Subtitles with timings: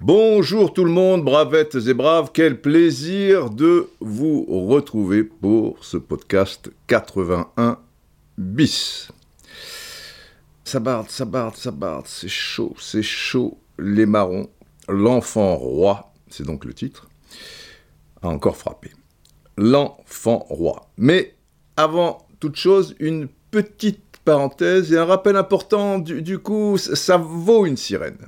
[0.00, 6.70] Bonjour tout le monde, bravettes et braves, quel plaisir de vous retrouver pour ce podcast
[6.86, 7.78] 81
[8.38, 9.08] bis.
[10.64, 14.48] Ça barde, ça barde, ça barde, c'est chaud, c'est chaud, les marrons,
[14.88, 17.06] l'enfant roi, c'est donc le titre,
[18.22, 18.92] a encore frappé.
[19.58, 20.88] L'enfant roi.
[20.96, 21.34] Mais
[21.76, 27.66] avant toute chose, une petite parenthèse et un rappel important, du, coup, ça- ça vaut
[27.66, 28.18] une sirène.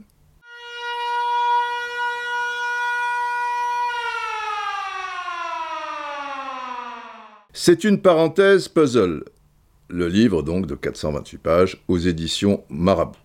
[7.53, 9.25] C'est une parenthèse puzzle.
[9.89, 13.19] Le livre, donc, de 428 pages, aux éditions Marabout.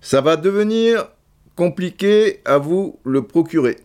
[0.00, 1.08] Ça va devenir
[1.56, 3.76] compliqué à vous le procurer.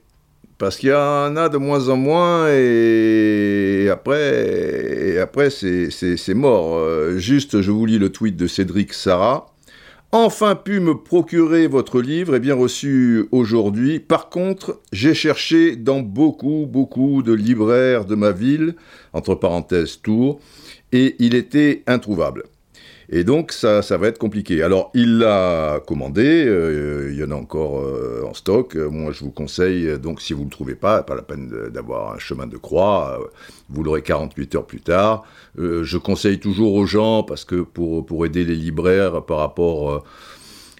[0.64, 6.78] Parce qu'il y en a de moins en moins et après, après c'est mort.
[6.78, 9.48] Euh, Juste, je vous lis le tweet de Cédric Sarah.
[10.14, 14.00] Enfin pu me procurer votre livre et bien reçu aujourd'hui.
[14.00, 18.76] Par contre, j'ai cherché dans beaucoup, beaucoup de libraires de ma ville,
[19.12, 20.40] entre parenthèses Tours,
[20.94, 22.44] et il était introuvable.
[23.16, 24.64] Et donc, ça, ça va être compliqué.
[24.64, 28.76] Alors, il l'a commandé, euh, il y en a encore euh, en stock.
[28.76, 31.48] Moi, je vous conseille, euh, donc, si vous ne le trouvez pas, pas la peine
[31.70, 33.20] d'avoir un chemin de croix,
[33.70, 35.26] vous l'aurez 48 heures plus tard.
[35.60, 40.04] Je conseille toujours aux gens, parce que pour, pour aider les libraires par rapport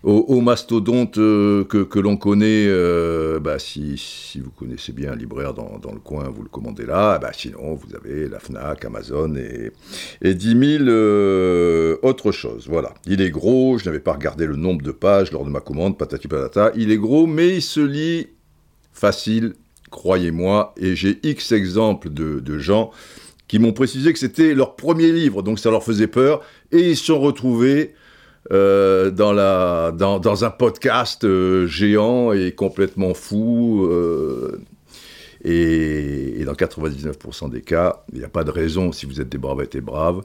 [0.04, 3.98] aux, aux mastodontes euh, que, l'on connaît, euh, bah, si,
[4.36, 7.18] vous connaissez bien un libraire dans, dans le coin, vous le commandez là.
[7.20, 9.72] Bah, sinon, vous avez la FNAC, Amazon et,
[10.22, 12.68] et 10 000 euh, autres choses.
[12.68, 12.94] Voilà.
[13.06, 15.98] Il est gros, je n'avais pas regardé le nombre de pages lors de ma commande,
[15.98, 16.72] patati patata.
[16.76, 18.28] Il est gros, mais il se lit
[18.92, 19.54] facile,
[19.90, 22.92] croyez-moi, et j'ai X exemples de, de gens
[23.48, 26.98] qui m'ont précisé que c'était leur premier livre, donc ça leur faisait peur, et ils
[26.98, 27.94] se sont retrouvés
[28.52, 33.88] euh, dans, un podcast euh, géant et complètement fou.
[33.90, 34.62] euh,
[35.46, 39.28] et, et dans 99% des cas, il n'y a pas de raison, si vous êtes
[39.28, 40.24] des bravettes et braves,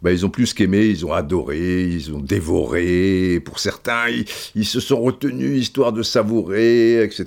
[0.00, 3.40] ben, ils ont plus qu'aimé, ils ont adoré, ils ont dévoré.
[3.44, 7.24] Pour certains, ils, ils se sont retenus histoire de savourer, etc.,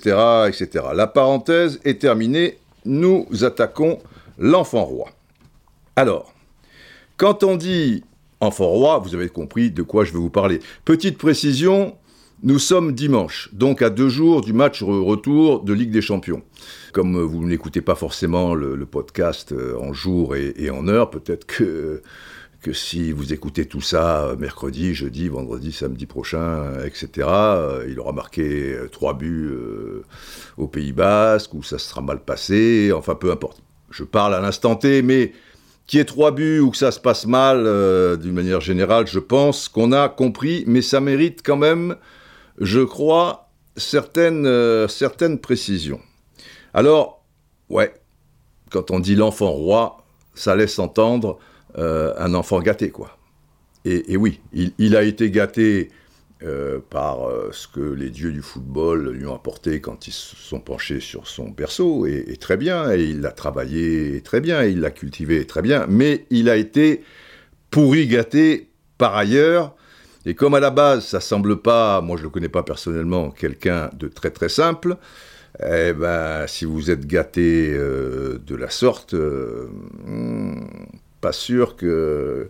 [0.47, 0.85] etc.
[0.95, 2.59] La parenthèse est terminée.
[2.85, 3.99] Nous attaquons
[4.37, 5.09] l'enfant roi.
[5.97, 6.33] Alors,
[7.17, 8.03] quand on dit
[8.49, 10.59] roi, vous avez compris de quoi je vais vous parler.
[10.85, 11.95] Petite précision,
[12.45, 16.41] nous sommes dimanche, donc à deux jours du match re- retour de Ligue des Champions.
[16.91, 21.45] Comme euh, vous n'écoutez pas forcément le, podcast euh, en jour et, en heure, peut-être
[21.45, 22.01] que,
[22.61, 27.27] que si vous écoutez tout ça euh, mercredi, jeudi, vendredi, samedi prochain, etc.,
[27.87, 29.49] il aura marqué trois buts
[30.57, 33.61] au Pays Basque, ou ça se sera mal passé, enfin peu importe.
[33.89, 35.31] Je parle à l'instant T, mais
[35.87, 39.07] qu'il y ait trois buts ou que ça se passe mal, euh, d'une manière générale,
[39.07, 41.95] je pense qu'on a compris, mais ça mérite quand même,
[42.57, 45.99] je crois, certaines, euh, certaines précisions.
[46.73, 47.23] Alors,
[47.69, 47.93] ouais,
[48.71, 51.37] quand on dit l'enfant roi, ça laisse entendre
[51.77, 53.17] euh, un enfant gâté, quoi.
[53.85, 55.91] Et, oui, il a été gâté
[56.45, 60.35] euh, par euh, ce que les dieux du football lui ont apporté quand ils se
[60.35, 64.71] sont penchés sur son berceau, et, très bien, et il l'a travaillé très bien, et
[64.71, 67.03] il l'a cultivé très bien, mais il a été
[67.71, 69.75] pourri gâté par ailleurs,
[70.25, 73.89] et comme à la base, ça semble pas, moi je le connais pas personnellement, quelqu'un
[73.93, 74.97] de très très simple,
[75.65, 80.65] eh ben, si vous êtes gâté euh, de la sorte, hmm,
[81.21, 82.49] pas sûr que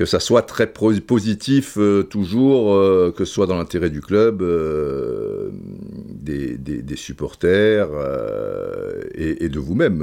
[0.00, 4.40] que ça soit très positif euh, toujours, euh, que ce soit dans l'intérêt du club,
[4.40, 7.90] euh, des, supporters
[9.14, 10.02] et, de vous-même,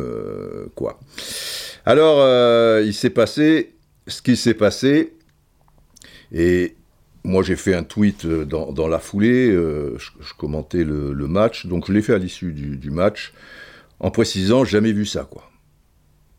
[0.75, 0.99] quoi.
[1.83, 2.19] Alors,
[2.79, 3.73] il s'est passé
[4.05, 5.13] ce qui s'est passé,
[6.31, 6.75] et
[7.23, 11.93] moi j'ai fait un tweet dans, la foulée, je, commentais le, le match, donc je
[11.93, 13.33] l'ai fait à l'issue du, du match,
[13.99, 15.49] en précisant jamais vu ça, quoi.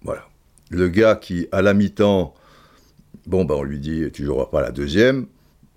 [0.02, 0.28] Voilà.
[0.70, 2.34] Le gars qui, à la mi-temps,
[3.28, 5.26] Bon, ben on lui dit, tu joueras pas la deuxième.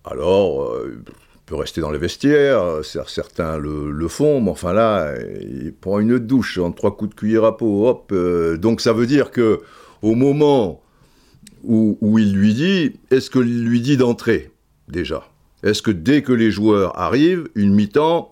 [0.06, 2.80] Alors, euh, il peut rester dans les vestiaires.
[2.82, 7.10] cer- Certains le, le font, mais enfin là, il prend une douche en trois coups
[7.10, 7.88] de cuillère à peau.
[7.90, 8.10] Hop.
[8.14, 9.60] euh, donc ça veut dire que
[10.02, 10.82] au moment
[11.66, 14.50] où, il lui dit, est-ce que lui dit d'entrer
[14.88, 15.28] déjà?
[15.62, 18.32] Est-ce que dès que les joueurs arrivent, une mi-temps,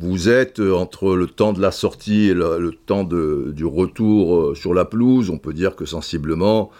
[0.00, 4.56] vous êtes euh, entre le temps de la sortie et le, temps de- du retour
[4.56, 6.70] sur la pelouse, on peut dire que sensiblement,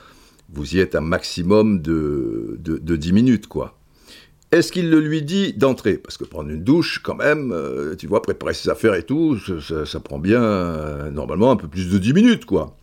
[0.53, 3.79] vous y êtes un maximum de, de, de 10 minutes, quoi.
[4.53, 8.07] Est-ce qu'il le lui dit d'entrer Parce que prendre une douche, quand même, euh, tu
[8.07, 11.91] vois, préparer ses affaires et tout, ça, ça- prend bien, euh, normalement, un peu plus
[11.91, 12.77] de 10 minutes, quoi.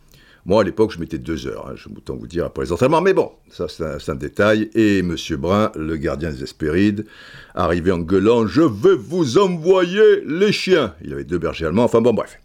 [0.44, 3.00] Moi, à l'époque, je mettais deux heures, hein, je autant vous dire, après les entraînements.
[3.00, 4.68] Mais bon, ça, c'est un, détail.
[4.74, 5.16] Et M.
[5.38, 7.06] Brun, le gardien des Hespérides,
[7.54, 11.84] arrivait en gueulant «Je vais vous envoyer les chiens!» Il avait deux bergers allemands.
[11.84, 12.38] Enfin bon, bref.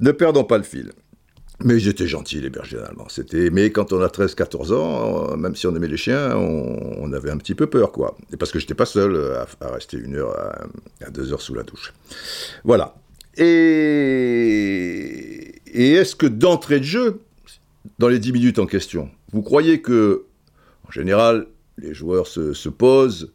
[0.00, 0.90] Ne perdons pas le fil.
[1.64, 3.08] Mais ils étaient gentils, les bergers allemands.
[3.08, 3.48] C'était...
[3.50, 7.30] Mais quand on a 13-14 ans, euh, même si on aimait les chiens, on, avait
[7.30, 8.16] un petit peu peur, quoi.
[8.32, 9.16] Et parce que j'étais pas seul
[9.60, 10.36] à, rester une heure,
[11.00, 11.94] à, deux heures sous la douche.
[12.64, 12.94] Voilà.
[13.38, 13.46] Et,
[15.72, 17.20] est-ce que d'entrée de jeu,
[17.98, 20.24] dans les 10 minutes en question, vous croyez que,
[20.86, 21.46] en général,
[21.78, 23.32] les joueurs se, se posent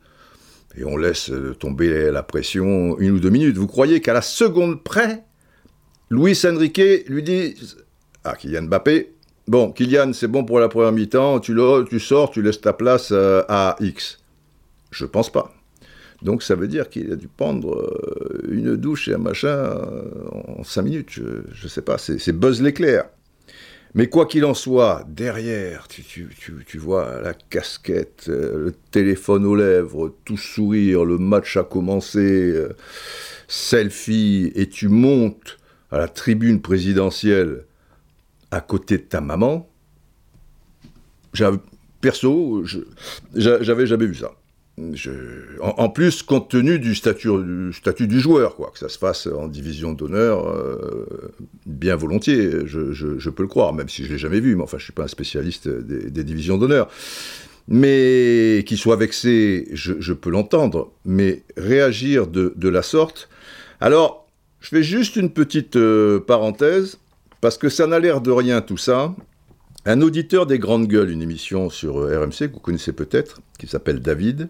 [0.78, 4.84] et on laisse tomber la pression une ou deux minutes, vous croyez qu'à la seconde
[4.84, 5.24] près,
[6.10, 7.56] Luis Enrique lui dit
[8.24, 9.14] ah, Kylian Mbappé.
[9.48, 11.58] Bon, Kylian, c'est bon pour la première mi-temps, tu,
[11.90, 14.20] tu sors, tu laisses ta place euh, à X.
[14.92, 15.54] Je pense pas.
[16.22, 20.04] Donc ça veut dire qu'il a dû prendre euh, une douche et un machin euh,
[20.60, 21.10] en cinq minutes.
[21.10, 23.06] Je, ne sais pas, c'est Buzz l'éclair.
[23.94, 26.04] Mais quoi qu'il en soit, derrière, tu,
[26.66, 32.56] tu, vois la casquette, le téléphone aux lèvres, tout sourire, le match a commencé,
[33.50, 35.58] selfie, et tu montes
[35.92, 37.66] à la tribune présidentielle
[38.52, 39.68] à côté de ta maman,
[42.02, 42.64] perso,
[43.34, 44.34] j'avais jamais vu ça.
[45.62, 49.94] en, plus, compte tenu du statut, du joueur, quoi, que ça se fasse en division
[49.94, 51.32] d'honneur, euh,
[51.66, 54.84] bien volontiers, je, peux le croire, même si je l'ai jamais vu, mais enfin, je
[54.84, 56.90] suis pas un spécialiste des, divisions d'honneur.
[57.68, 63.30] Mais qu'il soit vexé, je, peux l'entendre, mais réagir de, la sorte.
[63.80, 64.28] Alors,
[64.60, 67.00] je fais juste une petite euh, parenthèse.
[67.42, 69.16] Parce que ça n'a l'air de rien tout ça.
[69.86, 73.66] Un auditeur des Grandes Gueules, une émission sur euh, RMC que vous connaissez peut-être, qui
[73.66, 74.48] s'appelle David,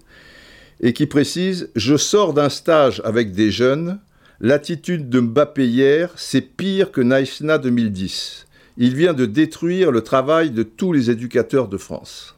[0.82, 4.02] et qui précise Je sors d'un stage avec des jeunes.
[4.42, 8.46] L'attitude de Mbappé hier, c'est pire que Naïsna 2010.
[8.76, 12.36] Il vient de détruire le travail de tous les éducateurs de France.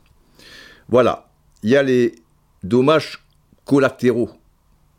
[0.87, 1.29] Voilà.
[1.63, 2.13] Il y a les
[2.61, 3.23] dommages
[3.65, 4.31] collatéraux,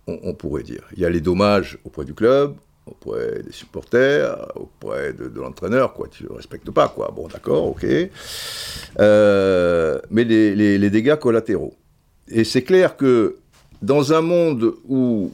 [0.08, 0.82] on pourrait dire.
[0.96, 6.08] Il y a les dommages auprès du club, auprès des supporters, auprès de, l'entraîneur, quoi.
[6.08, 7.12] Tu respectes pas, quoi.
[7.14, 7.86] Bon, d'accord, ok.
[9.00, 11.74] Euh, mais les, dégâts collatéraux.
[12.28, 13.36] Et c'est clair que
[13.82, 15.32] dans un monde où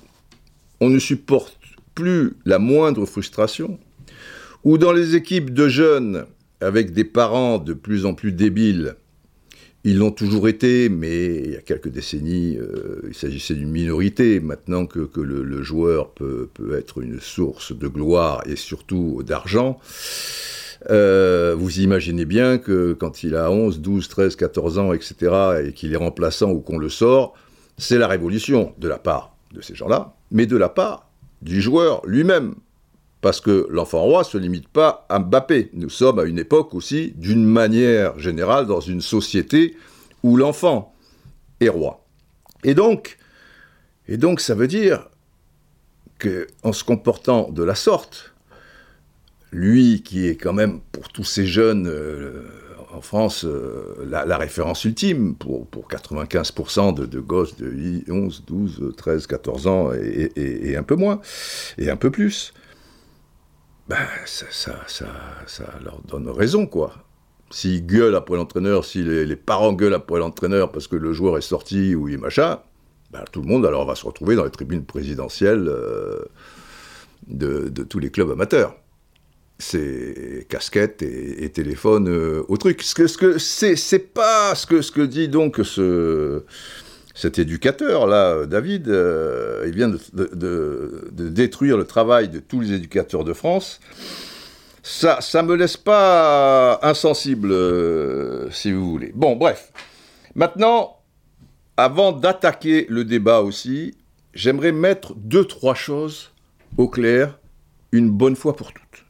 [0.81, 1.58] on ne supporte
[1.94, 3.79] plus la moindre frustration,
[4.64, 6.26] où dans les équipes de jeunes,
[6.61, 8.97] avec des parents de plus en plus débiles,
[9.85, 14.38] ils l'ont toujours été, mais il y a quelques décennies, euh, il s'agissait d'une minorité.
[14.41, 19.79] Maintenant que, le, joueur peut, être une source de gloire et surtout d'argent,
[20.91, 25.15] euh, vous imaginez bien que quand il a 11, 12, 13, 14 ans, etc.,
[25.65, 27.35] et qu'il est remplaçant ou qu'on le sort,
[27.79, 31.11] c'est la révolution de la part de ces gens-là, mais de la part
[31.41, 32.55] du joueur lui-même.
[33.21, 35.71] Parce que l'enfant roi ne se limite pas à Mbappé.
[35.75, 39.77] Nous sommes à une époque aussi, d'une manière générale, dans une société
[40.23, 40.95] où l'enfant
[41.61, 42.05] est roi.
[42.65, 43.19] Et donc,
[44.09, 45.09] et donc ça veut dire
[46.19, 48.35] qu'en se comportant de la sorte,
[49.53, 52.49] lui qui est quand même pour tous ces jeunes euh,
[52.93, 59.27] en France euh, la, référence ultime pour, pour 95% de, gosses de 11, 12, 13,
[59.27, 61.21] 14 ans et, un peu moins,
[61.79, 62.53] et un peu plus,
[63.91, 64.47] ben, ça,
[64.87, 65.17] ça,
[65.47, 66.95] ça, leur donne raison, quoi.
[67.51, 71.41] S'ils gueulent après l'entraîneur, si les, parents gueulent après l'entraîneur parce que le joueur est
[71.41, 72.61] sorti ou il machin,
[73.11, 76.21] ben, tout le monde alors va se retrouver dans les tribunes présidentielles euh,
[77.26, 78.76] de, tous les clubs amateurs.
[79.59, 82.83] C'est casquette et, téléphone euh, au truc.
[82.83, 86.45] Ce que, ce c'est, pas ce que dit donc ce
[87.21, 93.35] cet éducateur-là, David, euh, il vient de, détruire le travail de tous les éducateurs de
[93.35, 93.79] France.
[94.83, 99.12] Ça ne me laisse pas insensible, euh, si vous voulez.
[99.15, 99.71] Bon, bref.
[100.35, 100.97] Maintenant,
[101.77, 103.95] avant d'attaquer le débat aussi,
[104.33, 106.31] j'aimerais mettre deux, trois choses
[106.79, 107.39] au clair
[107.93, 109.05] une bonne fois pour toutes.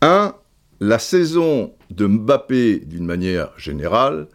[0.00, 0.34] Un,
[0.80, 4.26] la saison de Mbappé, d'une manière générale,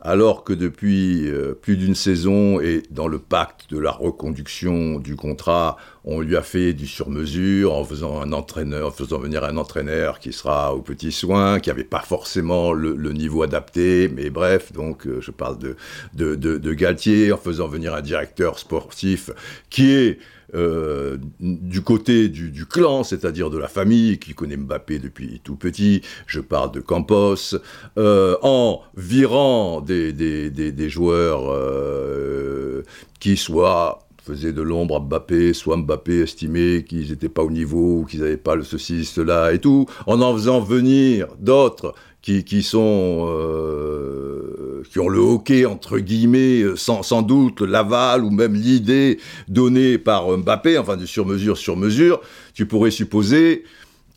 [0.00, 5.16] alors que depuis euh, plus d'une saison et dans le pacte de la reconduction du
[5.16, 9.56] contrat, on lui a fait du sur-mesure en faisant un entraîneur, en faisant venir un
[9.56, 14.72] entraîneur qui sera aux petits soins, qui n'avait pas forcément le, niveau adapté, mais bref,
[14.72, 15.76] donc euh, je parle de,
[16.14, 19.30] de, de Galtier, en faisant venir un directeur sportif
[19.70, 20.18] qui est
[20.54, 26.02] euh, du côté du, clan, c'est-à-dire de la famille qui connaît Mbappé depuis tout petit,
[26.26, 27.56] je parle de Campos,
[27.98, 32.82] euh, en virant des, des, joueurs euh,
[33.20, 38.04] qui soient faisait de l'ombre à Mbappé, soit Mbappé estimait qu'ils n'étaient pas au niveau,
[38.04, 42.62] qu'ils n'avaient pas le ceci, cela et tout, en en faisant venir d'autres qui, qui,
[42.62, 49.18] sont euh, qui ont le hockey entre guillemets sans, sans doute l'aval ou même l'idée
[49.46, 52.20] donnée par Mbappé enfin du sur mesure sur mesure
[52.54, 53.64] tu pourrais supposer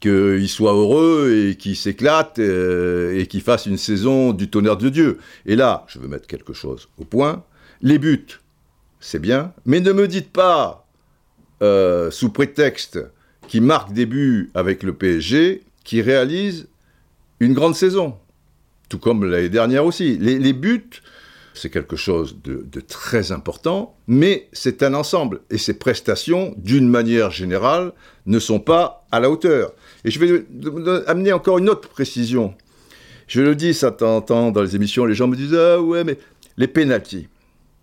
[0.01, 4.89] qu'il soit heureux et qu'il s'éclate euh, et qu'il fasse une saison du tonnerre de
[4.89, 5.20] Dieu.
[5.46, 7.43] Et là, je veux mettre quelque chose au point.
[7.81, 8.41] Les buts,
[9.00, 10.88] c'est bien, mais ne me dites pas,
[11.62, 13.00] euh, sous prétexte
[13.48, 16.67] qu'il marque des buts avec le PSG, qu'il réalise
[17.41, 18.15] une grande saison.
[18.88, 20.15] Tout comme l'année dernière aussi.
[20.17, 21.01] Les, buts,
[21.55, 25.41] c'est quelque chose de, très important, mais c'est un ensemble.
[25.50, 27.93] Et ces prestations, d'une manière générale,
[28.27, 29.74] ne sont pas à la hauteur.
[30.05, 30.45] Et je vais
[31.07, 32.53] amener encore une autre précision.
[33.27, 36.17] Je le dis, ça t'entend dans les émissions, les gens me disent Ah ouais, mais
[36.57, 37.27] les pénalties.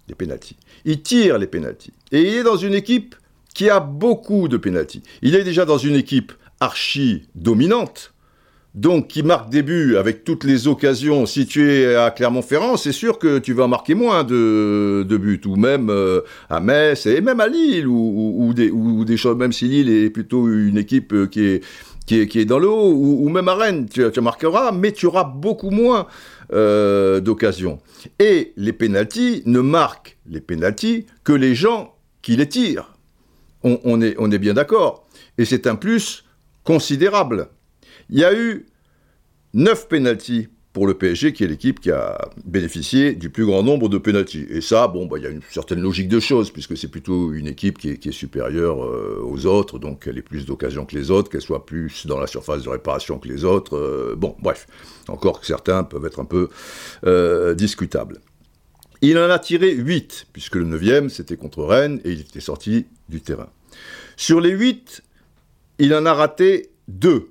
[0.06, 0.56] Les pénalties.
[0.84, 1.92] Il tire les pénalties.
[2.12, 3.16] Et il est dans une équipe
[3.54, 5.02] qui a beaucoup de pénalties.
[5.20, 8.12] Il est déjà dans une équipe archi dominante,
[8.78, 11.26] donc qui marque des buts avec toutes les occasions.
[11.26, 15.56] Si tu es à Clermont-Ferrand, c'est sûr que tu vas marquer moins de, buts, ou
[15.56, 20.10] même euh, à Metz, et même à Lille, ou, des, choses, même si Lille est
[20.10, 21.64] plutôt une équipe euh, qui est
[22.06, 25.68] qui est, dans le haut, ou, même à Rennes, tu, marqueras, mais tu auras beaucoup
[25.68, 26.06] moins
[26.54, 27.80] euh, d'occasions.
[28.18, 32.94] Et les pénalties ne marquent les pénalties que les gens qui les tirent.
[33.62, 35.06] On, est, on est bien d'accord.
[35.36, 36.24] Et c'est un plus
[36.64, 37.50] considérable.
[38.10, 38.66] Il y a eu
[39.54, 43.88] 9 pénalties pour le PSG, qui est l'équipe qui a bénéficié du plus grand nombre
[43.88, 44.46] de pénalties.
[44.48, 47.32] Et ça, bon, bah, il y a une certaine logique de choses, puisque c'est plutôt
[47.32, 51.10] une équipe qui est, supérieure euh, aux autres, donc elle ait plus d'occasions que les
[51.10, 53.76] autres, qu'elle soit plus dans la surface de réparation que les autres.
[53.76, 54.66] Euh, bon, bref,
[55.08, 56.48] encore que certains peuvent être un peu
[57.06, 58.20] euh, discutables.
[59.00, 62.86] Il en a tiré 8, puisque le 9e, c'était contre Rennes, et il était sorti
[63.08, 63.48] du terrain.
[64.16, 65.02] Sur les 8,
[65.80, 67.28] il en a raté 2.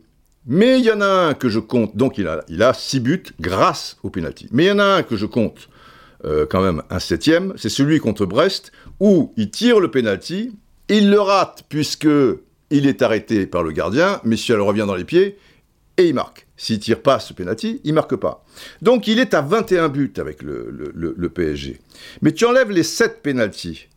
[0.48, 3.01] Mais il y en a un que je compte, donc il a, il a six
[3.01, 4.48] buts grâce au penalty.
[4.51, 5.68] Mais il y en a un que je compte
[6.25, 10.54] euh, quand même un septième, c'est celui contre Brest, où il tire le penalty,
[10.89, 12.08] il le rate puisque
[12.70, 15.38] il est arrêté par le gardien, mais si revient dans les pieds,
[15.98, 16.48] et il marque.
[16.58, 18.44] S'il tire pas ce penalty, il marque pas.
[18.82, 21.80] Donc il est à 21 buts avec le, le, PSG.
[22.22, 23.88] Mais tu enlèves les 7 penalties,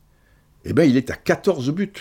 [0.65, 1.93] eh bien il est à 14 buts.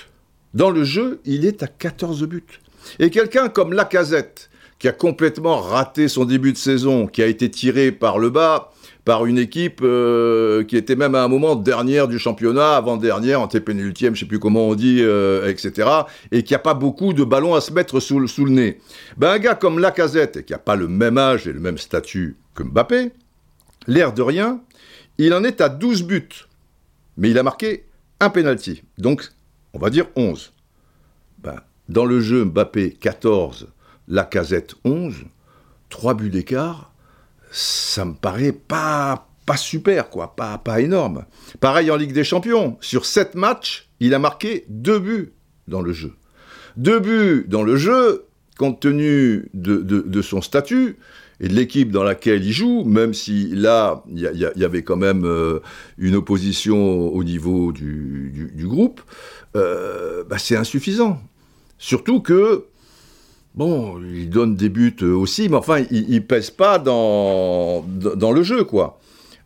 [0.54, 2.60] Dans le jeu, il est à 14 buts.
[2.98, 7.52] Et quelqu'un comme Lacazette, qui a complètement raté son début de saison, qui a été
[7.52, 8.72] tiré par le bas
[9.10, 14.14] par une équipe euh, qui était même à un moment dernière du championnat, avant-dernière, antépénultième,
[14.14, 15.90] je sais plus comment on dit, euh, etc.,
[16.32, 18.80] et qui n'a pas beaucoup de ballons à se mettre sous, le nez.
[19.18, 22.38] Ben, un gars comme Lacazette, qui n'a pas le même âge et le même statut
[22.54, 23.12] que Mbappé,
[23.88, 24.62] l'air de rien,
[25.18, 26.30] il en est à 12 buts.
[27.18, 27.86] Mais il a marqué
[28.20, 28.84] un penalty.
[29.00, 29.28] Donc,
[29.74, 30.54] on va dire 11.
[31.90, 33.68] Dans le jeu, Mbappé 14,
[34.08, 35.16] Lacazette 11,
[35.90, 36.94] 3 buts d'écart,
[37.50, 41.26] ça me paraît pas, pas super, quoi, pas, pas énorme.
[41.60, 45.34] Pareil en Ligue des Champions, sur 7 matchs, il a marqué 2 buts
[45.68, 46.14] dans le jeu.
[46.78, 50.98] 2 buts dans le jeu, compte tenu de, son statut
[51.40, 55.26] et de l'équipe dans laquelle il joue, même si là, il y, avait quand même
[55.26, 55.60] euh,
[55.98, 59.02] une opposition au niveau du, groupe,
[59.56, 61.20] euh, bah, c'est insuffisant.
[61.80, 62.66] Surtout que,
[63.56, 68.66] bon, il donne des buts aussi, mais enfin, il, ne pèse pas dans, le jeu,
[68.66, 69.00] quoi.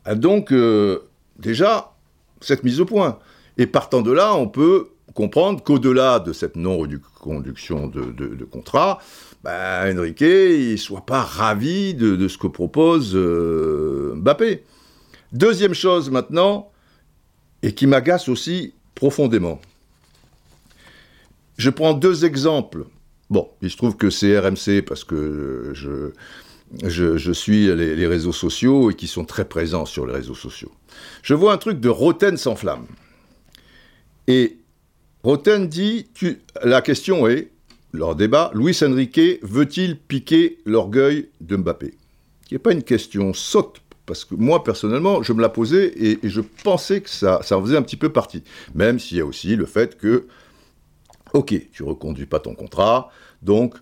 [0.04, 1.00] Ah, donc, euh,
[1.38, 1.94] déjà,
[2.42, 3.20] cette mise au point.
[3.58, 8.98] Et partant de là, on peut comprendre qu'au-delà de cette non-reconduction de, contrat,
[9.44, 14.64] bah, Enrique, il soit pas ravi de, ce que propose euh, Mbappé.
[15.32, 16.72] Deuxième chose maintenant,
[17.62, 19.62] et qui m'agace aussi profondément.
[21.58, 22.86] Je prends deux exemples.
[23.30, 28.96] Bon, il se trouve que c'est RMC parce que je, suis les, réseaux sociaux et
[28.96, 30.72] qui sont très présents sur les réseaux sociaux.
[31.22, 32.86] Je vois un truc de Roten sans flamme.
[34.28, 34.58] Et
[35.24, 36.08] Roten dit,
[36.64, 37.52] la question est,
[37.92, 41.94] leur débat, Luis Enrique veut-il piquer l'orgueil de Mbappé?
[42.46, 46.20] Qui n'est pas une question saute, parce que moi, personnellement, je me la posais et,
[46.24, 48.44] et je pensais que ça, ça en faisait un petit peu partie.
[48.74, 50.28] Même s'il y a aussi le fait que
[51.34, 53.10] Ok, tu reconduis pas ton contrat,
[53.42, 53.76] donc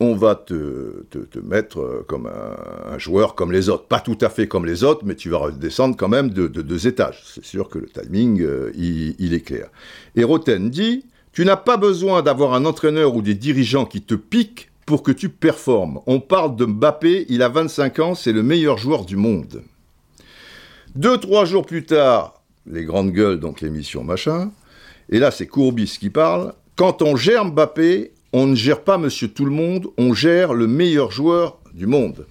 [0.00, 1.04] on va te,
[1.42, 3.86] mettre euh, comme un, joueur comme les autres.
[3.86, 6.86] Pas tout à fait comme les autres, mais tu vas redescendre quand même de, deux
[6.86, 7.22] étages.
[7.26, 9.68] C'est sûr que le timing, euh, il, est clair.
[10.16, 14.14] Et Roten dit, tu n'as pas besoin d'avoir un entraîneur ou des dirigeants qui te
[14.14, 16.00] piquent pour que tu performes.
[16.06, 19.62] On parle de Mbappé, il a 25 ans, c'est le meilleur joueur du monde.
[20.94, 24.52] Deux, trois jours plus tard, les grandes gueules, donc l'émission machin,
[25.08, 29.28] et là c'est Courbis qui parle, quand on gère Mbappé, on ne gère pas monsieur
[29.28, 32.26] tout le monde, on gère le meilleur joueur du monde.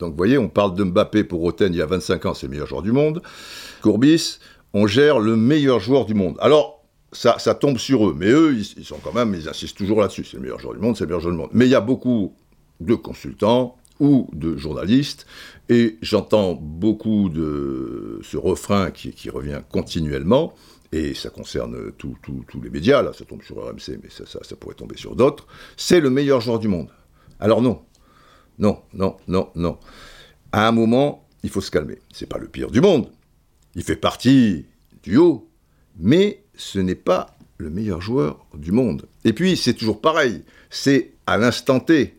[0.00, 2.46] Donc vous voyez, on parle de Mbappé pour Roten il y a 25 ans, c'est
[2.46, 3.22] le meilleur joueur du monde.
[3.82, 4.38] Courbis,
[4.74, 6.36] on gère le meilleur joueur du monde.
[6.40, 10.24] Alors, ça, tombe sur eux, mais eux, ils, sont quand même, ils insistent toujours là-dessus.
[10.24, 11.50] C'est le meilleur joueur du monde, c'est le meilleur joueur du monde.
[11.52, 12.34] Mais il y a beaucoup
[12.80, 15.26] de consultants ou de journalistes,
[15.70, 20.52] et j'entends beaucoup de ce refrain qui revient continuellement,
[20.92, 22.16] et ça concerne tous
[22.62, 26.10] les médias, là, ça tombe sur RMC, mais ça, pourrait tomber sur d'autres, c'est le
[26.10, 26.90] meilleur joueur du monde.
[27.40, 27.82] Alors non,
[28.58, 29.78] non, non, non, non.
[30.52, 31.98] À un moment, il faut se calmer.
[32.12, 33.10] C'est pas le pire du monde.
[33.74, 34.66] Il fait partie
[35.02, 35.50] du haut,
[35.98, 39.06] mais ce n'est pas le meilleur joueur du monde.
[39.24, 40.44] Et puis, c'est toujours pareil.
[40.70, 42.18] C'est à l'instant T.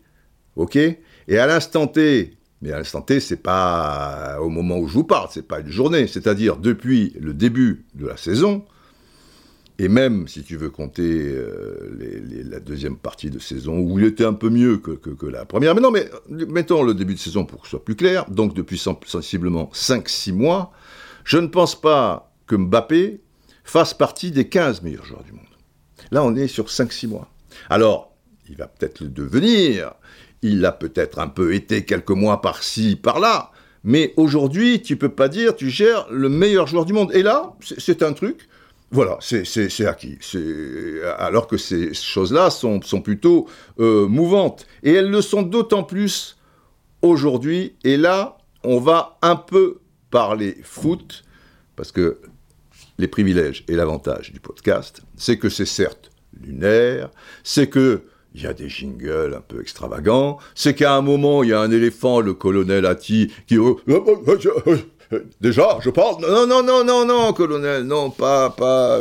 [0.56, 0.76] OK?
[0.76, 5.04] Et à l'instant T, mais à l'instant T, c'est pas au moment où je vous
[5.04, 6.06] parle, c'est pas une journée.
[6.06, 8.64] C'est-à-dire depuis le début de la saison,
[9.80, 14.24] et même, si tu veux compter euh, la deuxième partie de saison, où il était
[14.24, 15.76] un peu mieux que, la première.
[15.76, 18.28] Mais non, mais mettons le début de saison pour que ce soit plus clair.
[18.28, 20.72] Donc depuis sensiblement 5-6 mois,
[21.22, 23.20] je ne pense pas que Mbappé
[23.62, 25.44] fasse partie des 15 meilleurs joueurs du monde.
[26.10, 27.28] Là, on est sur 5-6 mois.
[27.70, 28.16] Alors,
[28.48, 29.92] il va peut-être le devenir.
[30.42, 33.50] Il a peut-être un peu été quelques mois par-ci, par-là.
[33.84, 37.10] Mais aujourd'hui, tu peux pas dire tu gères le meilleur joueur du monde.
[37.14, 38.48] Et là, c'est un truc
[38.90, 40.18] voilà, c'est acquis.
[41.18, 43.46] Alors que ces choses-là sont, plutôt
[43.80, 44.66] euh, mouvantes.
[44.82, 46.38] Et elles le sont d'autant plus
[47.02, 47.76] aujourd'hui.
[47.84, 49.80] Et là, on va un peu
[50.10, 51.24] parler foot,
[51.76, 52.18] parce que
[52.98, 57.10] les privilèges et l'avantage du podcast, c'est que c'est certes lunaire,
[57.44, 58.04] c'est que
[58.34, 61.60] il y a des jingles un peu extravagants, c'est qu'à un moment, il y a
[61.60, 63.58] un éléphant, le colonel Atti, qui...
[65.40, 66.20] Déjà, je parle.
[66.20, 69.00] Non, non, non, non, non, colonel, non, pas, pas,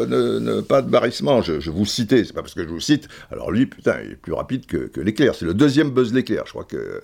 [0.68, 1.42] pas de barrissement.
[1.42, 3.10] Je, vous citais, c'est pas parce que je vous cite.
[3.30, 5.36] Alors lui, putain, il est plus rapide que, l'éclair.
[5.36, 6.44] C'est le deuxième buzz l'éclair.
[6.46, 7.02] Je crois que,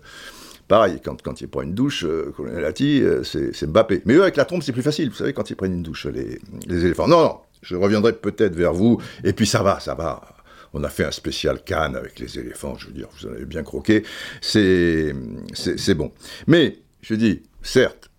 [0.70, 4.03] pareil, quand, quand il prend une douche, euh, colonel Atti, euh, c'est Mbappé.
[4.06, 5.10] Mais eux, avec la trompe, c'est plus facile.
[5.10, 7.08] Vous savez, quand ils prennent une douche, les, les éléphants.
[7.08, 9.01] Non, non, je reviendrai peut-être vers vous.
[9.25, 10.32] Et puis ça va, ça va.
[10.74, 13.46] On a fait un spécial Cannes avec les éléphants, je veux dire, vous en avez
[13.46, 14.03] bien croqué.
[14.42, 15.14] C'est
[15.96, 16.12] bon.
[16.48, 18.09] Mais, je dis, certes,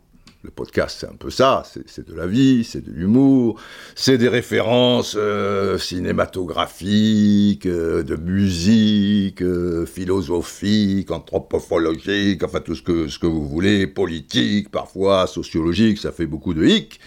[0.44, 3.58] le podcast, c'est un peu ça, c'est de la vie, c'est de l'humour,
[3.94, 13.08] c'est des références euh, cinématographiques, euh, de musique, euh, philosophique, anthropologique, enfin tout ce que,
[13.08, 17.00] ce que vous voulez, politique, parfois sociologique, ça fait beaucoup de hic,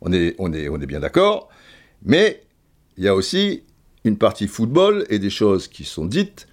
[0.00, 1.50] on est, on est, on est bien d'accord,
[2.02, 2.42] mais
[2.96, 3.64] il y a aussi
[4.08, 6.48] une partie football et des choses qui sont dites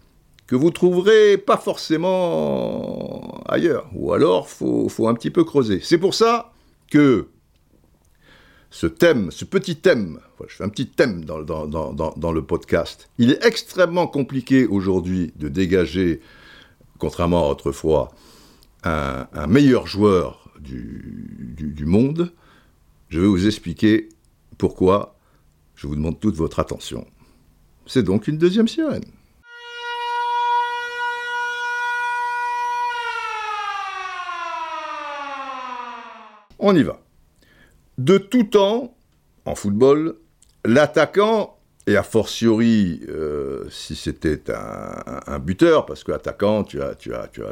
[0.48, 3.90] que vous trouverez pas forcément ailleurs.
[3.96, 5.80] Ou alors, faut, faut un petit peu creuser.
[5.82, 6.54] C'est pour ça
[6.92, 7.28] que
[8.70, 13.44] ce thème, ce petit thème, je fais un petit thème dans, le podcast, il est
[13.46, 16.20] extrêmement compliqué aujourd'hui de dégager,
[17.00, 18.12] contrairement à autrefois,
[18.84, 22.34] un, meilleur joueur du, du monde.
[23.10, 24.10] Je vais vous expliquer
[24.58, 25.16] pourquoi.
[25.76, 27.06] Je vous demande toute votre attention.
[27.86, 29.04] C'est donc une deuxième sirène.
[36.60, 37.00] On y va.
[37.98, 38.96] De tout temps,
[39.46, 40.16] en football,
[40.66, 41.56] l'attaquant,
[41.88, 47.28] et a fortiori euh, si c'était un, buteur, parce que attaquant, tu as, tu as,
[47.28, 47.52] tu as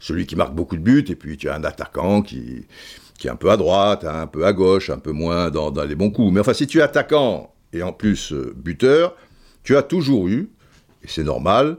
[0.00, 2.66] celui qui marque beaucoup de buts, et puis tu as un attaquant qui,
[3.18, 5.94] qui est un peu à droite, un peu à gauche, un peu moins dans, les
[5.94, 6.32] bons coups.
[6.32, 9.14] Mais enfin, si tu es attaquant et en plus euh, buteur,
[9.62, 10.50] tu as toujours eu,
[11.02, 11.78] et c'est normal,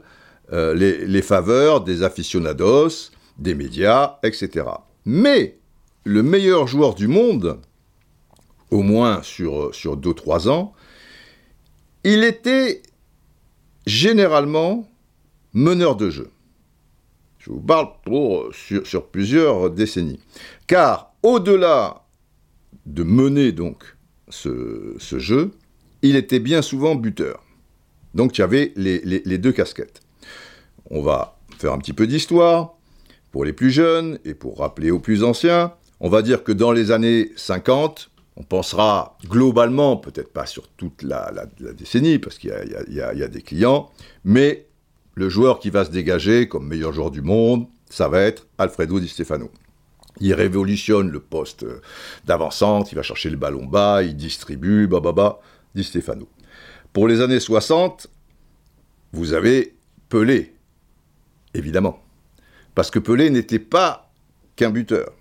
[0.52, 4.66] euh, les, faveurs des aficionados, des médias, etc.
[5.04, 5.58] Mais
[6.04, 7.58] le meilleur joueur du monde,
[8.70, 10.72] au moins sur, sur 2-3 ans,
[12.04, 12.82] il était
[13.86, 14.88] généralement
[15.52, 16.30] meneur de jeu.
[17.38, 20.20] Je vous parle pour, sur, plusieurs décennies.
[20.66, 22.04] Car au-delà
[22.86, 23.96] de mener donc
[24.28, 25.52] ce, jeu,
[26.02, 27.42] il était bien souvent buteur.
[28.14, 30.00] Donc il y avait les, deux casquettes.
[30.90, 32.74] On va faire un petit peu d'histoire
[33.30, 35.72] pour les plus jeunes et pour rappeler aux plus anciens.
[36.00, 41.02] On va dire que dans les années 50, on pensera globalement, peut-être pas sur toute
[41.02, 41.30] la,
[41.74, 42.50] décennie, parce qu'il
[42.88, 43.90] y, a des clients,
[44.24, 44.66] mais
[45.14, 48.98] le joueur qui va se dégager comme meilleur joueur du monde, ça va être Alfredo
[48.98, 49.50] Di Stefano.
[50.20, 51.66] Il révolutionne le poste
[52.24, 55.40] d'avancante, il va chercher le ballon bas, il distribue, bababa,
[55.74, 56.26] Di Stefano.
[56.92, 58.08] Pour les années 60,
[59.12, 59.74] vous avez
[60.08, 60.54] Pelé,
[61.54, 62.00] évidemment.
[62.74, 64.10] Parce que Pelé n'était pas
[64.56, 65.12] qu'un buteur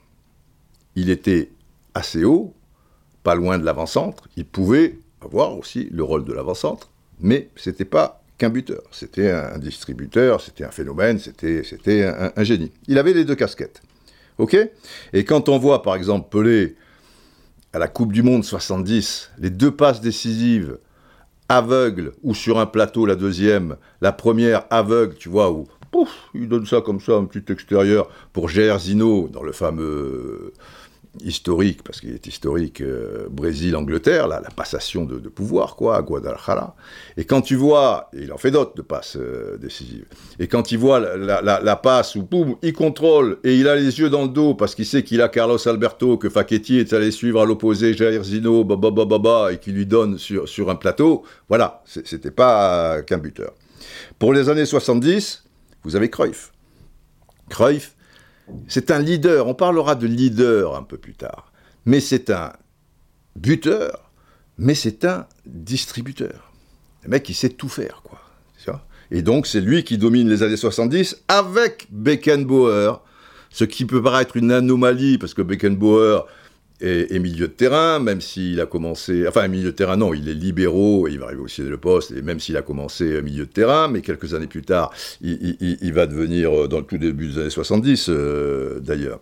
[0.99, 1.49] il était
[1.93, 2.53] assez haut,
[3.23, 8.21] pas loin de l'avant-centre, il pouvait avoir aussi le rôle de l'avant-centre, mais c'était pas
[8.37, 12.71] qu'un buteur, c'était un distributeur, c'était un phénomène, c'était un, un génie.
[12.87, 13.81] Il avait les deux casquettes.
[14.37, 14.57] Ok?
[15.11, 16.75] Et quand on voit par exemple Pelé
[17.73, 20.77] à la Coupe du Monde 70, les deux passes décisives
[21.49, 26.47] aveugle ou sur un plateau la deuxième, la première aveugle, tu vois, où pouf, il
[26.47, 30.53] donne ça comme ça, un petit extérieur pour Gersino dans le fameux
[31.23, 36.75] historique, parce qu'il est historique, euh, Brésil-Angleterre, la passation de, pouvoir, quoi, à Guadalajara.
[37.17, 40.05] Et quand tu vois, il en fait d'autres de passes euh, décisives,
[40.39, 44.09] et quand il voit la, passe où, boum, il contrôle, et il a les yeux
[44.09, 47.41] dans le dos, parce qu'il sait qu'il a Carlos Alberto, que Facchetti est allé suivre
[47.41, 48.67] à l'opposé, Jair Zino,
[49.51, 53.53] et qui lui donne sur, sur un plateau, voilà, c'était pas qu'un buteur.
[54.19, 55.43] Pour les années 70,
[55.83, 56.51] vous avez Cruyff.
[57.49, 57.95] Cruyff,
[58.67, 61.51] c'est un leader, on parlera de leader un peu plus tard,
[61.85, 62.53] mais c'est un
[63.35, 64.11] buteur,
[64.57, 66.51] mais c'est un distributeur.
[67.03, 68.19] Le mec, il sait tout faire, quoi.
[69.11, 73.01] Et donc, c'est lui qui domine les années 70 avec Beckenbauer,
[73.49, 76.27] ce qui peut paraître une anomalie, parce que Beckenbauer,
[76.81, 80.33] et, milieu de terrain, même s'il a commencé, enfin milieu de terrain non, il est
[80.33, 83.45] libéraux, et il va arriver aussi le poste, et même s'il a commencé euh, milieu
[83.45, 87.27] de terrain, mais quelques années plus tard, il, va devenir, euh, dans le tout début
[87.27, 89.19] des années 70 euh, d'ailleurs,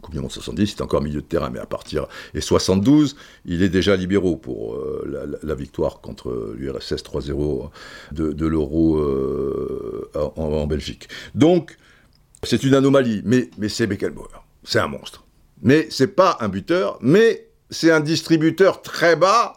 [0.00, 3.62] Coupe du Monde 70, c'est encore milieu de terrain, mais à partir et 72, il
[3.62, 7.70] est déjà libéraux pour la, victoire contre l'URSS 3-0
[8.12, 9.00] de, l'euro
[10.14, 11.08] en, Belgique.
[11.34, 11.76] Donc,
[12.44, 15.25] c'est une anomalie, mais, mais c'est Beckenbauer, c'est un monstre.
[15.62, 19.54] Mais c'est pas un buteur, mais c'est un distributeur très bas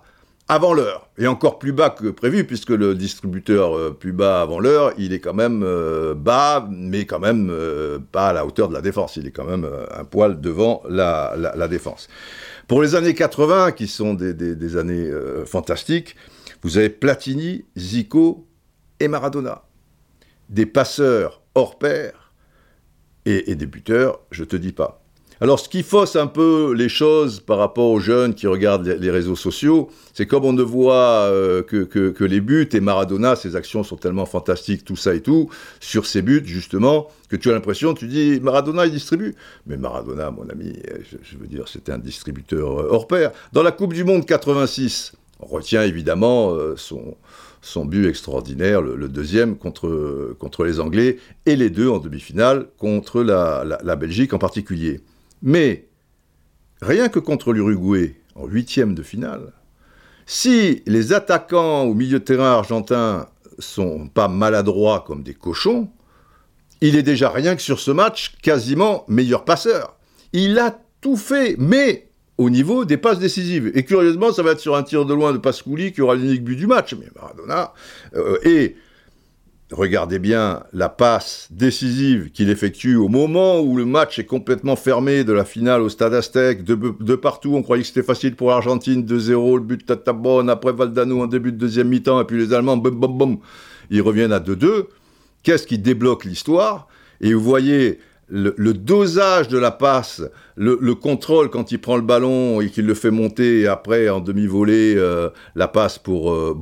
[0.50, 1.10] avant l'heure.
[1.20, 5.14] Et encore plus bas que prévu, puisque le distributeur euh, plus bas avant l'heure, il
[5.14, 8.82] est quand même euh, bas, mais quand même euh, pas à la hauteur de la
[8.82, 9.16] défense.
[9.16, 12.10] Il est quand même un poil devant la, défense.
[12.68, 15.12] Pour les années 80, qui sont des, années
[15.46, 16.16] fantastiques,
[16.64, 18.48] vous avez Platini, Zico
[19.00, 19.64] et Maradona.
[20.50, 22.34] Des passeurs hors pair
[23.26, 24.99] et, et des buteurs, je te dis pas.
[25.42, 29.10] Alors, ce qui fausse un peu les choses par rapport aux jeunes qui regardent les
[29.10, 33.86] réseaux sociaux, c'est comme on ne voit euh, que, les buts, et Maradona, ses actions
[33.86, 35.50] sont tellement fantastiques, tout ça et tout,
[35.80, 39.34] sur ses buts, justement, que tu as l'impression, tu dis, Maradona, il distribue.
[39.66, 40.74] Mais Maradona, mon ami,
[41.10, 43.32] je, veux dire, c'était un distributeur euh, hors pair.
[43.54, 49.56] Dans la Coupe du Monde 86, on retient évidemment euh, son, but extraordinaire, le, deuxième
[49.56, 55.00] contre les Anglais, et les deux en demi-finale contre la Belgique en particulier.
[55.42, 55.88] Mais,
[56.82, 59.54] rien que contre l'Uruguay, en huitième de finale,
[60.26, 65.90] si les attaquants au milieu de terrain argentin sont pas maladroits comme des cochons,
[66.82, 69.98] il est déjà rien que sur ce match quasiment meilleur passeur.
[70.32, 73.72] Il a tout fait, mais au niveau des passes décisives.
[73.76, 76.44] Et curieusement, ça va être sur un tir de loin de Pascouli qui aura l'unique
[76.44, 76.94] but du match.
[76.94, 77.74] Mais Maradona.
[78.16, 78.78] Euh, et
[79.72, 85.24] regardez bien la passe décisive qu'il effectue au moment où le match est complètement fermé
[85.24, 89.06] de la finale au Stade Aztec, de, partout, on croyait que c'était facile pour l'Argentine,
[89.06, 92.54] 2-0, le but de Tatabon, après Valdano en début de deuxième mi-temps, et puis les
[92.54, 92.82] Allemands,
[93.92, 94.86] ils reviennent à 2-2.
[95.44, 96.88] Qu'est-ce qui débloque l'histoire?
[97.22, 100.22] Et vous voyez le, dosage de la passe,
[100.56, 104.20] le, contrôle quand il prend le ballon et qu'il le fait monter et après en
[104.20, 106.56] demi-volée euh, la passe pour euh,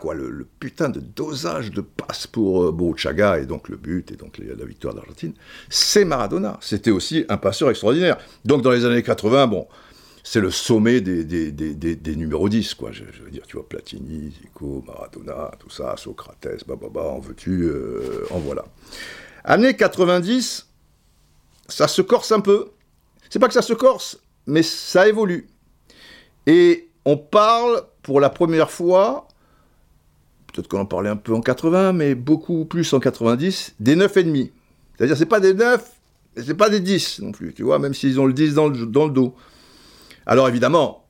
[0.00, 4.38] quoi, le, putain de dosage de passe pour euh, et donc le but et donc
[4.38, 5.32] la victoire d'Argentine,
[5.68, 6.58] c'est Maradona.
[6.60, 8.18] C'était aussi un passeur extraordinaire.
[8.44, 9.66] Donc dans les années 80, bon,
[10.30, 12.90] c'est le sommet des, des, numéros 10, quoi.
[12.92, 18.26] Je, veux dire, tu vois, Platini, Zico, Maradona, tout ça, Socrates, bababa, en veux-tu, euh,
[18.30, 18.66] en voilà.
[19.44, 20.67] Années 90,
[21.68, 22.70] ça se corse un peu.
[23.30, 25.48] C'est pas que ça se corse, mais ça évolue.
[26.46, 29.28] Et on parle pour la première fois,
[30.52, 34.50] peut-être qu'on en parlait un peu en 80, mais beaucoup plus en 90, des 9,5.
[34.96, 35.84] C'est-à-dire, c'est pas des 9,
[36.36, 39.10] c'est pas des 10 non plus, tu vois, même s'ils ont le 10 dans le,
[39.10, 39.34] dos.
[40.26, 41.06] Alors évidemment,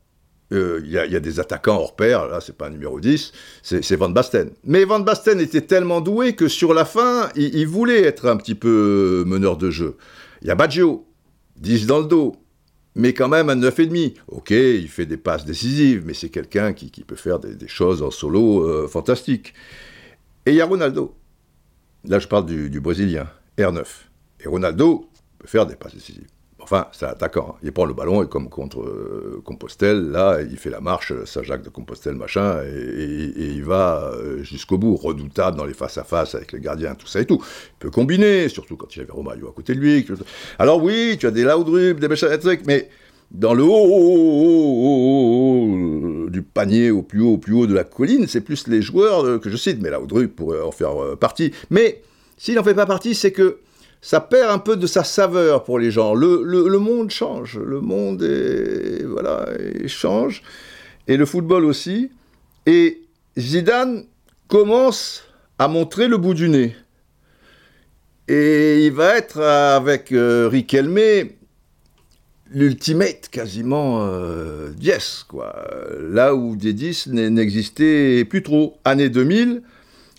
[0.53, 3.97] euh, il y, a des attaquants hors pair, là c'est pas un numéro 10, c'est
[3.97, 4.51] Van Basten.
[4.65, 8.55] Mais Van Basten était tellement doué que sur la fin, il voulait être un petit
[8.55, 9.97] peu meneur de jeu.
[10.43, 11.07] Il y a Baggio,
[11.57, 12.37] 10 dans le dos,
[12.95, 14.15] mais quand même un 9,5.
[14.29, 18.11] Ok, il fait des passes décisives, mais c'est quelqu'un qui, peut faire des, choses en
[18.11, 19.55] solo euh, fantastiques.
[20.47, 21.15] Et il y a Ronaldo.
[22.05, 23.85] Là, je parle du, du Brésilien, R9.
[24.41, 26.29] Et Ronaldo peut faire des passes décisives.
[26.71, 27.57] Enfin, c'est un attaquant.
[27.63, 31.25] Il prend le ballon et comme contre euh, Compostelle, là, il fait la marche, euh,
[31.25, 36.53] Saint-Jacques de Compostelle, machin, et, il va euh, jusqu'au bout, redoutable dans les face-à-face avec
[36.53, 37.43] les gardiens, tout ça et tout.
[37.43, 40.07] Il peut combiner, surtout quand il avait Romario à côté de lui.
[40.59, 42.91] Alors oui, tu as des Laudrup, des trucs, mais
[43.31, 43.89] dans le haut,
[46.29, 49.41] du panier au plus haut, au plus haut de la colline, c'est plus les joueurs
[49.41, 51.51] que je cite, mais là, Audru pourrait en faire partie.
[51.71, 52.03] Mais
[52.37, 53.61] s'il n'en fait pas partie, c'est que
[54.01, 56.15] ça perd un peu de sa saveur pour les gens.
[56.15, 59.47] Le, le, monde change, le monde est, voilà,
[59.87, 60.43] change,
[61.07, 62.11] et le football aussi.
[62.67, 63.03] Et
[63.37, 64.05] Zidane
[64.47, 65.25] commence
[65.59, 66.77] à montrer le bout du nez.
[68.29, 71.31] Et il va être avec euh, Riquelme
[72.51, 75.67] l'ultimate quasiment euh, yes, quoi.
[76.01, 78.79] Là où des 10 n'existait plus trop.
[78.85, 79.63] Année 2000,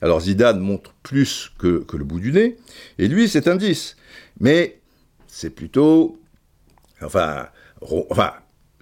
[0.02, 2.58] alors Zidane montre plus que, le bout du nez,
[2.98, 3.96] et lui c'est un 10.
[4.40, 4.80] Mais
[5.28, 6.20] c'est plutôt...
[7.02, 7.48] Enfin,
[7.82, 8.34] enfin,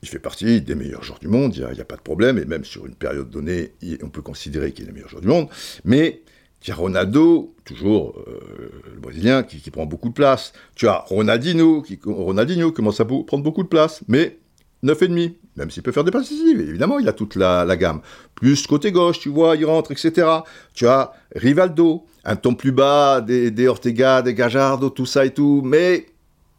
[0.02, 2.46] il fait partie des meilleurs joueurs du monde, il n'y a, pas de problème, et
[2.46, 5.50] même sur une période donnée, on peut considérer qu'il est le meilleur joueur du monde,
[5.86, 6.22] mais
[6.60, 10.54] tu as Ronaldo, toujours euh, le Brésilien, qui, prend beaucoup de place.
[10.76, 14.40] Tu as Ronaldinho, qui commence à prendre beaucoup de place, mais
[14.84, 18.02] 9,5, même s'il peut faire des passes décisives, évidemment, il a toute la, gamme.
[18.38, 20.28] Plus côté gauche, tu vois, il rentre, etc.
[20.76, 25.64] Tu as Rivaldo, un ton plus bas, des, Ortega, des Gajardo, tout ça et tout,
[25.66, 26.06] mais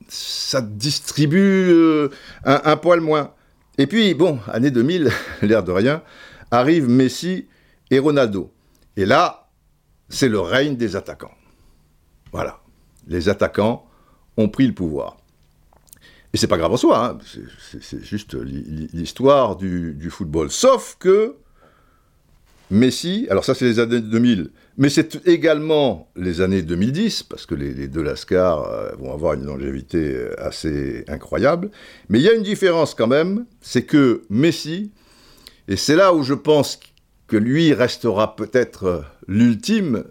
[0.09, 2.09] ça distribue euh,
[2.45, 3.33] un, poil moins.
[3.79, 5.11] Et puis, bon, année 2000,
[5.43, 6.03] l'air de rien,
[6.51, 7.47] arrivent Messi
[7.93, 8.53] et Ronaldo.
[8.97, 9.49] Et là,
[10.09, 11.35] c'est le règne des attaquants.
[12.33, 12.59] Voilà.
[13.07, 13.87] Les attaquants
[14.37, 15.19] ont pris le pouvoir.
[16.33, 17.19] Et c'est pas grave en soi, hein.
[17.81, 20.51] c'est juste l'histoire du, football.
[20.51, 21.37] Sauf que
[22.71, 27.55] Messi, alors ça c'est les années 2000, mais c'est également les années 2010, parce que
[27.55, 31.71] les, deux Lascar euh, vont avoir une longévité euh, assez incroyable.
[32.09, 34.93] Mais il y a une différence quand même, c'est que Messi,
[35.67, 36.79] et c'est là où je pense
[37.27, 40.05] que lui restera peut-être euh, l'ultime,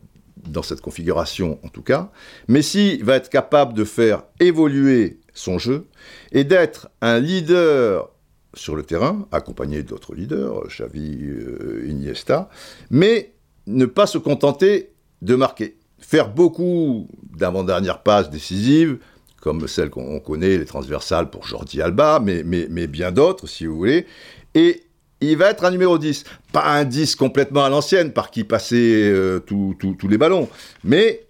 [0.48, 2.10] dans cette configuration en tout cas,
[2.48, 5.86] Messi va être capable de faire évoluer son jeu
[6.32, 8.10] et d'être un leader
[8.58, 12.50] sur le terrain, accompagné d'autres leaders, Xavi, euh, Iniesta,
[12.90, 13.34] mais
[13.68, 14.92] ne pas se contenter
[15.22, 15.78] de marquer.
[16.00, 18.98] Faire beaucoup d'avant-dernières passes décisives,
[19.42, 23.78] comme celles qu'on connaît, les transversales pour Jordi Alba, mais, mais, bien d'autres, si vous
[23.78, 24.06] voulez.
[24.54, 24.84] Et
[25.22, 26.24] il va être un numéro 10.
[26.52, 30.50] Pas un 10 complètement à l'ancienne, par qui passer euh, tous les ballons,
[30.84, 31.27] mais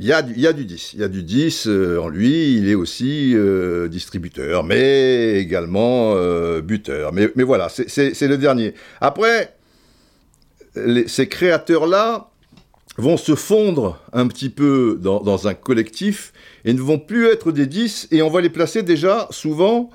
[0.00, 0.94] il y, a, du 10.
[0.94, 2.54] Il y a du 10 euh, en lui.
[2.54, 7.12] Il est aussi euh, distributeur, mais également euh, buteur.
[7.12, 8.74] Mais, voilà, c'est le dernier.
[9.00, 9.56] Après,
[11.06, 12.30] ces créateurs-là
[12.96, 16.32] vont se fondre un petit peu dans, dans, un collectif
[16.64, 18.08] et ne vont plus être des 10.
[18.12, 19.90] Et on va les placer déjà souvent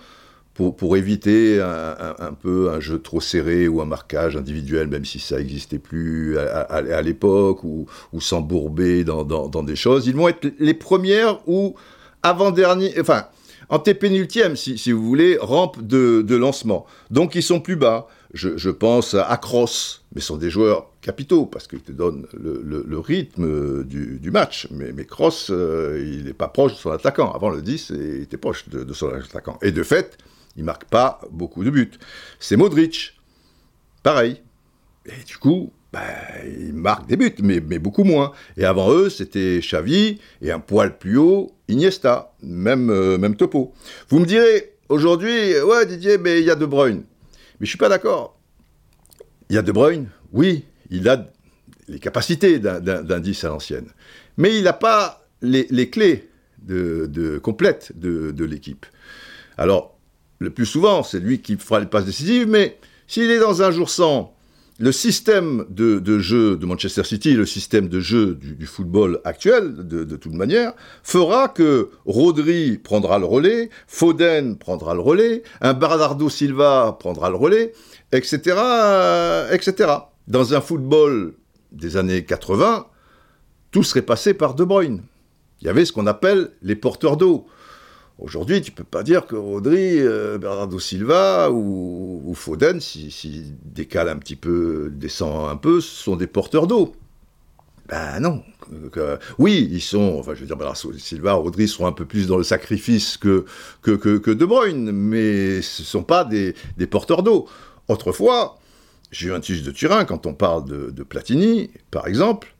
[0.53, 5.37] pour, éviter un, peu un jeu trop serré ou un marquage individuel, même si ça
[5.37, 7.87] n'existait plus à, l'époque, ou,
[8.19, 10.05] s'embourber dans, des choses.
[10.07, 11.73] Ils vont être les premières ou
[12.21, 13.25] avant-dernier, enfin,
[13.69, 16.85] en pénultième, si, si, vous voulez, rampe de, lancement.
[17.09, 18.07] Donc ils sont plus bas.
[18.33, 22.99] Je, pense à Cross, mais ce sont des joueurs capitaux, parce qu'ils te donnent le,
[22.99, 24.67] rythme du, match.
[24.71, 27.31] Mais, mais Cross, euh, il n'est pas proche de son attaquant.
[27.31, 29.57] Avant le 10, il était proche de son attaquant.
[29.61, 30.17] Et de fait,
[30.55, 31.91] il marque pas beaucoup de buts.
[32.39, 33.19] C'est Modric,
[34.03, 34.41] pareil.
[35.05, 36.01] Et du coup, ben,
[36.45, 38.31] il marque des buts, mais, beaucoup moins.
[38.57, 43.73] Et avant eux, c'était Xavi et un poil plus haut, Iniesta, même, euh, même topo.
[44.09, 47.03] Vous me direz, aujourd'hui, ouais Didier, mais il y a De Bruyne.
[47.59, 48.39] Mais je suis pas d'accord.
[49.49, 51.27] Il y a De Bruyne, oui, il a
[51.87, 53.87] les capacités d'un 10 à l'ancienne.
[54.37, 56.29] Mais il n'a pas les, les, clés
[56.63, 58.85] de, de complètes de, de l'équipe.
[59.57, 59.92] Alors,
[60.43, 62.77] le plus souvent, c'est lui qui fera les passes décisives, mais
[63.07, 64.35] s'il est dans un jour sans,
[64.79, 70.15] le système de, jeu de Manchester City, le système de jeu du, football actuel, de,
[70.15, 76.97] toute manière, fera que Rodri prendra le relais, Foden prendra le relais, un Bernardo Silva
[76.99, 77.73] prendra le relais,
[78.11, 78.57] etc.,
[79.51, 79.91] etc.
[80.27, 81.33] Dans un football
[81.71, 82.87] des années 80,
[83.71, 85.03] tout serait passé par De Bruyne.
[85.61, 87.47] Il y avait ce qu'on appelle les porteurs d'eau.
[88.19, 94.09] Aujourd'hui, tu peux pas dire que Rodri, euh, Bernardo Silva ou, Foden, s'ils si, décalent
[94.09, 96.93] un petit peu, descend un peu, sont des porteurs d'eau.
[97.89, 98.43] Ben non.
[99.39, 102.37] oui, ils sont, enfin je veux dire, Bernardo Silva, Rodri sont un peu plus dans
[102.37, 103.45] le sacrifice que,
[103.81, 107.47] que, que, De Bruyne, mais ce ne sont pas des, des porteurs d'eau.
[107.89, 108.57] Autrefois,
[109.11, 112.52] j'ai eu un tige de Turin, quand on parle de Platini, par exemple,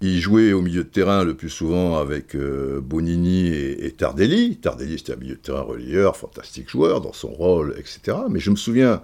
[0.00, 4.56] il jouait au milieu de terrain le plus souvent avec euh, Bonini et, Tardelli.
[4.58, 8.18] Tardelli, c'était un milieu de terrain relieur, fantastique joueur dans son rôle, etc.
[8.28, 9.00] Mais je me souviens,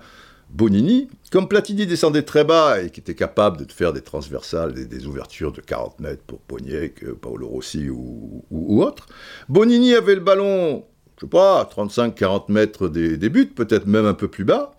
[0.50, 5.06] Bonini, comme Platini descendait très bas et qui était capable de faire des transversales, des,
[5.06, 9.06] ouvertures de 40 mètres pour Pogniec, Paolo Rossi ou, ou, autre,
[9.48, 10.84] Bonini avait le ballon,
[11.16, 14.74] je sais pas, 35-40 mètres des, des buts, peut-être même un peu plus bas.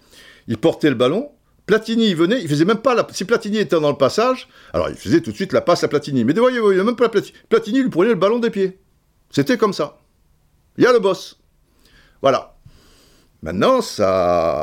[0.48, 1.32] Il portait le ballon,
[1.66, 3.08] Platini il venait, il faisait même pas la...
[3.12, 5.88] Si Platini était dans le passage, alors il faisait tout de suite la passe à
[5.88, 6.26] Platini.
[6.26, 7.38] Mais voyez, il même pas Platini.
[7.50, 8.80] Platini lui prenait le ballon des pieds.
[9.30, 9.98] C'était comme ça.
[10.78, 11.40] Il y a le boss.
[12.22, 12.56] Voilà.
[13.42, 14.62] Maintenant, ça.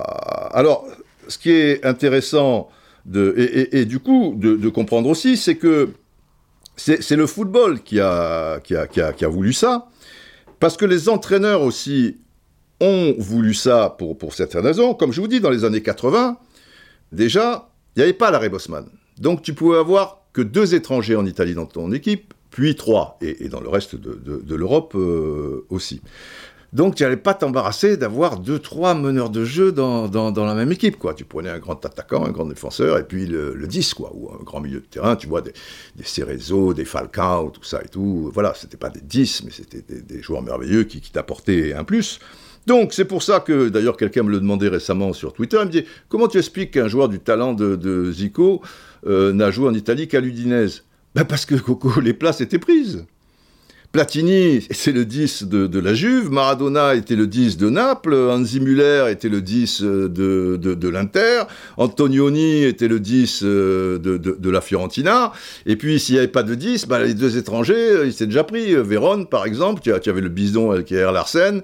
[0.53, 0.87] Alors,
[1.29, 2.69] ce qui est intéressant
[3.15, 5.91] et, du coup de, comprendre aussi, c'est que
[6.77, 8.61] c'est le football qui a,
[9.29, 9.89] voulu ça,
[10.59, 12.19] parce que les entraîneurs aussi
[12.81, 14.95] ont voulu ça pour certaines raisons.
[14.95, 16.39] Comme je vous dis, dans les années 80,
[17.13, 18.87] déjà, il n'y avait pas l'arrêt Bosman.
[19.19, 23.49] Donc tu pouvais avoir que deux étrangers en Italie dans ton équipe, puis trois, et,
[23.49, 26.01] dans le reste de, l'Europe euh, aussi.
[26.73, 30.99] Donc tu n'allais pas t'embarrasser d'avoir deux, trois meneurs de jeu dans, la même équipe.
[30.99, 31.15] Quoi.
[31.15, 34.43] Tu prenais un grand attaquant, un grand défenseur, et puis le, 10, quoi, ou un
[34.43, 35.53] grand milieu de terrain, tu vois, des,
[35.97, 38.31] des Cerezo, des Falcao, tout ça et tout.
[38.33, 42.21] Voilà, c'était pas des 10, mais c'était des, joueurs merveilleux qui, qui t'apportaient un plus.
[42.67, 45.73] Donc c'est pour ça que, d'ailleurs, quelqu'un me le demandait récemment sur Twitter, il me
[45.73, 48.63] dit, comment tu expliques qu'un joueur du talent de, Zico
[49.07, 50.85] euh, n'a joué en Italie qu'à l'Udinese?
[51.15, 53.05] Ben Parce que, Coco, les places étaient prises.
[53.93, 59.07] Platini, c'est le 10 de, la Juve, Maradona était le 10 de Naples, Hansi Müller
[59.11, 61.43] était le 10 de, de, l'Inter,
[61.77, 65.33] Antonioni était le 10 euh, de, la Fiorentina,
[65.67, 68.27] et puis s'il n'y avait pas de 10, bah, les deux étrangers, euh, ils s'étaient
[68.27, 68.77] déjà pris.
[68.77, 71.61] Vérone, par exemple, tu, avais le bison qui est Larsen,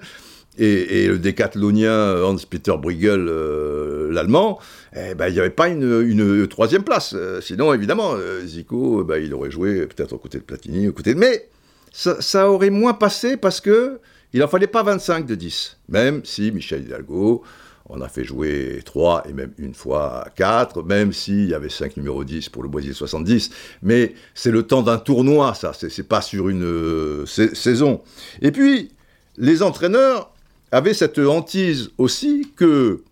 [0.57, 4.59] et, le décathlonien Hans-Peter Bruegel, euh, l'allemand,
[4.95, 7.15] eh ben, il n'y avait pas une, troisième place.
[7.41, 8.15] sinon, évidemment,
[8.45, 11.15] Zico, bah, il aurait joué peut-être aux côtés de Platini, aux côtés.
[11.15, 11.49] Mais
[11.91, 13.99] ça, aurait moins passé parce que
[14.33, 15.77] il n'en fallait pas 25 de 10.
[15.89, 17.43] Même si Michel Hidalgo
[17.89, 21.97] on a fait jouer 3 et même une fois 4, même s'il y avait 5
[21.97, 23.49] numéros 10 pour le Boisier 70.
[23.81, 28.01] Mais c'est le temps d'un tournoi, ça, c'est pas sur une euh, saison.
[28.41, 28.91] Et puis,
[29.37, 30.33] les entraîneurs
[30.71, 33.03] avaient cette hantise aussi que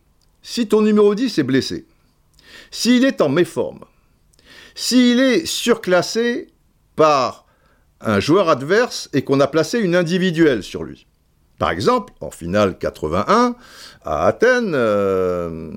[0.41, 1.85] si ton numéro 10 est blessé,
[2.71, 3.85] s'il est en méforme,
[4.75, 6.47] s'il est surclassé
[6.95, 7.45] par
[8.01, 11.07] un joueur adverse et qu'on a placé une individuelle sur lui.
[11.57, 13.55] Par exemple, en finale 81,
[14.03, 15.71] à Athènes, euh,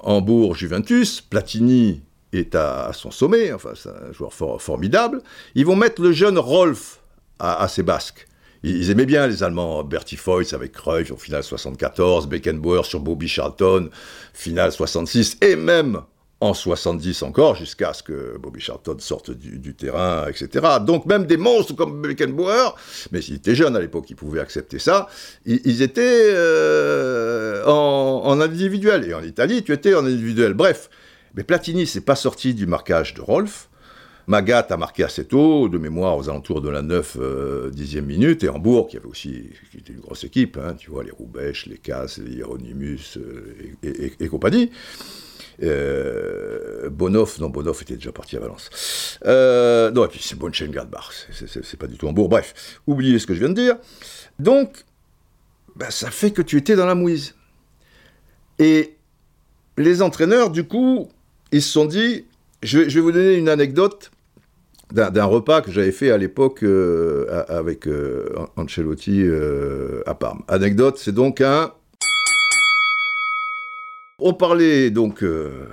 [0.00, 5.22] Hambourg-Juventus, Platini est à, son sommet, enfin c'est un joueur formidable,
[5.54, 7.00] ils vont mettre le jeune Rolf
[7.38, 8.27] à, ses basques.
[8.62, 13.28] Ils, aimaient bien les Allemands, Bertie Foyce avec Cruyff en finale 74, Beckenbauer sur Bobby
[13.28, 13.90] Charlton,
[14.32, 16.02] finale 66, et même
[16.40, 20.66] en 70 encore, jusqu'à ce que Bobby Charlton sorte du, terrain, etc.
[20.84, 22.76] Donc même des monstres comme Beckenbauer,
[23.10, 25.08] mais s'il était jeune à l'époque, il pouvait accepter ça,
[25.44, 29.04] ils, étaient euh, en, individuel.
[29.08, 30.54] Et en Italie, tu étais en individuel.
[30.54, 30.90] Bref,
[31.34, 33.68] mais Platini s'est pas sorti du marquage de Rolf.
[34.28, 38.44] Magat a marqué assez tôt, de mémoire aux alentours de la 9 euh, 10e minute,
[38.44, 39.50] et Hambourg, qui avait aussi
[39.88, 44.28] une grosse équipe, hein, tu vois, les Roubaix, les Cass, les Hieronymus euh, et, et
[44.28, 44.70] compagnie.
[45.62, 49.18] Euh, Bonoff, non, Bonoff était déjà parti à Valence.
[49.24, 52.28] Euh, non, et puis c'est Bonchen-Gladbach, c'est pas du tout Hambourg.
[52.28, 53.76] Bref, oubliez ce que je viens de dire.
[54.38, 54.84] Donc,
[55.76, 57.34] ben, ça fait que tu étais dans la mouise.
[58.58, 58.94] Et
[59.76, 61.08] les entraîneurs, du coup,
[61.52, 62.24] ils se sont dit,
[62.62, 64.10] je vais, vous donner une anecdote
[64.92, 67.88] d'un repas que j'avais fait à l'époque euh, avec
[68.56, 69.24] Ancelotti
[70.06, 70.42] à Parme.
[70.48, 71.72] Anecdote, c'est donc un
[74.20, 75.68] on parlait donc euh,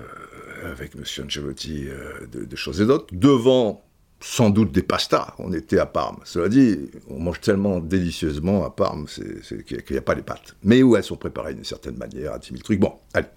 [0.63, 1.03] avec M.
[1.25, 3.83] Ancelotti euh, de, choses et d'autres, devant
[4.19, 5.33] sans doute des pastas.
[5.39, 6.17] On était à Parme.
[6.25, 10.55] Cela dit, on mange tellement délicieusement à Parme qu'il n'y a, pas les pâtes.
[10.63, 12.79] Mais où elles sont préparées d'une certaine manière, à 10 000 trucs.
[12.79, 13.27] Bon, allez.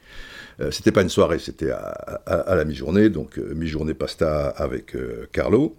[0.60, 4.96] Euh, c'était pas une soirée, c'était à, la mi-journée, donc mi-journée pasta avec
[5.32, 5.76] Carlo.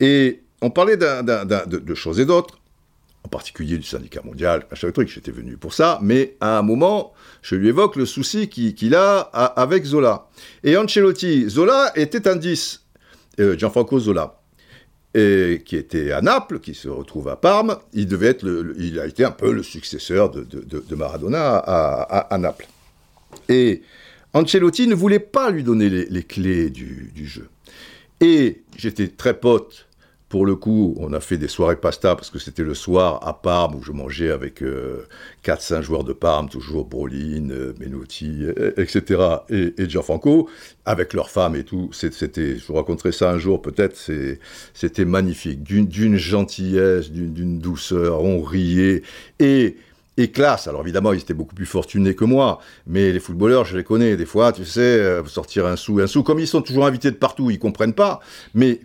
[0.00, 2.60] Et on parlait de, choses et d'autres
[3.22, 7.12] en particulier du syndicat mondial, machin truc, j'étais venu pour ça, mais à un moment,
[7.42, 10.28] je lui évoque le souci qu'il a avec Zola.
[10.64, 12.82] Et Ancelotti, Zola était un 10,
[13.40, 14.40] euh, Gianfranco Zola,
[15.12, 18.46] qui était à Naples, qui se retrouve à Parme, il devait être
[18.78, 22.68] il a été un peu le successeur de, Maradona à, Naples.
[23.48, 23.82] Et
[24.32, 27.48] Ancelotti ne voulait pas lui donner les, clés du, jeu.
[28.20, 29.86] Et j'étais très pote
[30.28, 33.42] pour le coup, on a fait des soirées pasta parce que c'était le soir à
[33.42, 38.44] Parme où je mangeais avec 4-5 euh, joueurs de Parme, toujours Brolin, euh, Menotti,
[38.76, 39.22] etc.
[39.48, 40.48] Et, et, Gianfranco,
[40.84, 41.90] avec leurs femmes et tout.
[41.92, 43.96] C'était, je vous raconterai ça un jour peut-être,
[44.72, 45.64] c'était magnifique.
[45.64, 49.02] D'une gentillesse, d'une douceur, on riait.
[49.40, 49.78] Et
[50.20, 50.66] et classe.
[50.66, 54.16] Alors évidemment, ils étaient beaucoup plus fortunés que moi, mais les footballeurs, je les connais.
[54.16, 57.10] Des fois, tu sais, euh, sortir un sou, un sou, comme ils sont toujours invités
[57.10, 58.20] de partout, ils comprennent pas.
[58.54, 58.80] Mais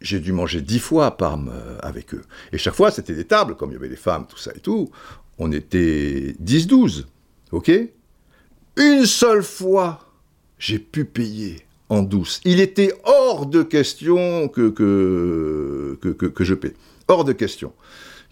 [0.00, 2.22] j'ai dû manger dix fois à Parme avec eux.
[2.52, 4.60] Et chaque fois, c'était des tables, comme il y avait des femmes, tout ça et
[4.60, 4.90] tout.
[5.38, 7.04] On était 10-12,
[7.52, 7.70] ok?
[8.76, 10.00] Une seule fois,
[10.58, 12.40] j'ai pu payer en douce.
[12.44, 16.74] Il était hors de question que, que, que, que je paie.
[17.08, 17.72] Hors de question.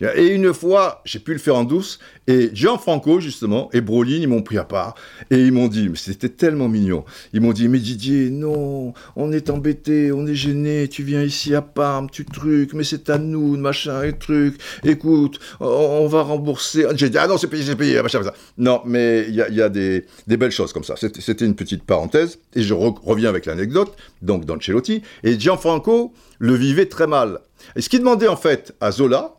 [0.01, 4.28] Et une fois, j'ai pu le faire en douce, et Gianfranco, justement, et Brolin, ils
[4.28, 4.94] m'ont pris à part,
[5.30, 9.32] et ils m'ont dit, mais c'était tellement mignon, ils m'ont dit, mais Didier, non, on
[9.32, 13.16] est embêté, on est gêné, tu viens ici à Parme, tu trucs, mais c'est à
[13.16, 16.84] nous, machin, et truc, écoute, on va rembourser.
[16.94, 18.34] J'ai dit, ah non, c'est payé, c'est payé, machin, ça.
[18.59, 20.94] Non, mais il y a, des, belles choses comme ça.
[20.97, 26.86] C'était une petite parenthèse, et je reviens avec l'anecdote, donc d'Ancelotti, et Gianfranco le vivait
[26.86, 27.40] très mal.
[27.76, 29.36] Et ce qu'il demandait en fait à Zola,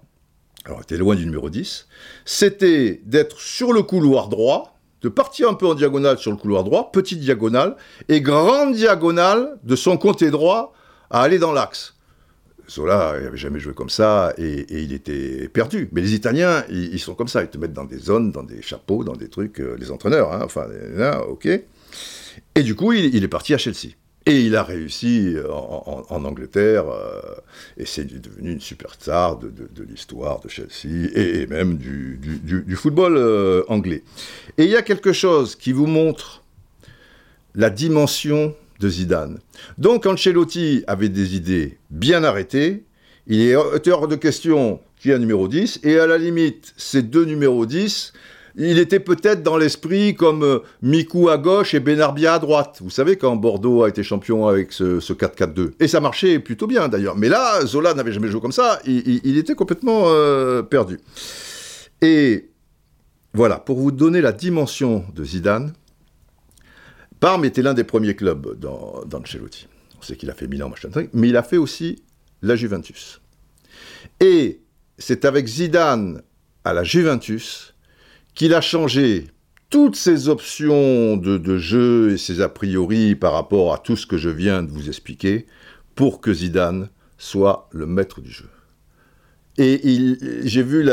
[0.68, 1.88] alors était loin du numéro 10,
[2.26, 6.64] c'était d'être sur le couloir droit, de partir un peu en diagonale sur le couloir
[6.64, 7.78] droit, petite diagonale,
[8.10, 10.74] et grande diagonale de son côté droit
[11.10, 11.94] à aller dans l'axe.
[12.70, 15.88] Zola, il n'avait jamais joué comme ça et, il était perdu.
[15.94, 18.62] Mais les Italiens, ils, sont comme ça, ils te mettent dans des zones, dans des
[18.62, 21.48] chapeaux, dans des trucs, euh, les entraîneurs, hein, enfin, là, ok.
[22.56, 23.94] Et du coup, il est parti à Chelsea.
[24.28, 27.22] Et il a réussi euh, en, Angleterre, euh,
[27.78, 33.64] et c'est devenu une superstar de, de, l'histoire de Chelsea et, même du, football euh,
[33.70, 34.04] anglais.
[34.58, 36.44] Et il y a quelque chose qui vous montre
[37.56, 39.40] la dimension de Zidane.
[39.78, 42.84] Donc Ancelotti avait des idées bien arrêtées,
[43.28, 47.26] il est hors de question ait un numéro 10, et à la limite, ces deux
[47.26, 48.14] numéros 10,
[48.58, 52.80] il était peut-être dans l'esprit comme euh, Mikou à gauche et Benarbia à droite.
[52.82, 55.74] Vous savez, quand Bordeaux a été champion avec ce, 4-4-2.
[55.80, 57.16] Et ça marchait plutôt bien d'ailleurs.
[57.16, 58.80] Mais là, Zola n'avait jamais joué comme ça.
[58.86, 61.00] Il, était complètement euh, perdu.
[62.02, 62.50] Et
[63.34, 65.74] voilà, pour vous donner la dimension de Zidane,
[67.20, 70.90] Parme était l'un des premiers clubs dans, dans On sait qu'il a fait Milan, machin,
[71.14, 72.04] mais il a fait aussi
[72.42, 73.22] la Juventus.
[74.20, 74.62] Et
[74.98, 76.22] c'est avec Zidane
[76.64, 77.76] à la Juventus
[78.38, 79.28] qu'il a changé
[79.72, 84.18] toutes ses options de, jeu et ses a priori par rapport à tout ce que
[84.18, 85.48] je viens de vous expliquer
[85.96, 88.48] pour que Zidane soit le maître du jeu.
[89.58, 89.82] Et
[90.44, 90.88] j'ai vu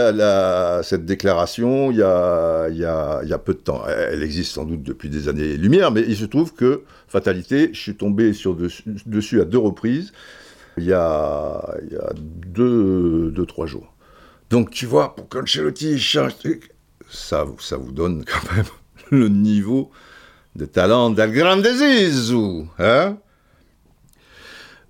[0.84, 3.84] cette déclaration il y, a, peu de temps.
[3.86, 7.94] Elle existe sans doute depuis des années-lumière, mais il se trouve que, fatalité, je suis
[7.94, 8.32] tombé
[9.04, 10.12] dessus, à deux reprises
[10.78, 11.76] il y a,
[12.16, 13.92] deux, trois jours.
[14.48, 16.32] Donc tu vois, pour qu'Ancelotti change
[17.14, 18.66] ça, vous donne quand même
[19.10, 19.90] le niveau
[20.56, 21.32] de talent d'Al.
[22.78, 23.16] Hein?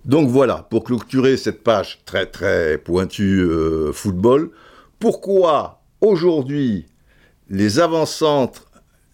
[0.05, 4.51] Donc voilà, pour clôturer cette page très très pointue euh, football,
[4.99, 6.85] pourquoi aujourd'hui
[7.49, 8.64] les avant-centres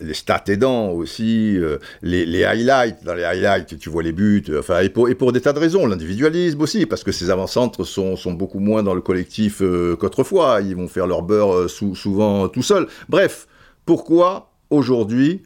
[0.02, 4.60] les stats aidants aussi, euh, les, highlights, dans les highlights, tu vois les buts, euh,
[4.60, 7.84] enfin, et pour, et pour des tas de raisons, l'individualisme aussi, parce que ces avant-centres
[7.84, 12.48] sont, sont, beaucoup moins dans le collectif euh, qu'autrefois, ils vont faire leur beurre souvent
[12.48, 12.88] tout seuls.
[13.10, 13.48] Bref,
[13.86, 15.44] pourquoi aujourd'hui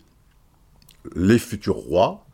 [1.16, 2.26] les futurs rois,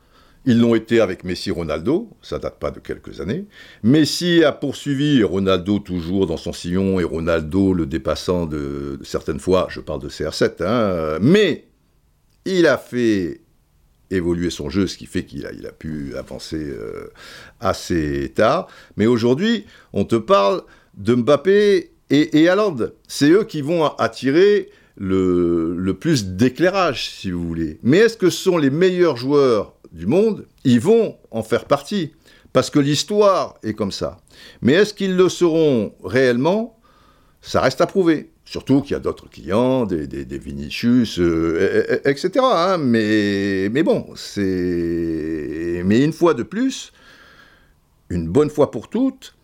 [0.46, 3.46] ils l'ont été avec Messi Ronaldo, ça date pas de quelques années.
[3.84, 9.68] Messi a poursuivi, Ronaldo toujours dans son sillon, et Ronaldo le dépassant de, certaines fois,
[9.70, 11.66] je parle de CR7, hein, mais
[12.46, 13.42] il a fait
[14.10, 17.10] évoluer son jeu, ce qui fait qu'il a, pu avancer euh,
[17.60, 18.68] assez tard.
[18.98, 20.64] Mais aujourd'hui, on te parle
[20.96, 22.50] de Mbappé et, et
[23.08, 27.80] C'est eux qui vont attirer le, le plus d'éclairage, si vous voulez.
[27.84, 30.46] Mais est-ce que ce sont les meilleurs joueurs du monde?
[30.66, 32.12] Ils vont en faire partie.
[32.54, 34.18] Parce que l'histoire est comme ça.
[34.62, 36.78] Mais est-ce qu'ils le seront réellement?
[37.42, 38.32] Ça reste à prouver.
[38.52, 42.32] Surtout qu'il y a d'autres clients, des, Vinicius, euh, etc.
[42.44, 42.78] Hein.
[42.80, 45.82] mais, mais bon, c'est.
[45.86, 46.92] Mais une fois de plus,
[48.10, 49.36] une bonne fois pour toutes,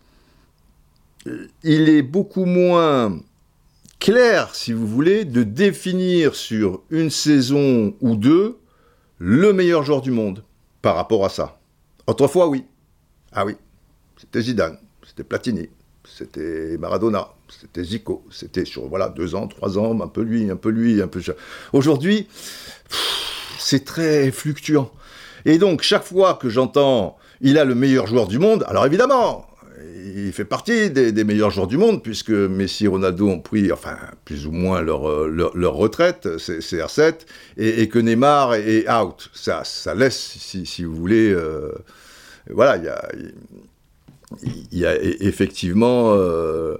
[1.64, 3.18] il est beaucoup moins
[3.98, 8.58] clair, si vous voulez, de définir sur une saison ou deux
[9.16, 10.44] le meilleur joueur du monde
[10.82, 11.58] par rapport à ça.
[12.06, 12.66] Autrefois, oui.
[13.32, 13.56] Ah oui,
[14.18, 15.70] c'était Zidane, c'était Platini,
[16.04, 17.30] c'était Maradona,
[17.60, 21.00] c'était Zico, c'était sur voilà deux ans, trois ans, un peu lui, un peu lui,
[21.02, 21.20] un peu.
[21.72, 22.28] Aujourd'hui,
[23.58, 24.90] c'est très fluctuant.
[25.44, 29.48] Et donc chaque fois que j'entends, il a le meilleur joueur du monde, alors évidemment,
[30.26, 33.96] il fait partie des, meilleurs joueurs du monde, puisque Messi et Ronaldo ont pris, enfin,
[34.24, 37.14] plus ou moins leur, euh, leur, retraite, c'est R7,
[37.56, 39.30] et, que Neymar est out.
[39.34, 41.72] Ça, ça laisse, si, vous voulez, euh,
[42.50, 43.08] voilà, il y a,
[44.72, 46.76] y a effectivement euh,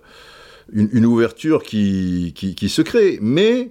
[0.72, 2.34] une, ouverture qui,
[2.68, 3.18] se crée.
[3.20, 3.70] Mais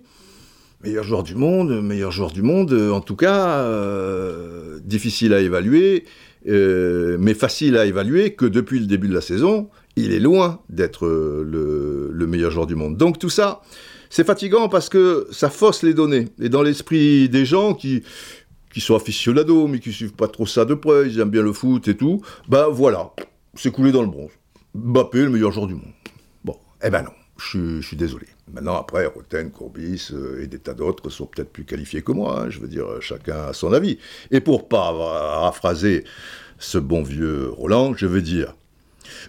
[0.84, 6.06] meilleur joueur du monde, meilleur joueur du monde, en tout cas, euh, difficile à évaluer,
[6.48, 10.62] euh, mais facile à évaluer que depuis le début de la saison, il est loin
[10.70, 12.98] d'être le, le, meilleur joueur du monde.
[12.98, 13.62] Donc tout ça,
[14.10, 16.26] c'est fatigant parce que ça fausse les données.
[16.40, 18.04] Et dans l'esprit des gens qui,
[18.72, 21.54] qui sont aficionados, mais qui suivent pas trop ça de près, ils aiment bien le
[21.54, 23.12] foot et tout, ben voilà,
[23.56, 24.32] c'est coulé dans le bronze.
[24.76, 25.94] Mbappé, le meilleur joueur du monde.
[26.84, 28.28] Eh ben non, je, suis désolé.
[28.52, 32.42] Maintenant, après, Roten, Courbis euh, et des tas d'autres sont peut-être plus qualifiés que moi,
[32.42, 33.98] hein, je veux dire, chacun a son avis.
[34.32, 36.04] Et pour paraphraser
[36.60, 38.54] ce bon vieux Roland, je veux dire,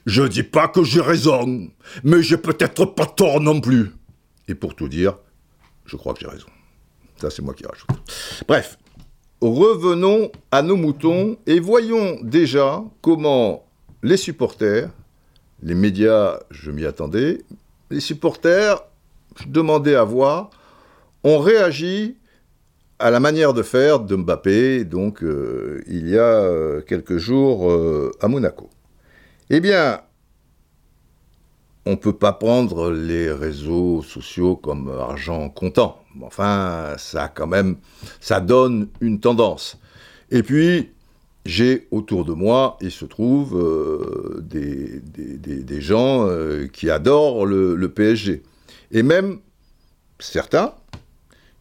[0.07, 1.69] je dis pas que j'ai raison,
[2.05, 3.93] mais j'ai peut-être pas tort non plus.
[4.49, 5.19] Et pour tout dire,
[5.87, 6.47] je crois que j'ai raison.
[7.21, 7.89] Ça, c'est moi qui rajoute.
[8.47, 8.79] Bref,
[9.41, 13.65] revenons à nos moutons et voyons déjà comment
[14.03, 14.91] les supporters,
[15.63, 17.45] les médias, je m'y attendais,
[17.91, 18.83] les supporters,
[19.41, 20.51] je demandais à voir,
[21.25, 22.17] ont réagi
[22.99, 27.71] à la manière de faire de Mbappé, donc euh, il y a euh, quelques jours
[27.71, 28.69] euh, à Monaco.
[29.51, 30.01] Eh bien,
[31.87, 36.03] on ne peut pas prendre les réseaux sociaux comme argent comptant.
[36.23, 37.77] Enfin, ça quand même,
[38.21, 39.79] ça donne une tendance.
[40.31, 40.91] Et puis,
[41.49, 47.89] j'ai autour de moi, il se trouve, euh, des, des, gens euh, qui adorent le,
[47.89, 48.43] PSG.
[48.93, 49.39] Et même
[50.19, 50.75] certains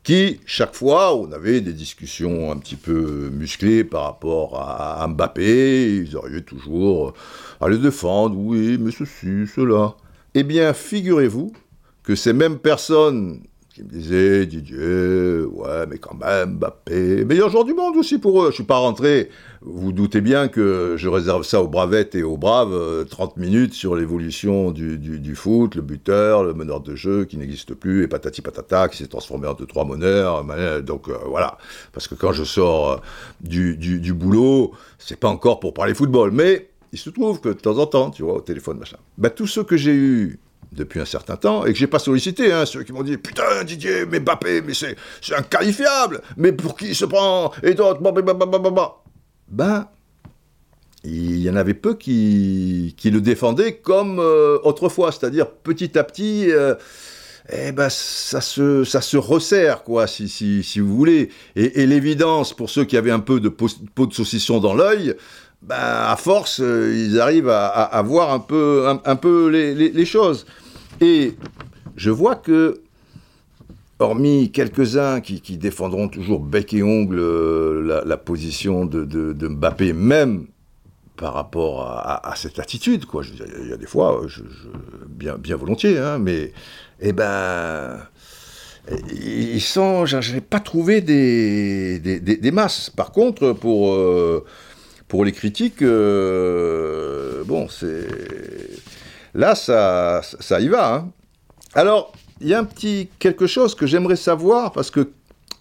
[0.04, 6.04] qui, chaque fois, on avait des discussions un petit peu musclées par rapport à, Mbappé,
[6.06, 7.14] ils arrivaient toujours
[7.62, 9.96] à le défendre, oui, mais ceci, cela.
[10.34, 11.54] Eh bien, figurez-vous
[12.04, 17.64] que ces mêmes personnes qui me disaient, Didier, ouais, mais quand même, Mbappé, meilleur joueur
[17.64, 18.46] du monde aussi pour eux.
[18.46, 19.30] Je ne suis pas rentré,
[19.70, 23.74] vous doutez bien que je réserve ça aux bravettes et aux braves, 30 euh, minutes
[23.74, 28.42] sur l'évolution du, foot, le buteur, le meneur de jeu qui n'existe plus, et patati
[28.42, 30.44] patata, qui s'est transformé en deux, trois meneurs.
[30.84, 31.58] Donc euh, voilà,
[31.92, 32.98] parce que quand je sors euh,
[33.42, 37.54] du, du boulot, c'est pas encore pour parler football, mais il se trouve que de
[37.54, 40.40] temps en temps, tu vois, au téléphone, machin, bah, tous ceux que j'ai eus
[40.72, 43.64] depuis un certain temps, et que j'ai pas sollicité, hein, ceux qui m'ont dit Putain,
[43.64, 44.96] Didier, mais Mbappé, mais c'est,
[45.36, 49.02] inqualifiable, mais pour qui il se prend Et d'autres, bah, bah, bah,
[49.50, 49.88] ben,
[51.04, 56.52] il y en avait peu qui, le défendaient comme euh, autrefois, c'est-à-dire petit à petit.
[56.52, 56.76] Euh,
[57.50, 61.30] eh ben, ça se, ça se resserre, quoi, si, si, si vous voulez.
[61.56, 65.16] Et, et l'évidence, pour ceux qui avaient un peu de peau de saucisson dans l'œil,
[65.62, 70.46] ben, à force, euh, ils arrivent à, voir un peu, un, peu les, choses.
[71.02, 71.36] Et
[71.96, 72.82] je vois que,
[74.00, 80.48] hormis quelques-uns qui, défendront toujours bec et ongle euh, la, position de, Mbappé, même
[81.16, 83.24] par rapport à, cette attitude, quoi.
[83.24, 83.34] Je
[83.64, 84.22] il y a des fois,
[85.10, 86.54] bien, volontiers, hein, mais,
[87.00, 87.98] eh ben,
[89.12, 92.90] ils sont, je n'ai pas trouvé des, des, masses.
[92.90, 94.46] Par contre, pour euh,
[95.08, 98.08] pour les critiques, euh, bon, c'est.
[99.34, 100.96] Là, ça, ça y va.
[100.96, 101.12] Hein.
[101.74, 102.12] Alors,
[102.42, 105.10] il y a un petit quelque chose que j'aimerais savoir, parce que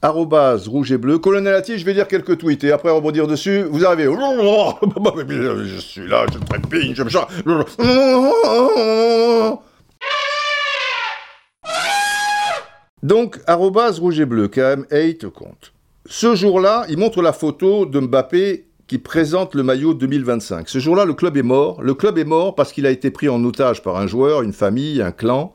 [0.03, 3.63] arrobase rouge et bleu, colonel Atti, je vais dire quelques tweets, et après rebondir dessus,
[3.63, 4.05] vous arrivez.
[4.05, 7.29] Je suis là, je trépigne, je me chante.
[13.03, 15.73] Donc, arrobase rouge et bleu, KM8 compte.
[16.07, 20.69] Ce jour-là, il montre la photo de Mbappé qui présente le maillot 2025.
[20.69, 21.83] Ce jour-là, le club est mort.
[21.83, 24.53] Le club est mort parce qu'il a été pris en otage par un joueur, une
[24.53, 25.53] famille, un clan.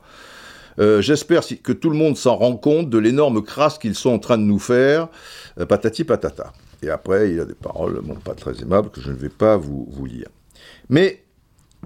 [0.80, 4.20] Euh, j'espère que tout le monde s'en rend compte de l'énorme crasse qu'ils sont en
[4.20, 5.08] train de nous faire.
[5.60, 6.54] Euh, patati patata.
[6.82, 9.58] Et après, il y a des paroles, pas très aimables, que je ne vais pas
[9.58, 10.28] vous, lire.
[10.90, 11.24] Mais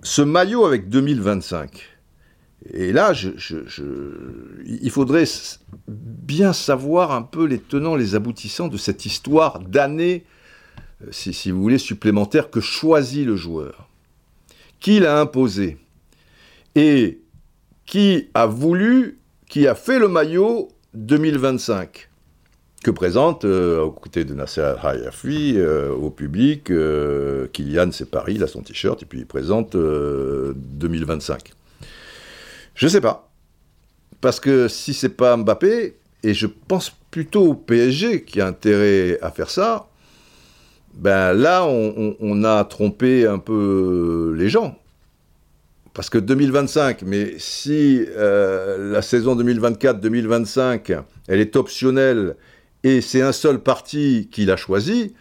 [0.03, 1.83] ce maillot avec 2025,
[2.73, 3.11] et là,
[4.65, 5.25] il faudrait
[5.87, 10.25] bien savoir un peu les tenants, les aboutissants de cette histoire d'années
[11.03, 13.89] euh, si, vous voulez, supplémentaire que choisit le joueur,
[14.79, 15.77] qui l'a imposé,
[16.75, 17.21] et
[17.85, 19.19] qui a voulu,
[19.49, 22.09] qui a fait le maillot 2025,
[22.83, 26.71] que présente, euh, aux côtés de Nasser Hayafi, euh, au public,
[27.53, 31.53] Kylian, c'est Paris, il a son t-shirt, et puis il présente 2025.
[32.75, 33.31] Je ne sais pas.
[34.21, 39.19] Parce que si c'est pas Mbappé, et je pense plutôt au PSG qui a intérêt
[39.21, 39.87] à faire ça,
[40.95, 44.77] ben là, on, a trompé un peu les gens.
[45.95, 52.35] Parce que 2025, mais si euh, la saison 2024-2025, elle est optionnelle
[52.83, 55.15] et c'est un seul parti qui l'a choisi,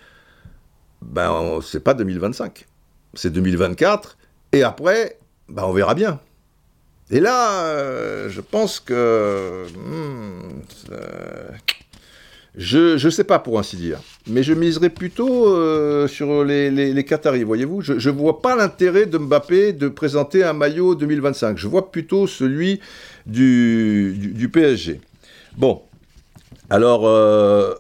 [1.01, 2.67] ben c'est pas 2025,
[3.15, 4.19] c'est 2024,
[4.51, 6.19] et après, ben on verra bien.
[7.09, 9.67] Et là, euh, je pense que...
[9.77, 10.61] Hmm,
[12.57, 13.99] je ne sais pas pour ainsi dire,
[14.29, 17.81] mais je miserais plutôt euh, sur les, les, Qataris, voyez-vous.
[17.81, 21.59] Je ne vois pas l'intérêt de Mbappé de présenter un maillot 2025.
[21.59, 22.81] Je vois plutôt celui
[23.27, 25.01] du, PSG.
[25.57, 25.83] Bon,
[26.71, 27.75] Alors, euh,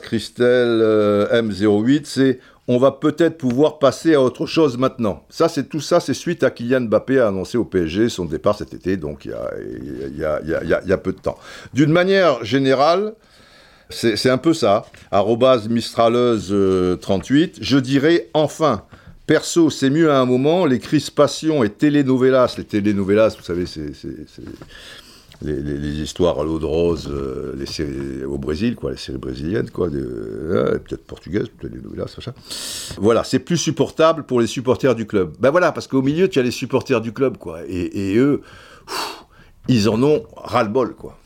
[0.00, 5.24] Christelle euh, M08, c'est on va peut-être pouvoir passer à autre chose maintenant.
[5.28, 8.56] Ça, c'est tout ça, c'est suite à Kylian Mbappé a annoncé au PSG son départ
[8.56, 9.30] cet été, donc il
[10.16, 11.38] y a peu de temps.
[11.74, 13.14] D'une manière générale,
[13.90, 14.86] c'est un peu ça.
[15.10, 18.84] Arrobase Mistraleuse38, je dirais enfin.
[19.26, 20.66] Perso, c'est mieux à un moment.
[20.66, 23.90] Les crispations et telenovelas, les telenovelas, vous savez, c'est
[25.42, 29.70] les, histoires à l'eau de rose, euh, les séries au Brésil, quoi, les séries brésiliennes,
[29.70, 32.32] quoi, euh, peut-être portugaises, peut-être les novelas, ça.
[32.98, 35.34] Voilà, c'est plus supportable pour les supporters du club.
[35.38, 38.42] Ben voilà, parce qu'au milieu, tu as les supporters du club, quoi, et, eux,
[39.68, 41.18] ils en ont ras-le-bol, quoi.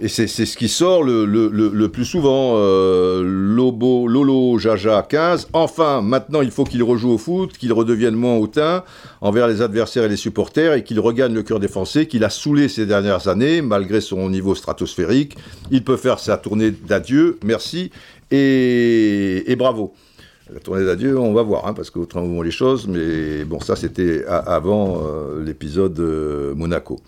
[0.00, 2.54] Et c'est ce qui sort le, plus souvent.
[2.56, 5.48] euh, Lobo, Lolo, Jaja, 15.
[5.52, 8.84] Enfin, maintenant, il faut qu'il rejoue au foot, qu'il redevienne moins hautain
[9.20, 12.30] envers les adversaires et les supporters et qu'il regagne le cœur des Français, qu'il a
[12.30, 15.36] saoulé ces dernières années, malgré son niveau stratosphérique.
[15.72, 17.38] Il peut faire sa tournée d'adieu.
[17.44, 17.90] Merci.
[18.30, 19.94] Et, et bravo.
[20.52, 23.76] La tournée d'adieu, on va voir, hein, parce qu'autrement vont les choses, mais bon, ça
[23.76, 27.00] c'était avant euh, l'épisode euh, Monaco.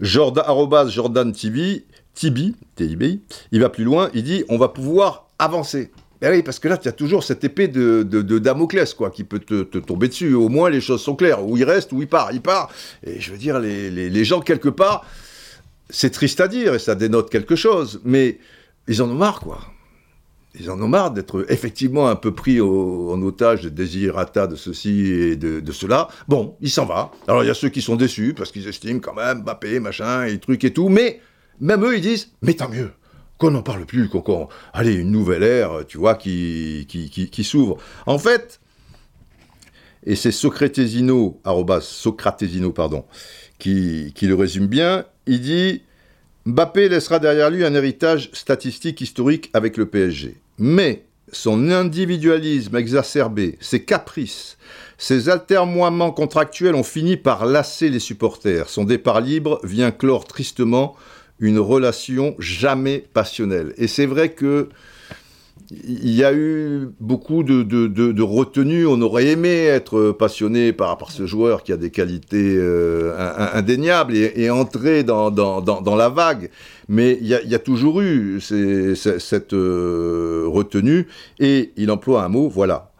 [0.00, 5.28] Jordan, arrobase Jordan TV, Tibi, TIBI, il va plus loin, il dit on va pouvoir
[5.38, 5.90] avancer.
[6.20, 8.02] Ben oui, parce que là, tu as toujours cette épée de,
[8.38, 10.32] Damoclès, quoi, qui peut te, te tomber dessus.
[10.32, 11.46] Au moins, les choses sont claires.
[11.46, 12.30] Où il reste, où il part.
[12.32, 12.70] Il part.
[13.06, 15.04] Et je veux dire, les, les, les gens, quelque part,
[15.90, 18.38] c'est triste à dire et ça dénote quelque chose, mais
[18.88, 19.60] ils en ont marre, quoi.
[20.58, 25.10] Ils en ont marre d'être effectivement un peu pris en otage de désirata de ceci
[25.10, 26.08] et de, de cela.
[26.28, 27.10] Bon, il s'en va.
[27.26, 30.26] Alors il y a ceux qui sont déçus parce qu'ils estiment quand même Mbappé, machin,
[30.26, 31.20] et trucs et tout, mais
[31.60, 32.90] même eux ils disent, mais tant mieux
[33.38, 36.86] qu'on n'en parle plus, qu'on, allez, une nouvelle ère, tu vois, qui,
[37.42, 37.78] s'ouvre.
[38.06, 38.60] En fait,
[40.06, 41.40] et c'est Socratesino,
[41.80, 43.04] Socratesino, pardon,
[43.58, 45.82] qui, qui le résume bien, il dit
[46.46, 50.36] Mbappé laissera derrière lui un héritage statistique historique avec le PSG.
[50.58, 54.58] Mais son individualisme exacerbé, ses caprices,
[54.98, 58.68] ses altermoiements contractuels ont fini par lasser les supporters.
[58.68, 60.94] Son départ libre vient clore tristement
[61.38, 63.74] une relation jamais passionnelle.
[63.76, 64.68] Et c'est vrai que
[65.70, 68.86] il y a eu beaucoup de, retenues.
[68.86, 73.58] On aurait aimé être passionné par, ce joueur qui a des qualités euh, in- in-
[73.58, 76.50] indéniables et, entrer dans, la vague.
[76.88, 81.06] Mais il y a, toujours eu cette euh, retenue.
[81.40, 82.90] Et il emploie un mot, voilà.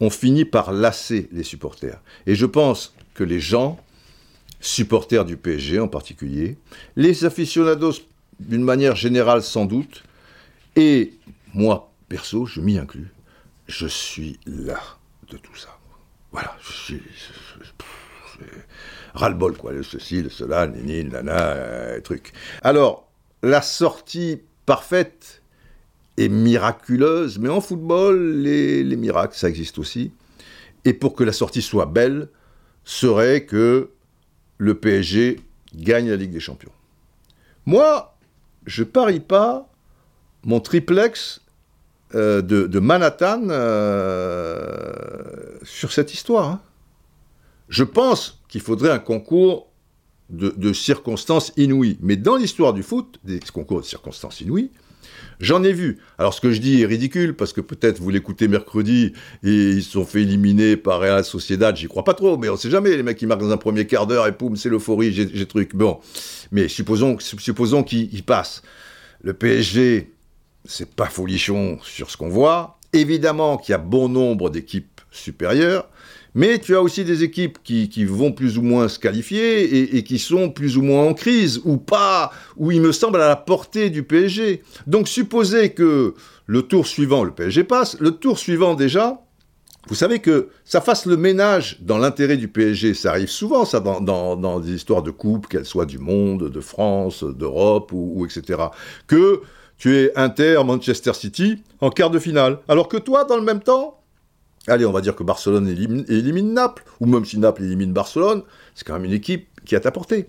[0.00, 2.00] On finit par lasser les supporters.
[2.26, 3.78] Et je pense que les gens,
[4.60, 6.58] supporters du PSG en particulier,
[6.96, 7.94] les aficionados
[8.38, 10.04] d'une manière générale sans doute,
[10.76, 11.14] et
[11.54, 13.12] moi, perso, je m'y inclus,
[13.66, 14.80] je suis là
[15.28, 15.76] de tout ça.
[16.32, 17.02] Voilà, je suis...
[19.14, 22.32] Ras-le-bol, quoi, le ceci, le cela, nini, nana, euh, truc.
[22.62, 23.10] Alors,
[23.42, 25.42] la sortie parfaite
[26.16, 30.12] et miraculeuse, mais en football, les, les miracles, ça existe aussi.
[30.84, 32.28] Et pour que la sortie soit belle,
[32.84, 33.90] serait que
[34.60, 35.40] le PSG
[35.74, 36.72] gagne la Ligue des Champions.
[37.64, 38.14] Moi,
[38.66, 39.70] je parie pas
[40.44, 41.40] mon triplex
[42.14, 44.92] euh, de, Manhattan euh,
[45.62, 46.46] sur cette histoire.
[46.46, 46.60] hein.
[47.70, 49.68] Je pense qu'il faudrait un concours
[50.28, 51.98] de circonstances inouïes.
[52.00, 54.70] Mais dans l'histoire du foot, des concours de circonstances inouïes,
[55.40, 55.98] J'en ai vu.
[56.18, 59.12] Alors ce que je dis est ridicule parce que peut-être vous l'écoutez mercredi
[59.42, 61.76] et ils se sont fait éliminer par Real Sociedad.
[61.76, 62.96] J'y crois pas trop, mais on sait jamais.
[62.96, 65.74] Les mecs qui marquent dans un premier quart d'heure et poum, c'est l'euphorie, j'ai truc.
[65.74, 66.00] Bon,
[66.52, 68.62] mais supposons, supposons qu'ils ils passent.
[69.22, 70.12] Le PSG,
[70.64, 72.78] c'est pas folichon sur ce qu'on voit.
[72.92, 75.88] Évidemment qu'il y a bon nombre d'équipes supérieures.
[76.34, 80.18] Mais tu as aussi des équipes qui, vont plus ou moins se qualifier et, qui
[80.18, 83.90] sont plus ou moins en crise, ou pas, ou il me semble à la portée
[83.90, 84.62] du PSG.
[84.86, 86.14] Donc supposez que
[86.46, 89.20] le tour suivant, le PSG passe, le tour suivant déjà,
[89.88, 92.94] vous savez que ça fasse le ménage dans l'intérêt du PSG.
[92.94, 97.24] Ça arrive souvent, ça, dans, des histoires de coupe, qu'elles soient du monde, de France,
[97.24, 98.60] d'Europe, ou, ou etc.
[99.06, 99.40] Que
[99.78, 102.58] tu es Inter, Manchester City, en quart de finale.
[102.68, 103.99] Alors que toi, dans le même temps,
[104.66, 108.42] Allez, on va dire que Barcelone élimine, Naples, ou même si Naples élimine Barcelone,
[108.74, 110.26] c'est quand même une équipe qui a ta portée.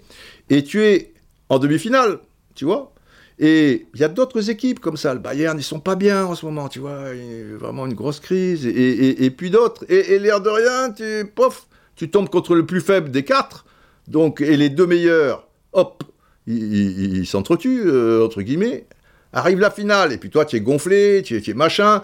[0.50, 1.14] Et tu es
[1.50, 2.20] en demi-finale,
[2.56, 2.94] tu vois.
[3.40, 5.14] Et il y a d'autres équipes comme ça.
[5.14, 7.14] Le Bayern, ils sont pas bien en ce moment, tu vois.
[7.14, 8.66] Il y a vraiment une grosse crise.
[8.66, 9.84] Et, puis d'autres.
[9.90, 13.66] Et, l'air de rien, tu, pof, tu tombes contre le plus faible des quatre.
[14.08, 16.04] Donc, et les deux meilleurs, hop,
[16.48, 18.86] ils s'entretuent, euh, entre guillemets.
[19.34, 22.02] Arrive la finale, et puis toi, tu es gonflé, tu es machin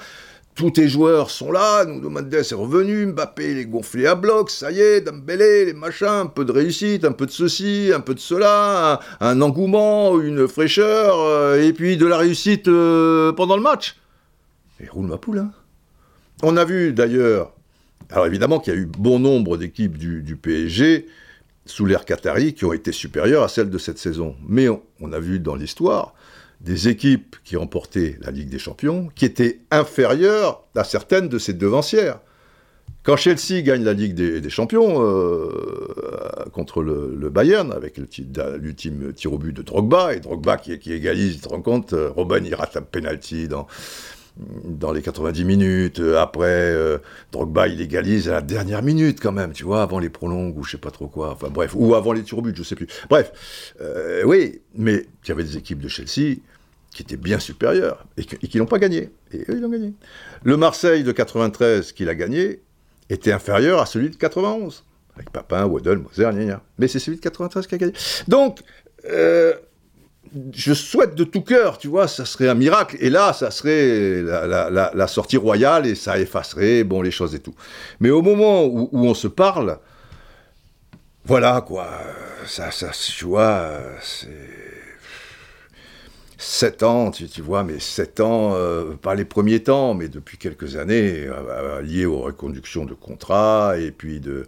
[0.58, 4.50] tous tes joueurs sont là, Nuno Mendes est revenu, Mbappé il est gonflé à bloc,
[4.50, 8.00] ça y est, Dembélé, les machins, un peu de réussite, un peu de ceci, un
[8.00, 13.56] peu de cela, un, engouement, une fraîcheur, euh, et puis de la réussite euh, pendant
[13.56, 13.98] le match.
[14.80, 15.52] Et roule ma poule, hein.
[16.42, 17.54] On a vu d'ailleurs,
[18.10, 21.08] alors évidemment qu'il y a eu bon nombre d'équipes du, PSG
[21.68, 24.36] sous l'ère Qatari qui ont été supérieures à celles de cette saison.
[24.48, 26.14] Mais on a vu dans l'histoire
[26.62, 31.54] des équipes qui remportaient la Ligue des Champions qui étaient inférieures à certaines de ses
[31.54, 32.20] devancières.
[33.04, 35.50] Quand Chelsea gagne la Ligue des, Champions euh,
[36.52, 41.42] contre le, Bayern, avec l'ultime tir au but de Drogba, et Drogba qui, égalise, tu
[41.42, 43.66] te rends compte, euh, Robben il rate un penalty dans,
[44.66, 46.98] dans les 90 minutes, après euh,
[47.32, 50.64] Drogba il égalise à la dernière minute quand même, tu vois, avant les prolongues ou
[50.64, 52.88] je sais pas trop quoi, enfin bref, ou avant les but, je sais plus.
[53.10, 53.32] Bref,
[54.26, 56.38] oui, mais il y avait des équipes de Chelsea
[56.98, 59.12] qui étaient bien supérieurs et, qui n'ont pas gagné.
[59.32, 59.94] Et eux, ils ont gagné.
[60.44, 62.62] Le Marseille de 93 qu'il a gagné
[63.10, 64.84] était inférieur à celui de 91.
[65.16, 67.94] Avec Papin, Waddle, Moser, gna, Mais c'est celui de 93 qui a gagné.
[68.28, 68.62] Donc,
[69.06, 69.54] euh,
[70.54, 72.98] je souhaite de tout cœur, tu vois, ça serait un miracle.
[73.00, 77.56] Et là, ça serait la, sortie royale et ça effacerait, bon, les choses et tout.
[78.00, 79.80] Mais au moment où, où on se parle,
[81.26, 81.90] voilà, quoi.
[82.46, 84.67] Ça, ça, tu vois, c'est
[86.40, 90.76] 7 ans, tu, vois, mais 7 ans, euh, pas les premiers temps, mais depuis quelques
[90.76, 94.46] années, euh, euh, liés aux reconductions de contrats, et puis de,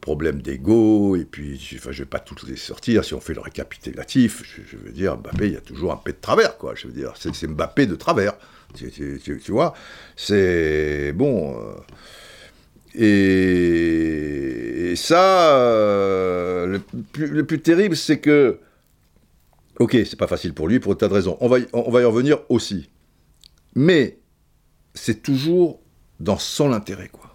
[0.00, 3.40] problèmes d'ego, et puis, enfin, je vais pas toutes les sortir, si on fait le
[3.40, 6.86] récapitulatif, je, veux dire, Mbappé, il y a toujours un peu de travers, quoi, je
[6.86, 8.34] veux dire, c'est Mbappé de travers,
[8.74, 9.74] tu, vois,
[10.16, 11.56] c'est, bon...
[12.94, 18.58] Et, ça, le plus terrible, c'est que
[19.80, 21.38] Ok, c'est pas facile pour lui pour un tas de raisons.
[21.40, 22.90] On va, y, on va y revenir aussi.
[23.74, 24.18] Mais
[24.92, 25.80] c'est toujours
[26.20, 27.34] dans son intérêt, quoi.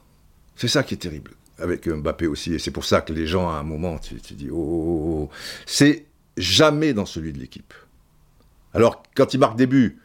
[0.56, 2.54] C'est ça qui est terrible avec Mbappé aussi.
[2.54, 4.60] Et c'est pour ça que les gens, à un moment, tu, tu dis, oh, oh,
[4.60, 5.30] oh, oh.
[5.66, 6.06] c'est
[6.38, 7.74] jamais dans celui de l'équipe.
[8.76, 10.00] Alors, quand il marque des buts,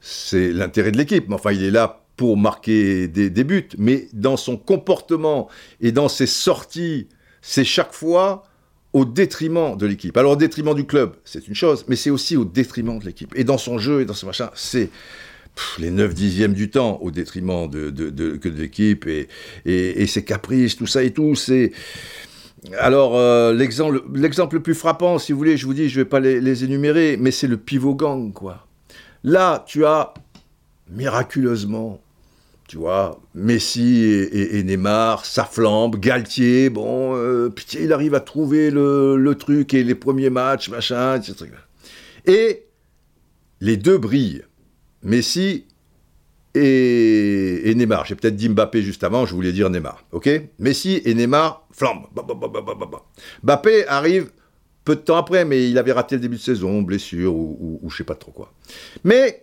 [0.00, 1.28] c'est l'intérêt de l'équipe.
[1.28, 3.70] Mais enfin, il est là pour marquer des, des, buts.
[3.76, 5.48] Mais dans son comportement
[5.80, 7.08] et dans ses sorties,
[7.40, 8.44] c'est chaque fois
[8.92, 10.16] au détriment de l'équipe.
[10.16, 13.32] Alors au détriment du club, c'est une chose, mais c'est aussi au détriment de l'équipe.
[13.36, 14.90] Et dans son jeu et dans ce machin, c'est
[15.78, 19.28] les 9 dixièmes du temps au détriment de, de, l'équipe et,
[19.64, 21.34] et, ses caprices, tout ça et tout.
[21.34, 21.72] C'est
[22.78, 26.20] alors euh, l'exemple le plus frappant, si vous voulez, je vous dis, je vais pas
[26.20, 28.66] les, les énumérer, mais c'est le pivot gang quoi.
[29.24, 30.14] Là, tu as
[30.90, 32.00] miraculeusement
[32.72, 34.02] tu vois, Messi
[34.32, 39.94] et, Neymar, ça flambe, Galtier, bon, euh, il arrive à trouver le, truc et les
[39.94, 41.50] premiers matchs, machin, etc.
[42.24, 42.64] Et
[43.60, 44.44] les deux brillent,
[45.02, 45.66] Messi
[46.54, 48.06] et, Neymar.
[48.06, 50.30] J'ai peut-être dit Mbappé juste avant, je voulais dire Neymar, ok?
[50.58, 52.06] Messi et Neymar flambent.
[53.42, 54.30] Mbappé arrive
[54.86, 57.80] peu de temps après, mais il avait raté le début de saison, blessure ou, ou,
[57.82, 58.50] ou je sais pas trop quoi.
[59.04, 59.41] Mais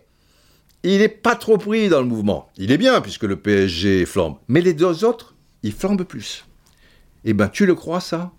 [0.82, 2.48] il n'est pas trop pris dans le mouvement.
[2.56, 4.36] Il est bien puisque le PSG flambe.
[4.48, 6.46] Mais les deux autres, ils flambent plus.
[7.24, 8.32] Eh ben, tu le crois ça?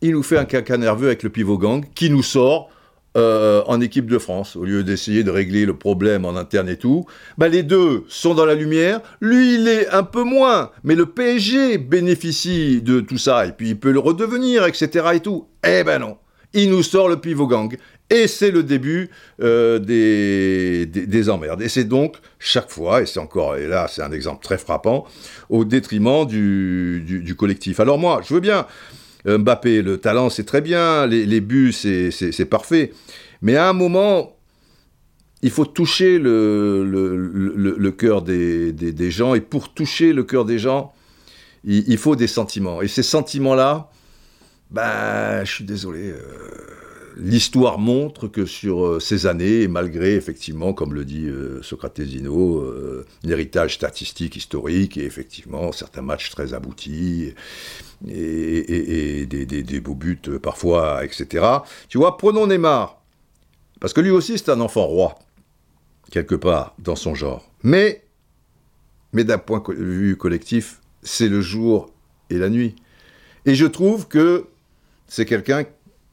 [0.00, 2.70] Il nous fait un caca nerveux avec le pivot gang qui nous sort
[3.16, 6.78] euh, en équipe de France au lieu d'essayer de régler le problème en interne et
[6.78, 7.04] tout.
[7.38, 9.00] Ben, les deux sont dans la lumière.
[9.20, 10.70] Lui, il est un peu moins.
[10.82, 15.06] Mais le PSG bénéficie de tout ça et puis il peut le redevenir, etc.
[15.14, 15.46] et tout.
[15.64, 16.16] Eh ben non
[16.54, 17.76] il nous sort le pivot gang.
[18.10, 19.08] Et c'est le début
[19.40, 21.62] euh, des, des, emmerdes.
[21.62, 25.06] Et c'est donc chaque fois, et c'est encore, et là c'est un exemple très frappant,
[25.48, 27.80] au détriment du, du, collectif.
[27.80, 28.66] Alors moi, je veux bien,
[29.26, 32.92] euh, Mbappé, le talent c'est très bien, les, les buts c'est parfait,
[33.40, 34.36] mais à un moment,
[35.40, 37.16] il faut toucher le, le,
[37.78, 40.92] le, cœur des, des, gens, et pour toucher le cœur des gens,
[41.64, 42.82] il, il faut des sentiments.
[42.82, 43.90] Et ces sentiments-là,
[44.72, 46.10] ben, je suis désolé.
[46.10, 46.82] Euh,
[47.16, 53.06] l'histoire montre que sur euh, ces années, malgré effectivement, comme le dit euh, Socratesino, euh,
[53.22, 57.34] l'héritage statistique historique et effectivement certains matchs très aboutis
[58.08, 61.46] et, des, beaux buts parfois, etc.
[61.88, 63.00] Tu vois, prenons Neymar,
[63.80, 65.18] parce que lui aussi c'est un enfant roi,
[66.10, 67.48] quelque part, dans son genre.
[67.62, 68.04] Mais,
[69.12, 71.90] mais d'un point de vue collectif, c'est le jour
[72.30, 72.74] et la nuit.
[73.44, 74.46] Et je trouve que
[75.12, 75.64] c'est quelqu'un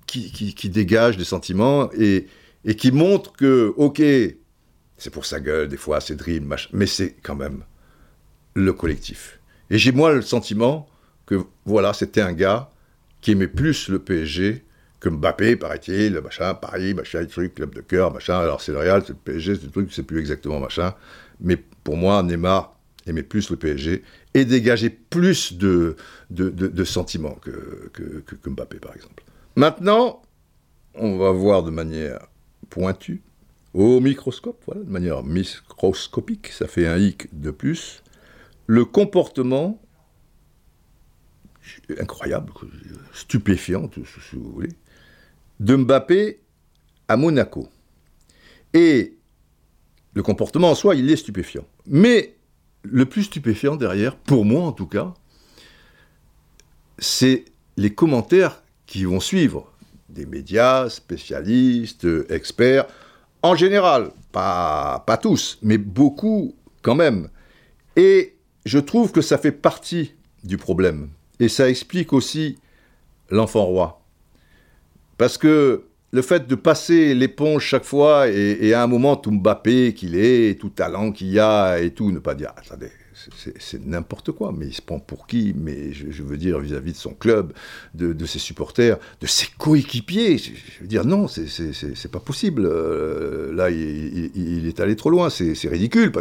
[0.07, 2.27] qui, dégage des sentiments et,
[2.77, 4.01] qui montre que, ok,
[4.97, 7.63] c'est pour sa gueule, des fois, c'est dream, mais c'est quand même
[8.55, 9.39] le collectif.
[9.69, 10.89] Et j'ai moi le sentiment
[11.25, 12.71] que, voilà, c'était un gars
[13.21, 14.65] qui aimait plus le PSG
[14.99, 18.37] que Mbappé, paraît-il, machin, Paris, machin, truc, club de cœur, machin.
[18.37, 20.93] Alors c'est le Real, c'est le PSG, c'est le truc, c'est plus exactement machin.
[21.39, 22.77] Mais pour moi, Neymar
[23.09, 24.03] aimait plus le PSG
[24.33, 25.95] et dégageait plus de,
[26.29, 29.23] de, sentiments que, que, Mbappé, par exemple.
[29.55, 30.21] Maintenant,
[30.95, 32.27] on va voir de manière
[32.69, 33.21] pointue,
[33.73, 38.03] au microscope, voilà, de manière microscopique, ça fait un hic de plus,
[38.67, 39.81] le comportement
[41.99, 42.51] incroyable,
[43.13, 44.71] stupéfiant, si vous voulez,
[45.59, 46.39] de Mbappé
[47.07, 47.69] à Monaco.
[48.73, 49.17] Et
[50.13, 51.65] le comportement en soi, il est stupéfiant.
[51.85, 52.35] Mais
[52.83, 55.13] le plus stupéfiant derrière, pour moi en tout cas,
[56.97, 57.45] c'est
[57.77, 59.71] les commentaires qui vont suivre
[60.09, 62.87] des médias, spécialistes, experts,
[63.41, 67.29] en général, pas, pas tous, mais beaucoup quand même.
[67.95, 70.13] Et je trouve que ça fait partie
[70.43, 71.09] du problème.
[71.39, 72.57] Et ça explique aussi
[73.29, 74.01] l'enfant roi.
[75.17, 79.93] Parce que le fait de passer l'éponge chaque fois et, à un moment tout Mbappé
[79.93, 82.91] qu'il est, tout talent qu'il y a et tout, ne pas dire attendez,
[83.59, 84.53] c'est n'importe quoi.
[84.55, 85.53] Mais il se prend pour qui?
[85.57, 87.53] Mais je, veux dire vis-à-vis de son club,
[87.93, 90.37] de, ses supporters, de ses coéquipiers.
[90.37, 90.51] Je,
[90.81, 92.65] veux dire non, c'est pas possible.
[92.65, 95.29] Euh, là, il, est allé trop loin.
[95.29, 96.11] C'est ridicule.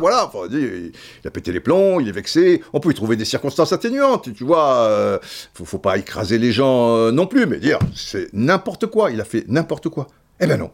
[0.00, 0.30] Voilà.
[0.50, 0.92] il,
[1.24, 2.00] a pété les plombs.
[2.00, 2.62] Il est vexé.
[2.72, 4.32] On peut y trouver des circonstances atténuantes.
[4.34, 4.84] Tu vois.
[4.84, 5.18] Euh,
[5.54, 7.46] faut, faut, pas écraser les gens euh, non plus.
[7.46, 9.10] Mais dire c'est n'importe quoi.
[9.10, 10.06] Il a fait n'importe quoi.
[10.40, 10.70] Eh ben non.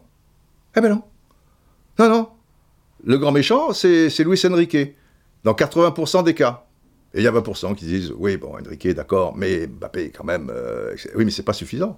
[0.75, 1.01] Eh ben non.
[1.99, 2.29] Non non.
[3.03, 4.77] Le grand méchant, c'est Luis Enrique
[5.47, 6.65] dans 80% des cas.
[7.13, 10.51] Et il y a 20% qui disent oui, bon, Enrique, d'accord, mais Mbappé, quand même,
[10.53, 11.97] euh, oui, mais c'est pas suffisant.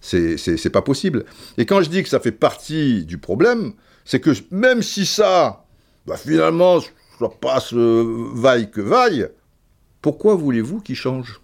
[0.00, 1.24] C'est pas possible.
[1.56, 3.74] Et quand je dis que ça fait partie du problème,
[4.04, 5.66] c'est que même si ça,
[6.04, 9.28] bah, finalement, ça passe vaille que vaille,
[10.02, 11.40] pourquoi voulez-vous qu'il change?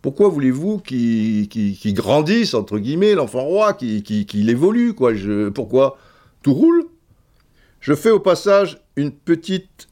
[0.00, 5.12] Pourquoi voulez-vous qu'il grandisse, entre guillemets, l'enfant roi, qu'il évolue, quoi?
[5.54, 5.96] Pourquoi
[6.42, 6.86] Tout roule?
[7.78, 9.88] Je fais au passage une petite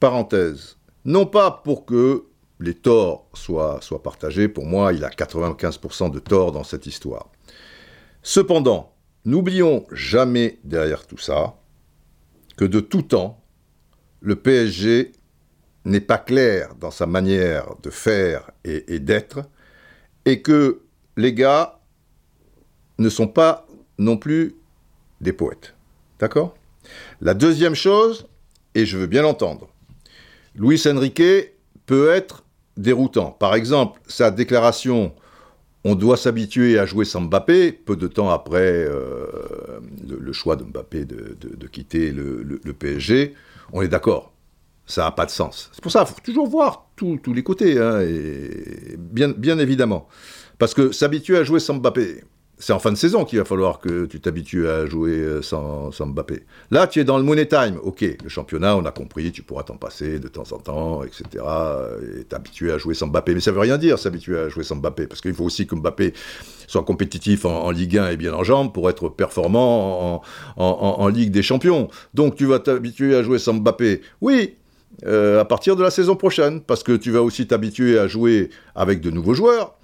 [0.00, 0.76] parenthèse.
[1.04, 2.24] Non pas pour que
[2.60, 7.30] les torts soient, partagés, pour moi il a 95% de torts dans cette histoire.
[8.22, 8.94] Cependant,
[9.24, 11.56] n'oublions jamais derrière tout ça
[12.56, 13.42] que de tout temps,
[14.20, 15.12] le PSG
[15.84, 19.40] n'est pas clair dans sa manière de faire et d'être,
[20.24, 20.82] et que
[21.16, 21.80] les gars
[22.98, 23.66] ne sont pas
[23.98, 24.56] non plus
[25.20, 25.74] des poètes.
[26.18, 26.56] D'accord?
[27.20, 28.26] La deuxième chose,
[28.74, 29.67] et je veux bien l'entendre,
[30.58, 31.52] Luis Enrique
[31.86, 32.44] peut être
[32.76, 33.30] déroutant.
[33.30, 35.14] Par exemple, sa déclaration
[35.84, 40.64] on doit s'habituer à jouer sans Mbappé, peu de temps après euh, le, choix de
[40.64, 43.34] Mbappé de, quitter le, PSG,
[43.72, 44.32] on est d'accord,
[44.86, 45.70] ça n'a pas de sens.
[45.72, 48.02] C'est pour ça, il faut toujours voir tous les côtés, hein,
[48.98, 50.08] bien évidemment.
[50.58, 52.24] Parce que s'habituer à jouer sans Mbappé,
[52.60, 55.90] c'est en fin de saison qu'il va falloir que tu t'habitues à jouer euh, sans,
[56.00, 56.44] Mbappé.
[56.70, 57.78] Là, tu es dans le money time.
[57.82, 61.44] Ok, le championnat, on a compris, tu pourras t'en passer de temps en temps, etc.
[62.18, 63.34] Et t'habituer à jouer sans Mbappé.
[63.34, 65.06] Mais ça veut rien dire, s'habituer à jouer sans Mbappé.
[65.06, 66.14] Parce qu'il faut aussi que Mbappé
[66.66, 70.22] soit compétitif en, Ligue 1 et bien en jambes pour être performant
[70.56, 71.88] en, Ligue des Champions.
[72.14, 74.02] Donc, tu vas t'habituer à jouer sans Mbappé.
[74.20, 74.56] Oui,
[75.06, 78.50] euh, à partir de la saison prochaine, parce que tu vas aussi t'habituer à jouer
[78.74, 79.77] avec de nouveaux joueurs,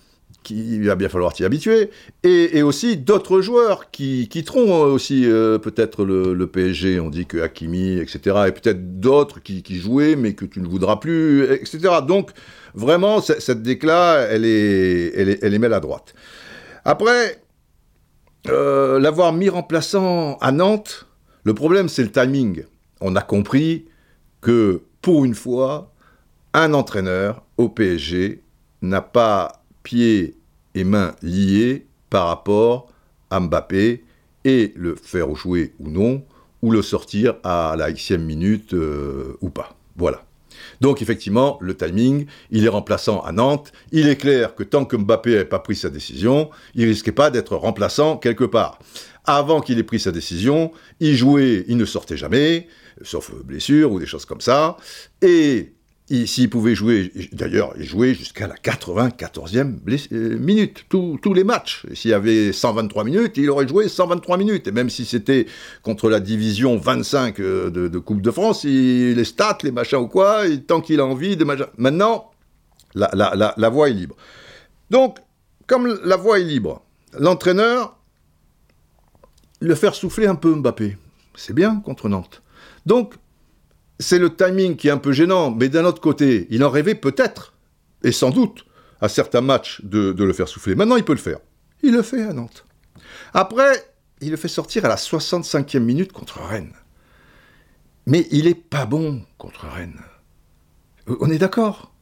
[0.50, 1.90] il va bien falloir t'y habituer,
[2.22, 7.98] et, aussi d'autres joueurs qui quitteront aussi euh, peut-être le, PSG, on dit que Hakimi,
[7.98, 8.18] etc.,
[8.48, 11.78] et peut-être d'autres qui, jouaient mais que tu ne voudras plus, etc.
[12.06, 12.30] Donc
[12.74, 16.14] vraiment, cette déclat, elle est, elle est, elle est maladroite.
[16.84, 17.40] Après,
[18.48, 21.06] euh, l'avoir mis remplaçant à Nantes,
[21.44, 22.64] le problème c'est le timing.
[23.00, 23.86] On a compris
[24.40, 25.92] que pour une fois,
[26.52, 28.42] un entraîneur au PSG
[28.82, 30.36] n'a pas pieds
[30.74, 32.90] et mains liés par rapport
[33.30, 34.02] à Mbappé
[34.44, 36.24] et le faire jouer ou non,
[36.62, 39.76] ou le sortir à la xème minute euh, ou pas.
[39.96, 40.24] Voilà.
[40.80, 43.72] Donc effectivement, le timing, il est remplaçant à Nantes.
[43.92, 47.30] Il est clair que tant que Mbappé n'avait pas pris sa décision, il risquait pas
[47.30, 48.78] d'être remplaçant quelque part.
[49.24, 52.68] Avant qu'il ait pris sa décision, il jouait, il ne sortait jamais,
[53.02, 54.76] sauf blessure ou des choses comme ça.
[55.22, 55.73] Et
[56.08, 59.78] s'il pouvait jouer, d'ailleurs, il jouait jusqu'à la 94e
[60.12, 61.86] euh, minute, tous les matchs.
[61.94, 64.68] S'il y avait 123 minutes, il aurait joué 123 minutes.
[64.68, 65.46] Et même si c'était
[65.82, 70.42] contre la division 25 euh, de, Coupe de France, les stats, les machins ou quoi,
[70.66, 71.46] tant qu'il a envie de
[71.78, 72.30] Maintenant,
[72.94, 74.16] la, la voie est libre.
[74.90, 75.18] Donc,
[75.66, 76.82] comme la voie est libre,
[77.18, 77.96] l'entraîneur,
[79.60, 80.98] le faire souffler un peu Mbappé.
[81.34, 82.42] C'est bien contre Nantes.
[82.86, 83.14] Donc,
[83.98, 86.94] c'est le timing qui est un peu gênant, mais d'un autre côté, il en rêvait
[86.94, 87.54] peut-être,
[88.02, 88.66] et sans doute,
[89.00, 90.74] à certains matchs, de, le faire souffler.
[90.74, 91.38] Maintenant, il peut le faire.
[91.82, 92.64] Il le fait à Nantes.
[93.32, 93.72] Après,
[94.20, 96.72] il le fait sortir à la 65e minute contre Rennes.
[98.06, 100.00] Mais il est pas bon contre Rennes.
[101.20, 101.92] On est d'accord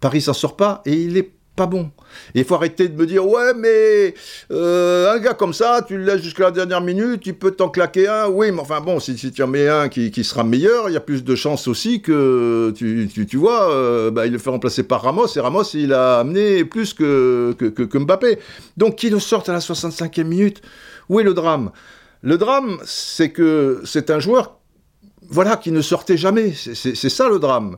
[0.00, 1.90] Paris s'en sort pas et il est pas bon.
[2.34, 4.14] il faut arrêter de me dire ouais mais
[4.52, 7.70] euh, un gars comme ça, tu le laisses jusqu'à la dernière minute, il peut t'en
[7.70, 8.28] claquer un.
[8.28, 11.00] Oui, mais enfin bon, si, tu en mets un qui, sera meilleur, il y a
[11.00, 15.02] plus de chances aussi que tu, tu, vois, euh, bah, il le fait remplacer par
[15.02, 18.38] Ramos et Ramos il a amené plus que, que, Mbappé.
[18.76, 20.62] Donc qu'il le sorte à la 65e minute.
[21.08, 21.70] Où est le drame?
[22.22, 24.58] Le drame, c'est que c'est un joueur,
[25.28, 26.52] voilà, qui ne sortait jamais.
[26.52, 27.76] C'est ça le drame.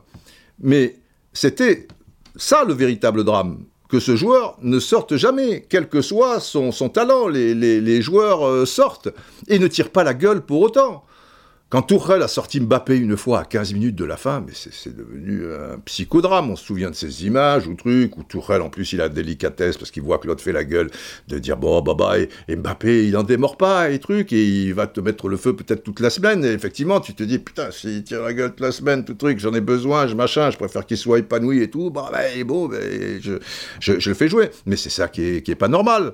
[0.61, 0.97] Mais
[1.31, 1.87] c'était
[2.35, 7.27] ça le véritable drame que ce joueur ne sorte jamais, quel que soit son, talent.
[7.27, 9.09] Les, joueurs euh, sortent
[9.47, 11.03] et ne tirent pas la gueule pour autant.
[11.69, 14.95] Quand Tourelle a sorti Mbappé une fois à 15 minutes de la fin, mais c'est
[14.95, 16.49] devenu un psychodrame.
[16.49, 19.77] On se souvient de ces images ou trucs où Tourelle, en plus, il a délicatesse
[19.77, 20.89] parce qu'il voit que l'autre fait la gueule
[21.27, 24.73] de dire bon, bah, bah, et, Mbappé, il en démord pas et trucs et il
[24.73, 26.43] va te mettre le feu peut-être toute la semaine.
[26.43, 29.37] Et effectivement, tu te dis putain, s'il tire la gueule toute la semaine, tout truc,
[29.37, 31.91] j'en ai besoin, je machin, je préfère qu'il soit épanoui et tout.
[31.91, 32.77] Bah, bah bon, bah,
[33.21, 33.33] je,
[33.79, 34.49] je, le fais jouer.
[34.65, 36.13] Mais c'est ça qui est, qui est pas normal.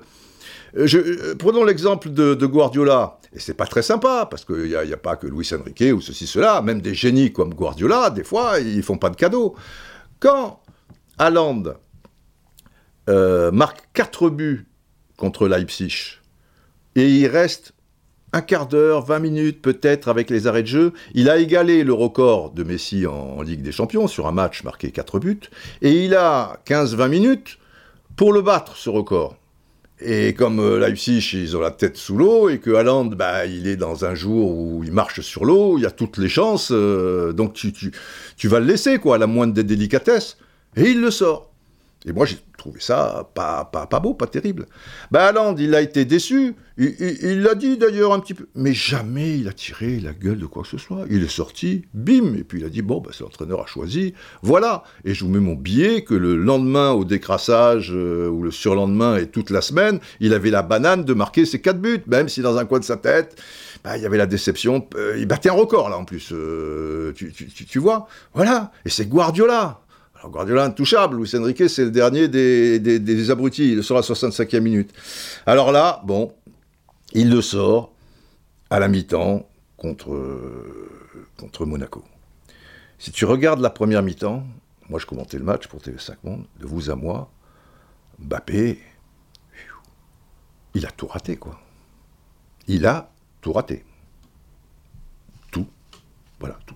[0.78, 3.19] Euh, euh, prenons l'exemple de, Guardiola.
[3.34, 6.28] Et c'est pas très sympa, parce qu'il n'y a, pas que Luis Enrique ou ceci,
[6.28, 6.61] cela.
[6.61, 9.55] Même des génies comme Guardiola, des fois, ils font pas de cadeaux.
[10.19, 10.61] Quand
[11.17, 11.63] Haaland
[13.09, 14.67] euh, marque 4 buts
[15.17, 16.19] contre Leipzig,
[16.95, 17.73] et il reste
[18.34, 20.93] un quart d'heure, 20 minutes peut-être avec les arrêts de jeu.
[21.13, 24.91] Il a égalé le record de Messi en, Ligue des Champions sur un match marqué
[24.91, 25.39] 4 buts.
[25.82, 27.59] Et il a 15-20 minutes
[28.17, 29.38] pour le battre, ce record.
[30.02, 33.66] Et comme euh, Leipzig, ils ont la tête sous l'eau, et que Haaland, bah, il
[33.68, 36.70] est dans un jour où il marche sur l'eau, il y a toutes les chances,
[36.72, 37.91] euh, donc tu, tu,
[38.36, 40.38] tu, vas le laisser, quoi, à la moindre des délicatesses.
[40.76, 41.55] Et il le sort.
[42.08, 44.68] Et moi, j'ai trouvé ça pas, pas, pas beau, pas terrible.
[45.12, 46.56] Ben, Haaland, il a été déçu.
[46.78, 48.47] Il l'a dit d'ailleurs un petit peu.
[48.53, 51.06] Mais jamais il a tiré la gueule de quoi que ce soit.
[51.10, 54.14] Il est sorti, bim, et puis il a dit bon, ben, c'est l'entraîneur a choisi.
[54.43, 54.84] Voilà.
[55.03, 59.18] Et je vous mets mon billet que le lendemain au décrassage, euh, ou le surlendemain
[59.18, 62.41] et toute la semaine, il avait la banane de marquer ses quatre buts, même si
[62.41, 63.41] dans un coin de sa tête,
[63.84, 64.88] ben, il y avait la déception.
[64.95, 66.30] Euh, il battait un record là en plus.
[66.34, 68.72] Euh, tu vois Voilà.
[68.86, 69.84] Et c'est Guardiola.
[70.16, 74.59] Alors Guardiola intouchable, Luis Enrique c'est le dernier des, des, abrutis, il sort à 65e
[74.59, 74.91] minute.
[75.45, 76.34] Alors là, bon,
[77.13, 77.93] il le sort
[78.70, 79.47] à la mi-temps
[79.78, 80.18] contre,
[81.38, 82.03] contre Monaco.
[82.97, 84.43] Si tu regardes la première mi-temps,
[84.89, 87.30] moi je commentais le match pour TV5 Monde, de vous à moi,
[88.20, 88.80] Mbappé,
[90.74, 91.59] il a tout raté quoi.
[92.68, 93.11] Il a
[93.41, 93.86] tout raté.
[95.51, 95.68] Tout.
[96.39, 96.76] Voilà, tout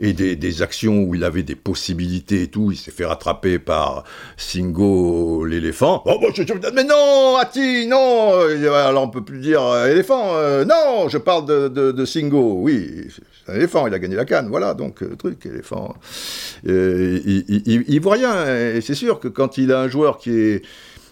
[0.00, 2.70] et des, actions où il avait des possibilités et tout.
[2.70, 4.04] Il s'est fait rattraper par
[4.36, 6.02] Singo l'éléphant.
[6.06, 6.42] Oh, je,
[6.72, 8.32] mais non, Ati, non
[8.72, 10.36] Alors on peut plus dire euh, éléphant.
[10.36, 12.58] Euh, non, je parle de, de, Singo.
[12.60, 13.08] Oui,
[13.44, 14.48] c'est un éléphant, il a gagné la canne.
[14.48, 15.94] Voilà, donc, euh, truc, éléphant.
[16.64, 17.44] il,
[17.86, 18.46] il, voit rien.
[18.74, 20.62] Et c'est sûr que quand il a un joueur qui est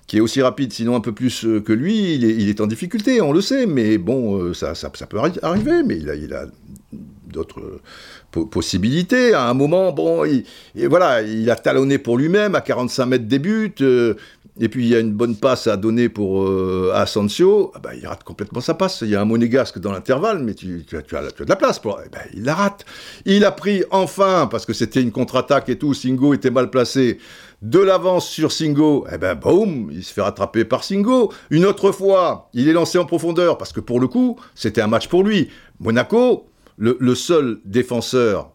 [0.07, 3.33] qui est aussi rapide, sinon un peu plus que lui, il est, en difficulté, on
[3.33, 6.47] le sait, mais bon, ça, ça, peut arriver, mais il a,
[7.27, 7.81] d'autres
[8.45, 9.35] possibilités.
[9.35, 10.45] À un moment, bon, il,
[10.89, 13.75] voilà, il a talonné pour lui-même à 45 mètres des buts.
[13.81, 14.15] Euh,
[14.59, 17.91] et puis il y a une bonne passe à donner pour euh, Asensio, ah bah,
[17.95, 19.03] il rate complètement sa passe.
[19.03, 21.57] Il y a un monégasque dans l'intervalle, mais tu, tu, as, tu, as, de la
[21.57, 22.01] place pour.
[22.05, 22.87] Eh ben, il la rate.
[23.27, 27.19] Il a pris enfin, parce que c'était une contre-attaque et tout, Singo était mal placé,
[27.63, 29.07] de l'avance sur Singo.
[29.13, 31.33] Eh ben boum, il se fait rattraper par Singo.
[31.51, 34.87] Une autre fois, il est lancé en profondeur, parce que pour le coup, c'était un
[34.87, 35.51] match pour lui.
[35.81, 36.49] Monaco,
[36.79, 38.51] le, seul défenseur,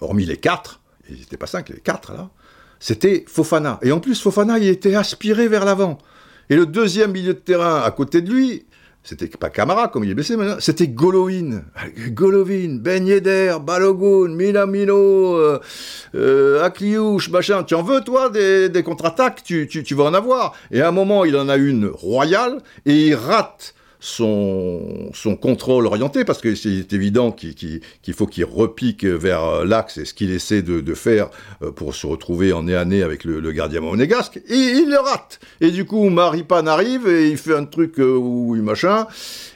[0.00, 2.30] hormis les quatre, ils n'étaient pas cinq, les quatre là,
[2.80, 3.78] c'était Fofana.
[3.82, 5.98] Et en plus, Fofana, il était aspiré vers l'avant.
[6.50, 8.66] Et le deuxième milieu de terrain à côté de lui,
[9.08, 11.62] c'était pas Camara comme il est blessé maintenant, c'était Golovin.
[12.10, 15.58] Golovin, Ben Yedder, Balogun, Minamino, euh,
[16.14, 17.62] euh, Akliouche, machin.
[17.62, 19.42] Tu en veux, toi, des, contre-attaques?
[19.42, 20.54] Tu, tu, vas en avoir.
[20.70, 25.86] Et à un moment, il en a une royale et il rate son, son contrôle
[25.86, 27.80] orienté, parce que c'est évident qu'il
[28.14, 31.30] faut qu'il repique vers euh, l'axe, et ce qu'il essaie de, faire
[31.62, 35.40] euh, pour se retrouver en nez à nez avec le, gardien monégasque, il le rate.
[35.60, 39.06] Et du coup, Maripan arrive, et il fait un truc euh, où il machin,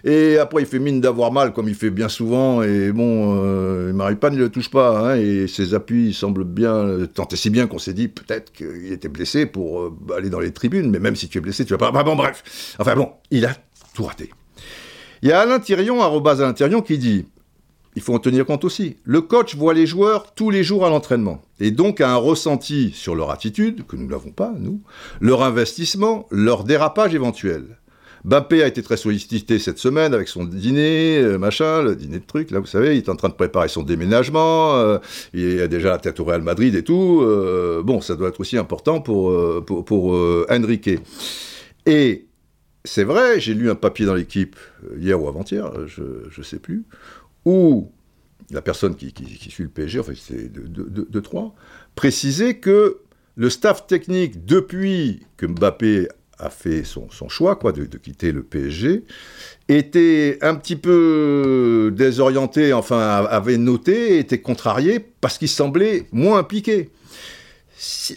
[0.05, 3.93] et après il fait mine d'avoir mal, comme il fait bien souvent, et bon, euh,
[3.93, 7.67] Maripan ne le touche pas, hein, et ses appuis semblent bien, tant et si bien
[7.67, 11.29] qu'on s'est dit peut-être qu'il était blessé pour aller dans les tribunes, mais même si
[11.29, 11.93] tu es blessé, tu vas pas...
[11.93, 12.75] Bah, bon, bref.
[12.79, 13.55] Enfin bon, il a
[13.95, 14.31] tout raté.
[15.23, 17.27] Il y a Alain Thirion, qui dit
[17.95, 18.97] il faut en tenir compte aussi.
[19.05, 22.91] Le coach voit les joueurs tous les jours à l'entraînement, et donc a un ressenti
[22.95, 24.81] sur leur attitude, que nous n'avons pas, nous,
[25.21, 27.79] leur investissement, leur dérapage éventuel.
[28.25, 32.25] Bappé a été très sollicité cette semaine avec son dîner, euh, machin, le dîner de
[32.25, 34.99] trucs, là, vous savez, il est en train de préparer son déménagement, euh,
[35.35, 37.21] il a déjà la tête au Real Madrid et tout.
[37.23, 39.35] Euh, bon, ça doit être aussi important pour,
[39.65, 40.17] pour, pour
[40.49, 40.91] Enrique.
[41.85, 42.27] Et
[42.85, 44.57] c'est vrai, j'ai lu un papier dans l'équipe,
[44.99, 46.03] hier ou avant-hier, je
[46.37, 46.85] ne sais plus,
[47.45, 47.91] où
[48.51, 49.13] la personne qui,
[49.51, 51.55] suit le PSG, en fait c'est de, de, de, trois,
[51.95, 52.99] précisait que
[53.37, 56.09] le staff technique, depuis que Mbappé
[56.39, 59.05] a fait son, choix quoi, de, quitter le PSG,
[59.69, 66.91] était un petit peu désorienté, enfin avait noté, était contrarié, parce qu'il semblait moins impliqué.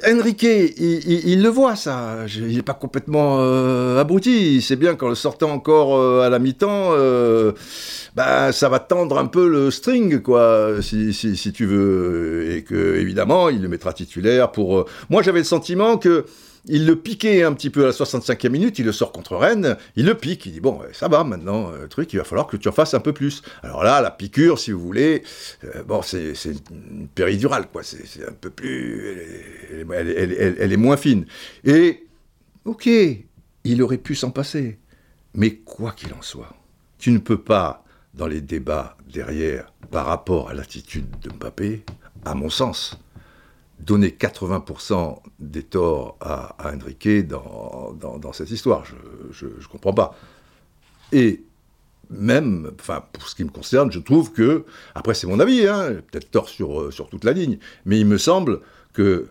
[0.08, 5.10] Enrique, il, le voit ça, il n'est pas complètement euh, abruti, il sait bien qu'en
[5.10, 7.52] le sortant encore euh, à la mi-temps, euh,
[8.16, 12.96] bah, ça va tendre un peu le string, quoi, si, si, tu veux, et que
[12.98, 14.86] évidemment, il le mettra titulaire pour...
[15.10, 16.26] Moi j'avais le sentiment que
[16.68, 19.78] il le piquait un petit peu à la 65e minute, il le sort contre Rennes,
[19.96, 22.58] il le pique, il dit bon, ça va maintenant, euh, truc, il va falloir que
[22.58, 23.42] tu en fasses un peu plus.
[23.64, 25.24] Alors là, la piqûre, si vous voulez,
[25.64, 26.34] euh, bon, c'est
[26.72, 29.18] une péridurale, quoi, c'est un peu plus,
[29.94, 31.26] elle, est moins fine.
[31.64, 32.06] Et,
[32.66, 32.90] ok,
[33.64, 34.80] il aurait pu s'en passer,
[35.34, 36.54] mais quoi qu'il en soit,
[36.98, 41.84] tu ne peux pas, dans les débats derrière, par rapport à l'attitude de Mbappé,
[42.24, 42.98] à mon sens,
[43.80, 48.84] donner 80% des torts à, Enrique dans, dans, cette histoire.
[49.32, 50.16] Je ne comprends pas.
[51.12, 51.44] Et
[52.10, 55.96] même, enfin, pour ce qui me concerne, je trouve que, après c'est mon avis, hein,
[56.12, 58.62] peut-être tort sur, euh, sur toute la ligne, mais il me semble
[58.94, 59.28] que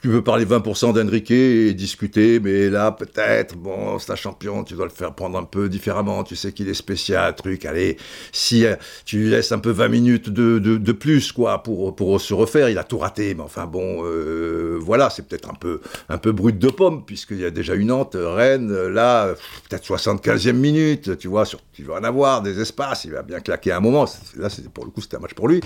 [0.00, 4.74] tu veux parler 20% d'Enrique et discuter, mais là, peut-être, bon, c'est un champion, tu
[4.74, 7.96] dois le faire prendre un peu différemment, tu sais qu'il est spécial, truc, allez,
[8.32, 12.68] si euh, tu lui laisses un peu 20 minutes de, plus, quoi, pour, se refaire,
[12.68, 16.32] il a tout raté, mais enfin, bon, euh, voilà, c'est peut-être un peu, un peu
[16.32, 19.34] brut de pomme, puisqu'il y a déjà une Nantes, Rennes, là,
[19.68, 23.40] peut-être 75e minute, tu vois, sur, tu vas en avoir des espaces, il va bien
[23.40, 24.06] claquer un moment,
[24.36, 25.60] là, pour le coup, c'était un match pour lui.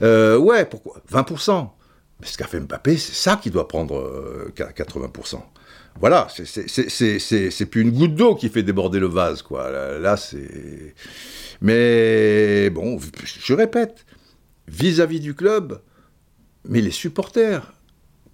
[0.00, 0.96] ouais, pourquoi?
[1.12, 1.68] 20%
[2.20, 5.34] mais ce qu'a fait Mbappé, c'est ça qui doit prendre 80%.
[5.34, 5.38] Euh,
[6.00, 9.70] voilà, c'est plus une goutte d'eau qui fait déborder le vase, quoi.
[9.70, 10.94] Là, c'est.
[11.60, 14.04] Mais bon, je répète,
[14.66, 15.80] vis-à-vis du club,
[16.68, 17.72] mais les supporters,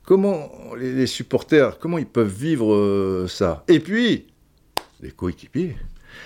[0.05, 3.63] comment les, supporters, comment ils peuvent vivre euh, ça?
[3.69, 4.27] Et puis,
[5.01, 5.77] les coéquipiers.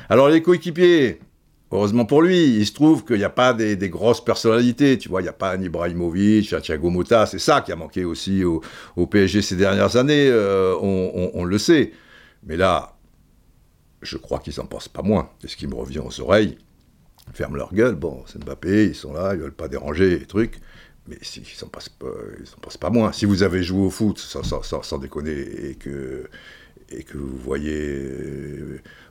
[0.09, 1.21] Alors les coéquipiers,
[1.75, 5.23] Heureusement pour lui, il se trouve qu'il n'y a pas des, grosses personnalités, tu vois,
[5.23, 8.45] il n'y a pas un Ibrahimovic, un Thiago Motta, c'est ça qui a manqué aussi
[8.45, 8.63] au,
[9.09, 11.91] PSG ces dernières années, euh, on, le sait.
[12.45, 12.97] Mais là,
[14.03, 16.59] je crois qu'ils n'en pensent pas moins, c'est ce qui me revient aux oreilles.
[17.33, 20.61] Ferment leur gueule, bon, c'est Mbappé, ils sont là, ils veulent pas déranger les trucs,
[21.09, 21.89] mais ils pensent,
[22.63, 23.11] pensent, pas moins.
[23.11, 26.29] Si vous avez joué au foot, sans, déconner, et que,
[26.91, 28.13] et que vous voyez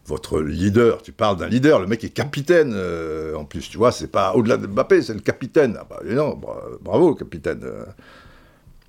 [0.05, 3.91] votre leader, tu parles d'un leader, le mec est capitaine euh, en plus, tu vois,
[3.91, 5.77] c'est pas au-delà de Mbappé, c'est le capitaine.
[5.79, 6.39] Ah bah, non,
[6.81, 7.65] bravo, capitaine.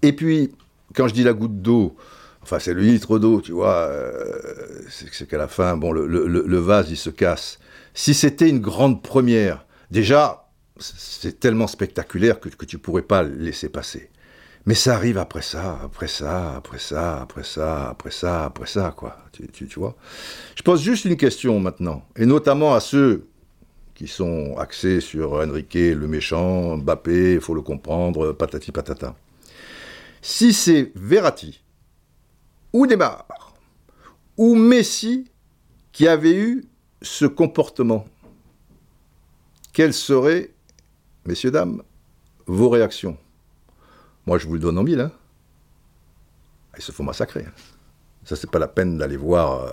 [0.02, 0.52] Et puis,
[0.94, 1.96] quand je dis la goutte d'eau,
[2.42, 6.90] enfin c'est le litre d'eau, tu vois, euh, c'est qu'à la fin, bon, le, vase,
[6.90, 7.58] il se casse.
[7.94, 10.48] Si c'était une grande première, déjà,
[10.78, 14.10] c'est tellement spectaculaire que, que tu pourrais pas laisser passer.
[14.66, 18.94] Mais ça arrive après ça, après ça, après ça, après ça, après ça, après ça,
[18.96, 19.18] quoi.
[19.32, 19.94] Tu, vois?
[20.56, 23.28] Je pose juste une question maintenant, et notamment à ceux
[23.94, 29.14] qui sont axés sur Enrique, le méchant, Mbappé, il faut le comprendre, patati patata.
[30.22, 31.62] Si c'est Verratti,
[32.72, 33.26] ou Neymar,
[34.38, 35.30] ou Messi
[35.92, 36.64] qui avait eu
[37.02, 38.06] ce comportement,
[39.74, 40.50] quelles seraient,
[41.26, 41.82] messieurs, dames,
[42.46, 43.18] vos réactions?
[44.26, 45.00] Moi, je vous le donne en mille.
[45.00, 45.12] Hein.
[46.76, 47.44] Ils se font massacrer.
[47.46, 47.52] Hein.
[48.24, 49.64] Ça, c'est pas la peine d'aller voir.
[49.64, 49.72] Euh.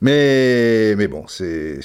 [0.00, 1.80] Mais, mais bon, c'est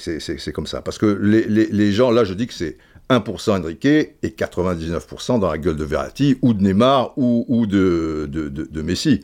[0.53, 0.81] comme ça.
[0.81, 2.77] Parce que les, gens, là, je dis que c'est
[3.09, 8.81] 1% Enrique et 99% dans la gueule de Verratti ou de Neymar ou, de, de
[8.81, 9.21] Messi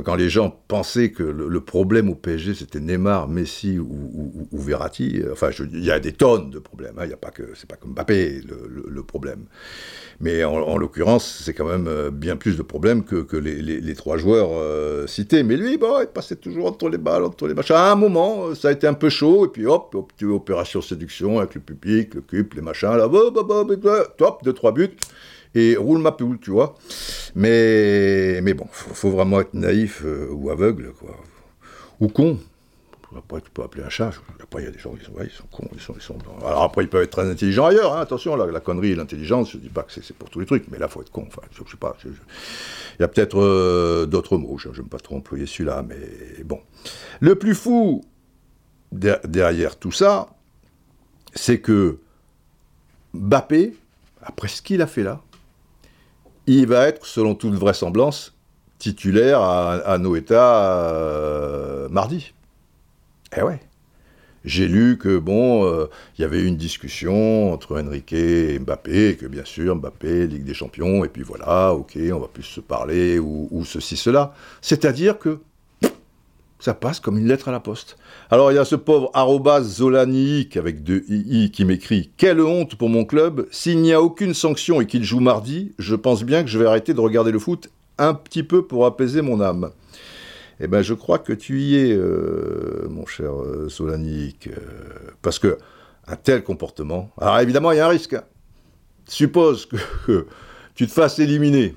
[0.00, 5.32] quand, les gens pensaient que le, problème au PSG c'était Neymar, Messi ou, Verratti, euh,
[5.32, 7.68] enfin il y a des tonnes de problèmes, hein, il y a pas que c'est
[7.68, 8.40] pas comme Mbappé
[8.88, 9.46] le, problème.
[10.20, 14.50] Mais en, l'occurrence c'est quand même euh, bien plus de problèmes que, les, trois joueurs
[14.52, 15.42] euh, cités.
[15.42, 17.76] Mais lui, il passait toujours entre les balles, entre les machins.
[17.76, 21.54] À un moment, ça a été un peu chaud et puis hop, opération séduction avec
[21.54, 23.08] le public, le cube, les machins, là,
[24.16, 24.96] top, deux trois buts
[25.54, 26.74] et roule ma poule, tu vois.
[27.34, 31.16] Mais, mais bon, faut, faut vraiment être naïf euh, ou aveugle, quoi.
[32.00, 32.38] Ou con.
[33.16, 34.12] après, tu peux appeler un chat.
[34.42, 35.68] Après, il y a des gens qui sont, ouais, ils sont cons.
[35.74, 36.46] Ils sont, ils.
[36.46, 37.94] Alors après, ils peuvent être très intelligents ailleurs.
[37.94, 40.46] Hein, attention, la, connerie et l'intelligence, je ne dis pas que c'est pour tous les
[40.46, 41.28] trucs, mais là, il faut être con.
[41.52, 41.96] Je, je sais pas.
[42.04, 42.12] Il
[43.00, 44.58] y a peut-être euh, d'autres mots.
[44.58, 46.60] Je n'aime pas trop employer celui-là, mais bon.
[47.20, 48.02] Le plus fou
[48.90, 50.28] de derrière tout ça,
[51.34, 51.98] c'est que
[53.14, 53.74] Mbappé,
[54.22, 55.20] après ce qu'il a fait là,
[56.46, 58.34] il va être, selon toute vraisemblance,
[58.78, 62.32] titulaire à, à Noeta euh, mardi.
[63.36, 63.60] Eh ouais.
[64.44, 65.86] J'ai lu que, bon, il euh,
[66.18, 71.04] y avait une discussion entre Enrique et Mbappé, que bien sûr, Mbappé, Ligue des Champions,
[71.04, 74.34] et puis voilà, ok, on va plus se parler, ou, ou ceci, cela.
[74.60, 75.38] C'est-à-dire que
[76.62, 77.96] ça passe comme une lettre à la poste.
[78.30, 79.80] Alors il y a ce pauvre arrobas
[80.54, 84.80] avec deux i qui m'écrit Quelle honte pour mon club, s'il n'y a aucune sanction
[84.80, 87.68] et qu'il joue mardi, je pense bien que je vais arrêter de regarder le foot
[87.98, 89.70] un petit peu pour apaiser mon âme.
[90.60, 94.52] Eh bien, je crois que tu y es, euh, mon cher euh, Solanic, euh,
[95.20, 95.58] parce que
[96.06, 97.10] un tel comportement.
[97.20, 98.14] Alors évidemment, il y a un risque.
[98.14, 98.22] Hein.
[99.08, 100.26] Suppose que,
[100.76, 101.74] tu te fasses éliminer.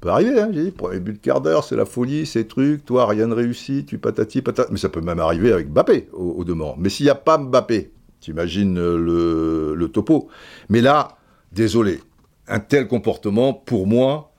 [0.00, 2.84] Peut arriver, hein, j'ai dit, premier but de quart d'heure, c'est la folie, ces trucs,
[2.84, 4.68] toi, rien ne réussit, tu patati patata.
[4.70, 6.76] Mais ça peut même arriver avec Mbappé, au, au demeurant.
[6.78, 7.90] Mais s'il n'y a pas Mbappé,
[8.20, 10.28] tu imagines le, le topo.
[10.70, 11.18] Mais là,
[11.52, 12.00] désolé,
[12.48, 14.32] un tel comportement, pour moi,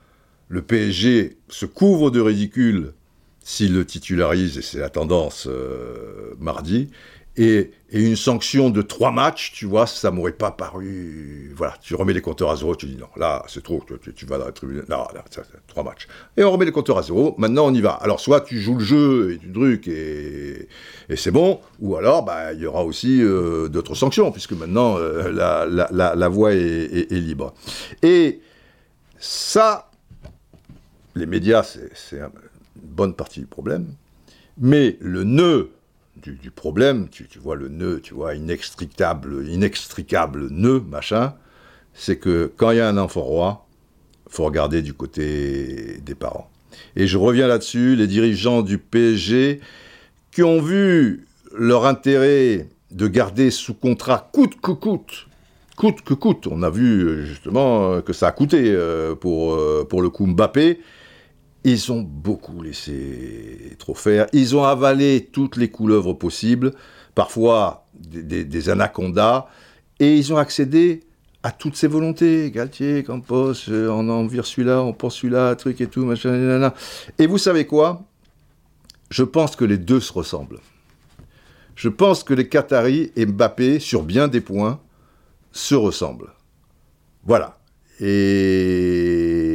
[0.48, 2.94] le PSG se couvre de ridicule
[3.44, 6.90] s'il le titularise, et c'est la tendance euh, mardi,
[7.38, 11.54] et, une sanction de trois matchs, tu vois, ça m'aurait pas paru.
[11.58, 13.84] Voilà, tu remets les compteurs à zéro, tu dis non, là, c'est trop,
[14.16, 14.86] tu, vas dans la tribune.
[14.88, 16.08] Non, là, ça, trois matchs.
[16.38, 17.92] Et on remet les compteurs à zéro, maintenant on y va.
[17.92, 20.68] Alors, soit tu joues le jeu et tu truc et,
[21.18, 25.30] c'est bon, ou alors, bah, il y aura aussi euh, d'autres sanctions, puisque maintenant euh,
[25.32, 27.54] la, la, voie est, est libre.
[28.04, 28.40] Et
[29.20, 29.92] ça,
[31.16, 32.30] les médias, c'est une
[32.82, 33.88] bonne partie du problème,
[34.58, 35.72] mais le nœud
[36.18, 41.34] du, problème, tu, vois le nœud, tu vois, inextricable, inextricable nœud, machin,
[41.94, 43.68] c'est que quand il y a un enfant roi,
[44.30, 46.50] faut regarder du côté des parents.
[46.96, 49.60] Et je reviens là-dessus, les dirigeants du PSG
[50.32, 51.28] qui ont vu
[51.58, 55.28] leur intérêt de garder sous contrat coûte que coûte,
[55.76, 58.78] coûte que coûte, on a vu justement que ça a coûté
[59.20, 59.58] pour,
[59.88, 60.28] pour le coup
[61.64, 64.28] ils ont beaucoup laissé trop faire.
[64.34, 66.74] Ils ont avalé toutes les couleuvres possibles,
[67.14, 69.48] parfois des, anacondas,
[70.00, 71.02] et ils ont accédé
[71.44, 72.52] à toutes ces volontés.
[72.52, 76.74] Galtier, Campos, on en vire celui-là, on pense celui-là, truc et tout, machin, nanana.
[77.20, 78.04] Et vous savez quoi?
[79.10, 80.60] Je pense que les deux se ressemblent.
[81.76, 84.80] Je pense que les Qataris et Mbappé, sur bien des points,
[85.52, 86.32] se ressemblent.
[87.24, 87.58] Voilà.
[88.00, 89.51] Et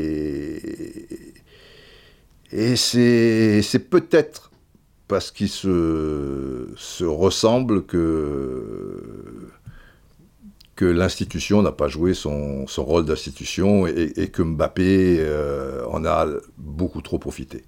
[2.52, 4.51] et c'est peut-être
[5.09, 9.52] parce qu'ils se, se, ressemblent que,
[10.81, 16.27] l'institution n'a pas joué son, rôle d'institution et, et, que Mbappé euh, en a
[16.59, 17.64] beaucoup trop profité.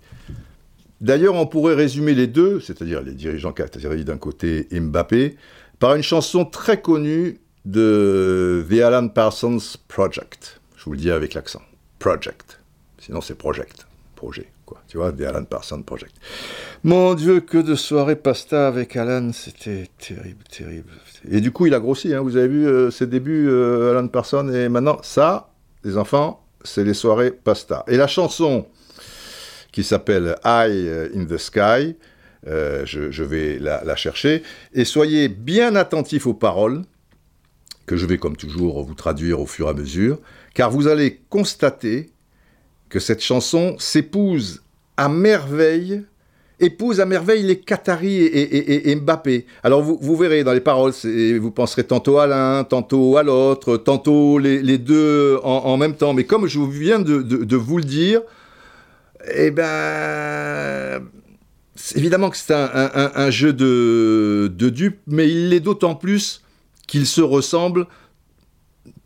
[1.01, 5.37] D'ailleurs, on pourrait résumer les deux, c'est-à-dire les dirigeants qataris d'un côté et Mbappé,
[5.79, 10.61] par une chanson très connue de The Alan Parsons Project.
[10.77, 11.63] Je vous le dis avec l'accent.
[11.99, 12.61] Project.
[12.99, 13.87] Sinon, c'est Project.
[14.17, 14.49] Projet.
[14.87, 16.15] Tu vois, des Alan Parsons Project.
[16.85, 20.91] Mon Dieu, que de soirées pasta avec Alan, c'était terrible, terrible.
[21.31, 24.09] Et du coup, il a grossi, hein, vous avez vu euh, ses débuts, euh, Alan
[24.09, 25.51] Parsons, et maintenant, ça,
[25.85, 27.85] les enfants, c'est les soirées pasta.
[27.89, 28.67] Et la chanson
[29.73, 31.97] qui s'appelle Eye in the Sky,
[32.47, 34.43] euh, je, vais la chercher,
[34.73, 36.83] et soyez bien attentifs aux paroles,
[37.89, 40.21] que je vais comme toujours vous traduire au fur et à mesure,
[40.55, 42.11] car vous allez constater
[42.89, 44.63] que cette chanson s'épouse
[44.97, 46.03] à merveille,
[46.61, 49.47] épouse à merveille les Qataris et, Mbappé.
[49.63, 53.77] Alors vous, vous, verrez dans les paroles, vous penserez tantôt à l'un, tantôt à l'autre,
[53.77, 56.15] tantôt les, deux en, même temps.
[56.15, 58.23] Mais comme je viens de, vous le dire,
[59.35, 61.07] eh ben,
[61.95, 66.43] évidemment que c'est un, jeu de, de dupes, mais il l'est d'autant plus
[66.87, 67.87] qu'il se ressemble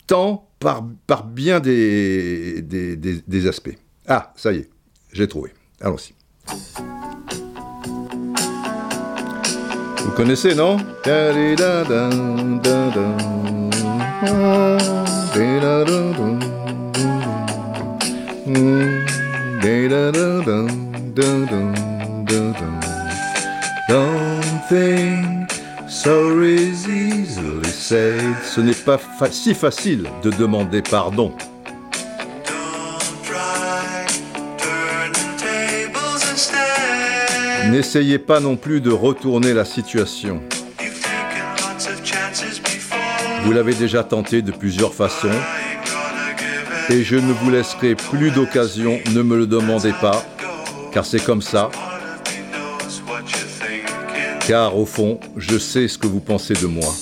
[0.06, 3.76] tant par, par bien des, des, aspects.
[4.06, 4.70] Ah, ça y est,
[5.12, 5.50] j'ai trouvé.
[5.80, 6.14] Allons-y.
[10.04, 10.76] Vous connaissez, non?
[25.94, 26.08] Ce
[28.60, 28.98] n'est pas
[29.30, 31.34] si facile de demander pardon.
[37.70, 40.40] N'essayez pas non plus de retourner la situation.
[43.44, 45.28] Vous l'avez déjà tenté de plusieurs façons
[46.88, 50.24] et je ne vous laisserai plus d'occasion, ne me le demandez pas,
[50.90, 51.70] car c'est comme ça.
[54.46, 56.92] Car au fond, je sais ce que vous pensez de moi.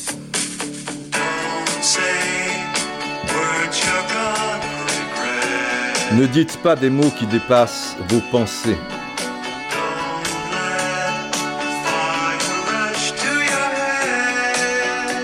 [6.13, 8.77] Ne dites pas des mots qui dépassent vos pensées.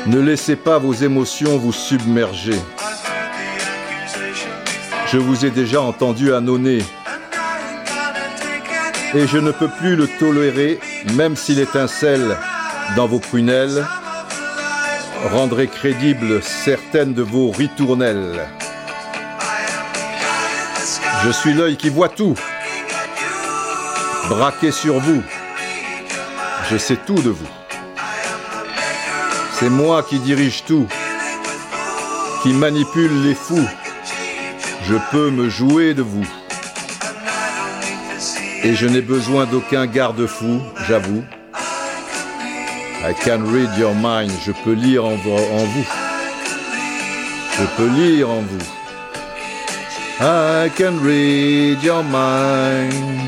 [0.07, 2.59] Ne laissez pas vos émotions vous submerger.
[5.09, 6.83] Je vous ai déjà entendu annonner.
[9.15, 10.79] Et je ne peux plus le tolérer,
[11.15, 12.37] même si l'étincelle
[12.97, 13.85] dans vos prunelles
[15.33, 18.49] rendrait crédibles certaines de vos ritournelles.
[21.25, 22.35] Je suis l'œil qui voit tout,
[24.29, 25.23] braqué sur vous.
[26.71, 27.49] Je sais tout de vous.
[29.59, 30.87] C'est moi qui dirige tout,
[32.43, 33.69] qui manipule les fous.
[34.85, 36.27] Je peux me jouer de vous.
[38.67, 41.23] Et je n'ai besoin d'aucun garde-fou, j'avoue.
[43.05, 44.33] I can read your mind.
[44.45, 45.87] Je peux lire en, vous.
[47.61, 48.67] Je peux lire en vous.
[50.21, 53.21] I can read your mind.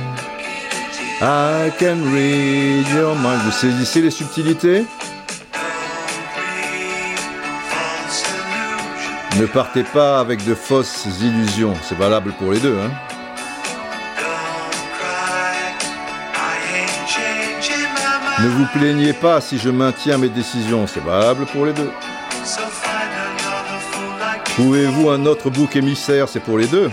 [1.20, 3.40] I can read your mind.
[3.44, 4.86] Vous saisissez les subtilités?
[9.38, 12.76] Ne partez pas avec de fausses illusions, c'est valable pour les deux.
[12.76, 12.90] Hein
[18.42, 21.90] ne vous plaignez pas si je maintiens mes décisions, c'est valable pour les deux.
[24.44, 26.90] Trouvez-vous un autre bouc émissaire, c'est pour les deux.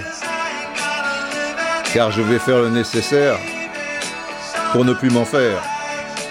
[1.94, 3.38] Car je vais faire le nécessaire
[4.72, 5.62] pour ne plus m'en faire.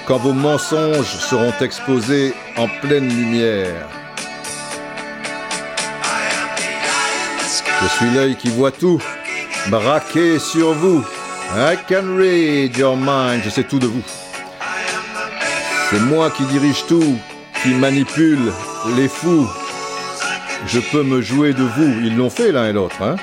[0.06, 3.88] Quand vos mensonges seront exposés en pleine lumière.
[7.82, 9.00] Je suis l'œil qui voit tout,
[9.68, 11.04] braqué sur vous.
[11.56, 14.02] I can read your mind, je sais tout de vous.
[15.94, 17.16] C'est moi qui dirige tout,
[17.62, 18.50] qui manipule
[18.96, 19.48] les fous.
[20.66, 23.00] Je peux me jouer de vous, ils l'ont fait l'un et l'autre.
[23.00, 23.14] Hein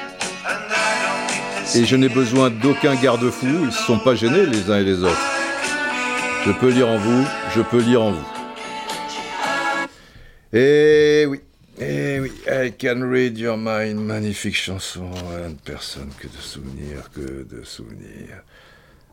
[1.75, 4.85] et je n'ai besoin d'aucun garde-fou, ils ne se sont pas gênés les uns et
[4.85, 5.21] les autres.
[6.45, 8.27] Je peux lire en vous, je peux lire en vous.
[10.53, 11.41] Et oui,
[11.77, 15.11] eh oui, I can read your mind, magnifique chanson,
[15.65, 18.43] personne que de souvenirs, que de souvenirs.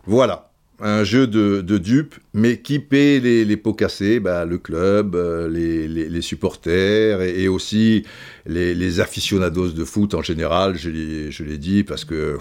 [0.06, 0.48] Voilà,
[0.80, 6.22] un jeu de, dupes, mais qui paie les, pots cassés bah, Le club, euh, les,
[6.22, 8.04] supporters et, aussi
[8.46, 12.38] les, aficionados de foot en général, je l'ai dit, parce que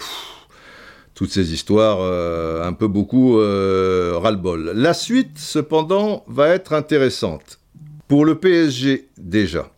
[1.18, 4.72] toutes ces histoires, euh, un peu beaucoup euh, ras-le-bol.
[4.76, 7.60] La suite, cependant, va être intéressante.
[8.08, 9.72] Pour le PSG, déjà.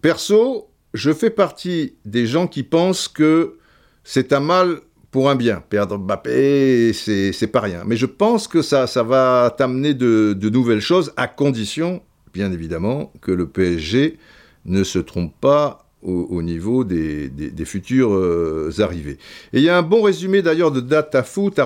[0.00, 3.56] Perso, je fais partie des gens qui pensent que
[4.04, 4.78] c'est un mal
[5.16, 5.62] pour un bien.
[5.66, 7.84] Perdre Mbappé, c'est pas rien.
[7.86, 12.02] Mais je pense que ça, ça va t'amener de, nouvelles choses, à condition,
[12.34, 14.18] bien évidemment, que le PSG
[14.66, 17.30] ne se trompe pas au, niveau des,
[17.64, 19.16] futurs euh, arrivées.
[19.54, 21.58] Et il y a un bon résumé d'ailleurs de datafoot,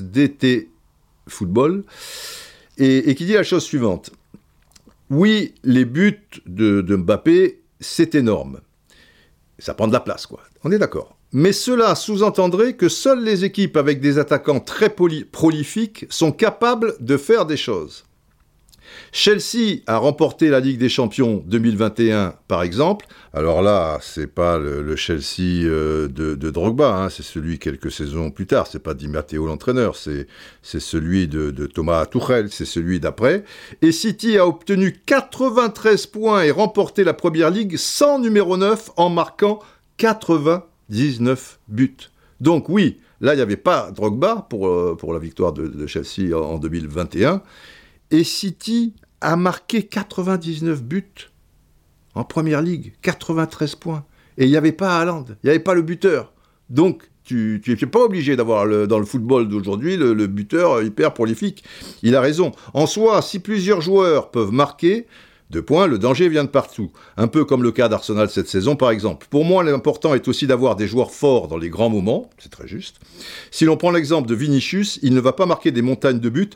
[0.00, 0.68] DT
[1.28, 1.84] Football,
[2.76, 4.10] et, qui dit la chose suivante.
[5.10, 8.58] Oui, les buts de, de Mbappé c'est énorme.
[9.60, 10.40] Ça prend de la place, quoi.
[10.64, 11.19] On est d'accord.
[11.32, 17.16] Mais cela sous-entendrait que seules les équipes avec des attaquants très prolifiques sont capables de
[17.16, 18.04] faire des choses.
[19.12, 23.06] Chelsea a remporté la Ligue des Champions 2021, par exemple.
[23.32, 27.10] Alors là, c'est pas le, Chelsea euh, de, Drogba, hein.
[27.10, 28.66] c'est celui quelques saisons plus tard.
[28.66, 30.26] C'est pas Di Matteo l'entraîneur, c'est
[30.62, 33.44] celui de, Thomas Tuchel, c'est celui d'après.
[33.82, 39.10] Et City a obtenu 93 points et remporté la Première Ligue sans numéro 9 en
[39.10, 39.60] marquant
[40.90, 41.96] 99 buts.
[42.40, 46.58] Donc oui, là, il n'y avait pas Drogba pour, euh, la victoire de, Chelsea en
[46.58, 47.42] 2021.
[48.10, 51.30] Et City a marqué 99 buts
[52.14, 54.04] en première ligue, 93 points.
[54.36, 56.32] Et il n'y avait pas Haaland, il n'y avait pas le buteur.
[56.70, 61.62] Donc, tu n'es pas obligé d'avoir dans le football d'aujourd'hui le, buteur hyper prolifique.
[62.02, 62.50] Il a raison.
[62.74, 65.06] En soi, si plusieurs joueurs peuvent marquer,
[65.50, 66.92] deux points, le danger vient de partout.
[67.16, 69.26] Un peu comme le cas d'Arsenal cette saison, par exemple.
[69.30, 72.30] Pour moi, l'important est aussi d'avoir des joueurs forts dans les grands moments.
[72.38, 73.00] C'est très juste.
[73.50, 76.50] Si l'on prend l'exemple de Vinicius, il ne va pas marquer des montagnes de buts.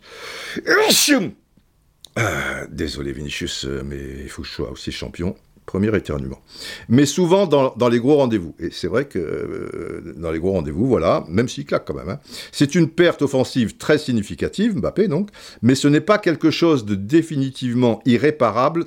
[2.18, 5.34] Euh, désolé Vinicius, euh, mais il faut que je sois aussi champion.
[5.66, 6.40] Premier éternuement.
[6.88, 8.54] Mais souvent dans, les gros rendez-vous.
[8.58, 12.08] Et c'est vrai que euh, dans les gros rendez-vous, voilà, même s'il claque quand même.
[12.08, 12.20] Hein.
[12.52, 15.30] c'est une perte offensive très significative, Mbappé donc,
[15.62, 18.84] mais ce n'est pas quelque chose de définitivement irréparable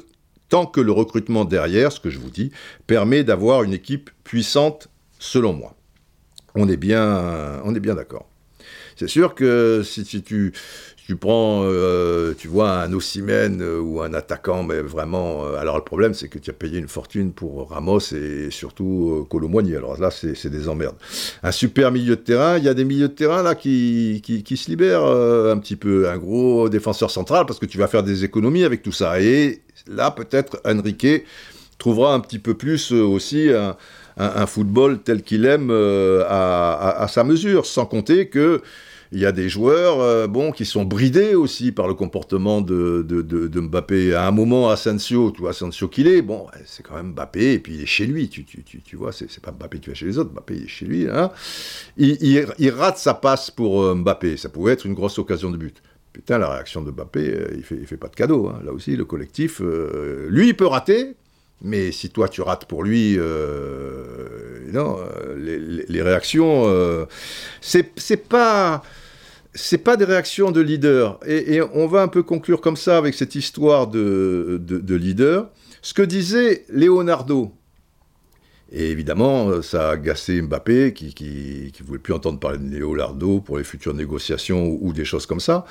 [0.50, 2.52] tant que le recrutement derrière, ce que je vous dis,
[2.86, 4.88] permet d'avoir une équipe puissante,
[5.20, 5.76] selon moi.
[6.56, 8.28] On est bien, on est bien d'accord.
[8.98, 10.54] C'est sûr que si, tu,
[11.08, 15.78] tu prends, euh, tu vois, un Ossimène euh, ou un attaquant, mais vraiment, euh, alors
[15.78, 19.78] le problème, c'est que tu as payé une fortune pour Ramos et surtout Colomboigny.
[19.78, 20.98] Alors là, c'est des emmerdes.
[21.44, 24.58] Un super milieu de terrain, il y a des milieux de terrain là qui, qui,
[24.58, 26.10] se libèrent un petit peu.
[26.10, 29.22] Un gros défenseur central parce que tu vas faire des économies avec tout ça.
[29.22, 31.24] Et là, peut-être Enrique
[31.78, 33.48] trouvera un petit peu plus aussi
[34.18, 38.62] un, football tel qu'il aime à, sa mesure, sans compter que
[39.12, 43.06] il y a des joueurs euh, bon, qui sont bridés aussi par le comportement de,
[43.56, 44.14] Mbappé.
[44.14, 47.60] À un moment, Asensio, tu vois, Asensio qu'il est, bon, c'est quand même Mbappé, et
[47.60, 49.96] puis il est chez lui, tu, tu, tu, tu vois, c'est pas Mbappé qui va
[49.96, 51.08] chez les autres, Mbappé est chez lui.
[51.10, 51.32] Hein.
[51.98, 55.82] Il, rate sa passe pour euh, Mbappé, ça pouvait être une grosse occasion de but.
[56.14, 58.48] Putain, la réaction de Mbappé, euh, il fait, fait pas de cadeau.
[58.48, 58.62] Hein.
[58.66, 59.62] Là aussi, le collectif,
[60.30, 61.16] lui, il peut rater,
[61.62, 63.18] mais si toi tu rates pour lui,
[64.72, 64.98] non,
[65.38, 67.08] les, les, réactions,
[67.62, 68.84] c'est pas
[69.58, 71.20] c'est pas des réactions de leader.
[71.28, 75.50] Et, on va un peu conclure comme ça avec cette histoire de, leader.
[75.82, 77.52] Ce que disait Leonardo,
[78.72, 83.58] et évidemment, ça a agacé Mbappé, qui ne voulait plus entendre parler de Leonardo pour
[83.58, 85.66] les futures négociations ou, des choses comme ça.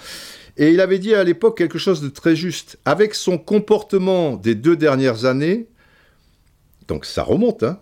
[0.57, 2.79] Et il avait dit à l'époque quelque chose de très juste.
[2.87, 5.69] Avec son comportement des deux dernières années,
[6.89, 7.81] donc ça remonte, hein,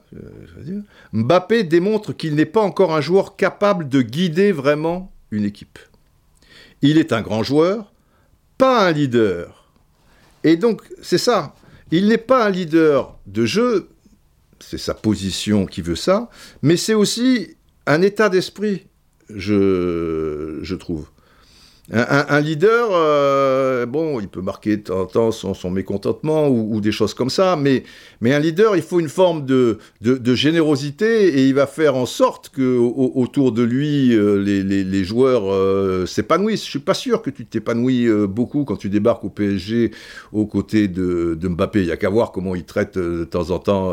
[1.13, 5.79] Mbappé démontre qu'il n'est pas encore un joueur capable de guider vraiment une équipe.
[6.81, 7.93] Il est un grand joueur,
[8.57, 9.71] pas un leader.
[10.43, 11.55] Et donc, c'est ça.
[11.91, 13.89] Il n'est pas un leader de jeu,
[14.59, 16.31] c'est sa position qui veut ça,
[16.63, 17.57] mais c'est aussi
[17.87, 18.87] un état d'esprit,
[19.29, 21.09] je, je trouve.
[21.93, 26.93] Un, leader, euh, bon, il peut marquer de temps en temps son, mécontentement ou, des
[26.93, 27.85] choses comme ça, mais,
[28.23, 32.07] mais un leader, il faut une forme de, de, générosité et il va faire en
[32.07, 36.65] sorte que autour de lui, euh, les, les, joueurs euh, s'épanouissent.
[36.65, 39.91] Je suis pas sûr que tu t'épanouis beaucoup quand tu débarques au PSG
[40.33, 41.81] aux côtés de, Mbappé.
[41.83, 43.93] Il y a qu'à voir comment il traite de temps en temps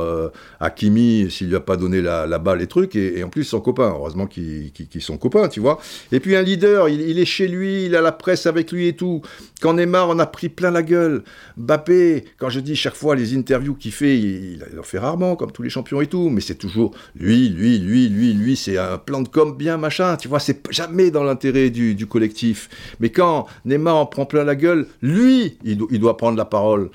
[0.61, 3.93] Hakimi s'il lui a pas donné la balle et trucs, et, en plus son copain.
[3.93, 5.77] Heureusement qu'ils sont copains, tu vois.
[6.13, 8.95] Et puis un leader, il est chez lui il a la presse avec lui et
[8.95, 9.21] tout.
[9.61, 11.23] Quand Neymar en a pris plein la gueule.
[11.57, 15.51] Mbappé, quand je dis chaque fois les interviews qu'il fait, il, en fait rarement, comme
[15.51, 18.97] tous les champions et tout, mais c'est toujours lui, lui, lui, lui, lui, c'est un
[18.97, 22.69] plan de com bien machin, tu vois, c'est jamais dans l'intérêt du, collectif.
[22.99, 26.89] Mais quand Neymar en prend plein la gueule, lui, il, doit prendre la parole.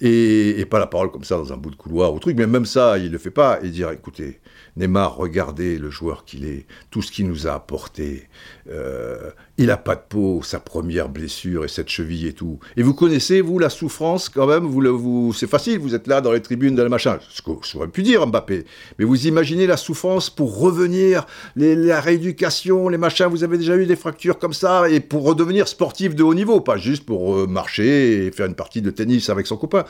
[0.00, 2.48] Et, et, pas la parole comme ça dans un bout de couloir ou truc, mais
[2.48, 4.40] même ça, il le fait pas, et dire, écoutez,
[4.76, 8.28] Neymar, regardez le joueur qu'il est, tout ce qu'il nous a apporté.
[8.70, 12.58] Euh, il n'a pas de peau, sa première blessure et cette cheville et tout.
[12.76, 14.64] Et vous connaissez, vous, la souffrance quand même?
[14.64, 17.18] Vous, C'est facile, vous êtes là dans les tribunes, dans le machin.
[17.28, 18.64] Ce que j'aurais pu dire, Mbappé.
[18.98, 21.26] Mais vous imaginez la souffrance pour revenir,
[21.56, 23.26] la rééducation, les machins.
[23.26, 26.60] Vous avez déjà eu des fractures comme ça et pour redevenir sportif de haut niveau,
[26.60, 29.84] pas juste pour euh, marcher et faire une partie de tennis avec son copain.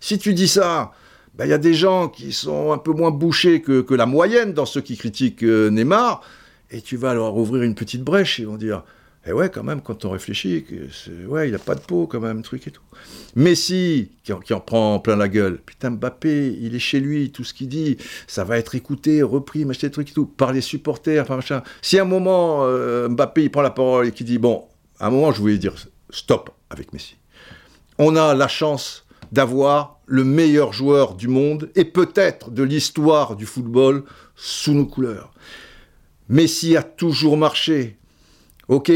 [0.00, 0.92] Si tu dis ça,
[1.38, 4.52] ben, il y a des gens qui sont un peu moins bouchés que, la moyenne
[4.52, 6.20] dans ceux qui critiquent euh, Neymar,
[6.72, 8.82] et tu vas leur ouvrir une petite brèche, ils vont dire
[9.24, 10.66] Eh ouais, quand même, quand on réfléchit,
[11.28, 12.82] ouais, il n'a pas de peau, quand même, truc et tout.
[13.36, 17.30] Messi, qui en, qui en, prend plein la gueule, putain, Mbappé, il est chez lui,
[17.30, 20.60] tout ce qu'il dit, ça va être écouté, repris, machin, truc et tout, par les
[20.60, 21.62] supporters, enfin, machin.
[21.82, 24.64] Si à un moment, euh, Mbappé, il prend la parole et qu'il dit Bon,
[24.98, 25.74] à un moment, je voulais dire
[26.10, 27.16] stop avec Messi.
[27.96, 33.46] On a la chance d'avoir le meilleur joueur du monde et peut-être de l'histoire du
[33.46, 35.32] football sous nos couleurs.
[36.28, 37.98] Messi a toujours marché.
[38.68, 38.92] Ok?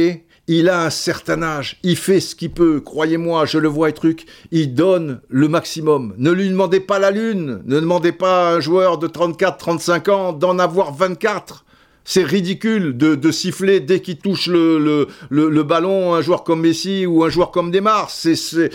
[0.48, 3.92] Il a un certain âge, il fait ce qu'il peut, croyez-moi, je le vois et
[3.92, 6.14] truc, il donne le maximum.
[6.18, 10.32] Ne lui demandez pas la lune, ne demandez pas à un joueur de 34-35 ans
[10.32, 11.64] d'en avoir 24.
[12.04, 17.24] C'est ridicule de, siffler dès qu'il touche le, le, ballon un joueur comme Messi ou
[17.24, 18.10] un joueur comme Neymar.
[18.10, 18.70] C'est, c'est,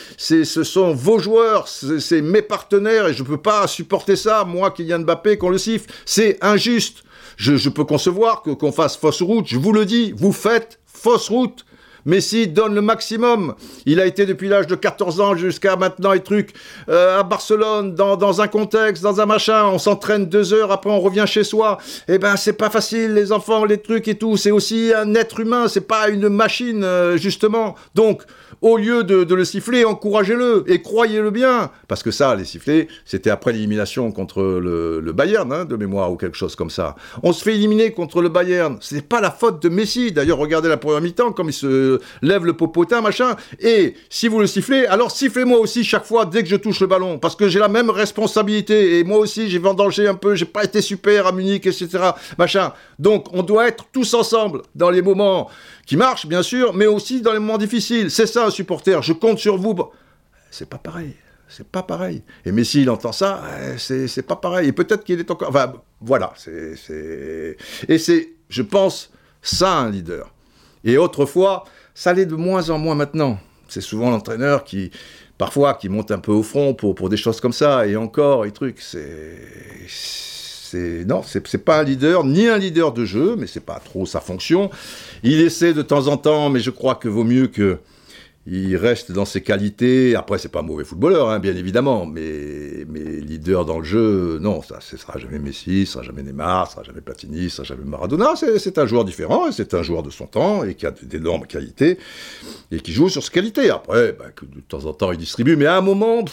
[0.45, 4.71] ce sont vos joueurs, c'est, mes partenaires et je ne peux pas supporter ça, moi,
[4.71, 5.89] Kylian Mbappé, qu'on le siffle.
[6.05, 7.03] C'est injuste.
[7.35, 11.29] Je, peux concevoir que, qu'on fasse fausse route, je vous le dis, vous faites fausse
[11.29, 11.65] route.
[12.07, 13.53] Messi donne le maximum.
[13.85, 16.53] Il a été depuis l'âge de 14 ans jusqu'à maintenant et trucs
[16.87, 19.65] euh, à Barcelone, dans, un contexte, dans un machin.
[19.65, 21.77] On s'entraîne deux heures, après on revient chez soi.
[22.07, 24.37] Eh ben, c'est pas facile, les enfants, les trucs et tout.
[24.37, 27.75] C'est aussi un être humain, c'est pas une machine, euh, justement.
[27.93, 28.23] Donc,
[28.61, 31.71] au lieu de, le siffler, encouragez-le et croyez-le bien.
[31.87, 36.15] Parce que ça, les sifflets, c'était après l'élimination contre le, Bayern, hein, de mémoire, ou
[36.15, 36.95] quelque chose comme ça.
[37.23, 38.77] On se fait éliminer contre le Bayern.
[38.81, 40.11] Ce n'est pas la faute de Messi.
[40.11, 43.35] D'ailleurs, regardez la première mi-temps, comme il se lève le popotin, machin.
[43.59, 46.87] Et si vous le sifflez, alors sifflez-moi aussi chaque fois dès que je touche le
[46.87, 47.19] ballon.
[47.19, 48.99] Parce que j'ai la même responsabilité.
[48.99, 51.87] Et moi aussi, j'ai vendangé un peu, j'ai pas été super à Munich, etc.
[52.37, 52.73] Machin.
[52.99, 55.49] Donc, on doit être tous ensemble dans les moments
[55.87, 58.11] qui marche, bien sûr, mais aussi dans les moments difficiles.
[58.11, 59.01] C'est ça, un supporter.
[59.01, 59.73] Je compte sur vous.
[60.51, 61.15] C'est pas pareil.
[61.47, 62.23] C'est pas pareil.
[62.45, 63.41] Et Messi, il entend ça,
[63.77, 64.67] c'est pas pareil.
[64.67, 65.49] Et peut-être qu'il est encore.
[65.49, 66.33] Enfin, voilà.
[66.35, 67.55] c'est
[67.87, 69.11] Et c'est, je pense,
[69.41, 70.29] ça un leader.
[70.83, 71.63] Et autrefois,
[71.95, 73.39] ça l'est de moins en moins maintenant.
[73.69, 74.91] C'est souvent l'entraîneur qui,
[75.37, 77.87] parfois, qui monte un peu au front pour, pour des choses comme ça.
[77.87, 78.81] Et encore, et trucs.
[78.81, 79.39] C'est
[80.69, 84.05] c'est non, c'est pas un leader, ni un leader de jeu, mais c'est pas trop
[84.05, 84.69] sa fonction.
[85.23, 87.77] Il essaie de temps en temps, mais je crois que vaut mieux que
[88.49, 90.15] il reste dans ses qualités.
[90.15, 92.85] Après, c'est pas un mauvais footballeur, hein, bien évidemment, mais,
[93.21, 96.73] leader dans le jeu, non, ça, ce sera jamais Messi, ce sera jamais Neymar, ce
[96.73, 98.35] sera jamais Platini, ce sera jamais Maradona.
[98.37, 101.97] C'est un joueur différent, c'est un joueur de son temps et qui a d'énormes qualités
[102.71, 103.69] et qui joue sur ses qualités.
[103.69, 106.23] Après, bah, de temps en temps, il distribue, mais à un moment,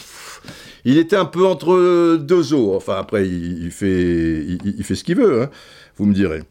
[0.85, 2.75] il était un peu entre deux eaux.
[2.75, 5.49] Enfin, après, il, fait, il, fait ce qu'il veut, hein,
[5.97, 6.43] vous me direz.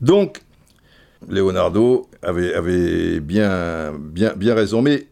[0.00, 0.42] Donc,
[1.28, 4.82] Leonardo avait, bien, bien, bien raison.
[4.82, 5.06] Mais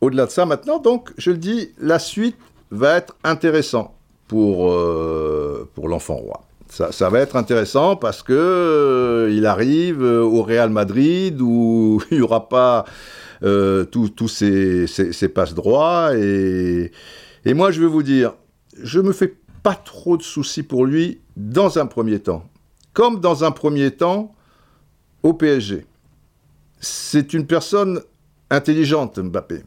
[0.00, 2.36] au-delà de ça, maintenant, donc, je le dis, la suite
[2.70, 3.92] va être intéressante
[4.28, 6.42] pour, euh, pour l'enfant roi.
[6.68, 12.22] Ça, va être intéressant parce que euh, il arrive au Real Madrid où il n'y
[12.22, 12.84] aura pas
[13.42, 16.90] euh, tous ces, ces, passes droits et,
[17.46, 18.34] et moi, je vais vous dire,
[18.82, 22.44] je me fais pas trop de soucis pour lui dans un premier temps.
[22.92, 24.34] Comme dans un premier temps
[25.22, 25.86] au PSG.
[26.80, 28.00] C'est une personne
[28.50, 29.62] intelligente, Mbappé.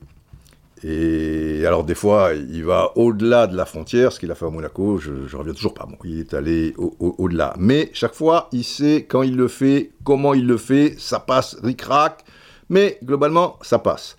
[0.84, 4.49] Et alors des fois, il va au-delà de la frontière, ce qu'il a fait à
[4.49, 5.85] Monaco, je, ne reviens toujours pas.
[5.85, 7.53] Bon, il est allé au-delà.
[7.57, 11.56] Mais chaque fois, il sait quand il le fait, comment il le fait, ça passe
[11.64, 12.26] ric-rac,
[12.68, 14.18] mais globalement, ça passe.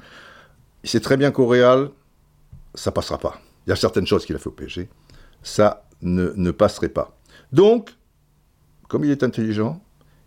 [0.82, 1.90] Il sait très bien qu'au Real,
[2.74, 3.38] ça passera pas.
[3.66, 4.88] Il y a certaines choses qu'il a fait au PSG,
[5.42, 7.16] ça ne, passerait pas.
[7.52, 7.90] Donc,
[8.88, 9.82] comme il est intelligent,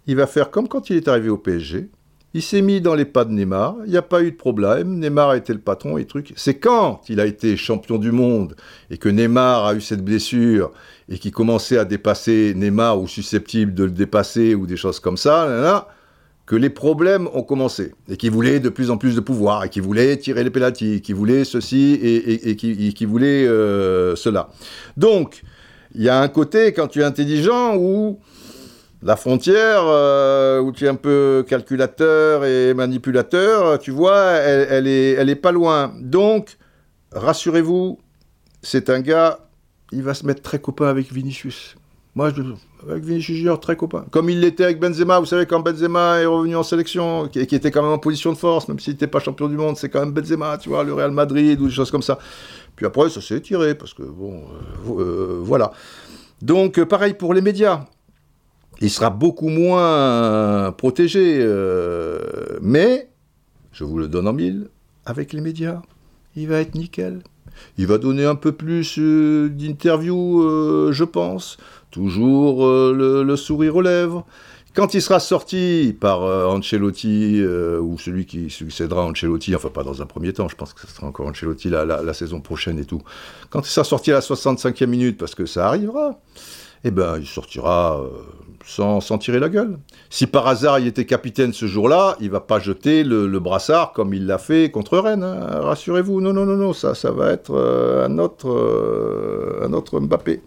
[0.08, 1.90] il va faire comme quand il est arrivé au PSG.
[2.36, 4.98] Il s'est mis dans les pas de Neymar, il n'y a pas eu de problème,
[4.98, 6.34] Neymar a été le patron et truc.
[6.36, 8.56] C'est quand il a été champion du monde
[8.90, 10.72] et que Neymar a eu cette blessure
[11.10, 15.18] et qu'il commençait à dépasser Neymar ou susceptible de le dépasser ou des choses comme
[15.18, 15.88] ça, là,
[16.46, 19.70] que les problèmes ont commencé et qui voulait de plus en plus de pouvoir et
[19.70, 24.50] qui voulait tirer les pénaltys, qui voulait ceci et, qui, voulait euh, cela.
[24.98, 25.44] Donc,
[25.96, 28.20] il y a un côté, quand tu es intelligent, où
[29.02, 35.12] la frontière, euh, où tu es un peu calculateur et manipulateur, tu vois, elle, est,
[35.12, 35.94] elle est pas loin.
[36.02, 36.58] Donc,
[37.14, 38.00] rassurez-vous,
[38.62, 39.40] c'est un gars,
[39.92, 41.76] il va se mettre très copain avec Vinicius.
[42.16, 42.44] Moi, je,
[42.90, 44.06] avec Vinicius Junior, très copain.
[44.12, 45.20] Comme il l'était avec Benzema.
[45.20, 48.32] Vous savez, quand Benzema est revenu en sélection, qui, qui était quand même en position
[48.32, 50.84] de force, même s'il n'était pas champion du monde, c'est quand même Benzema, tu vois,
[50.84, 52.20] le Real Madrid ou des choses comme ça.
[52.76, 54.44] Puis après, ça s'est tiré, parce que, bon,
[54.88, 55.72] euh, euh, voilà.
[56.42, 57.86] Donc, euh, pareil pour les médias.
[58.82, 61.48] Il sera beaucoup moins protégé,
[62.62, 63.08] mais,
[63.72, 64.70] je vous le donne en mille,
[65.06, 65.82] avec les médias,
[66.36, 67.22] il va être nickel.
[67.78, 71.58] Il va donner un peu plus d'interviews, je pense
[71.94, 74.26] toujours euh, le, sourire aux lèvres.
[74.76, 79.70] Quand il sera sorti par euh, Ancelotti, euh, ou celui qui succédera à Ancelotti, enfin
[79.70, 82.80] pas dans un premier temps, je pense que ce sera encore Ancelotti la, saison prochaine
[82.80, 83.02] et tout.
[83.52, 86.20] Quand il sera sorti à la 65e minute, parce que ça arrivera,
[86.84, 88.02] eh ben il sortira
[88.66, 89.78] sans, sans, tirer la gueule.
[90.10, 94.14] Si par hasard il était capitaine ce jour-là, il va pas jeter le, brassard comme
[94.16, 95.24] il l'a fait contre Rennes.
[95.24, 95.62] Hein.
[95.62, 98.50] Rassurez-vous, non, non, non, non, ça, ça va être un autre,
[99.62, 100.42] un autre Mbappé.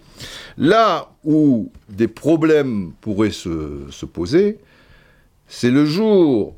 [0.58, 4.58] Là où des problèmes pourraient se, poser,
[5.46, 6.54] c'est le jour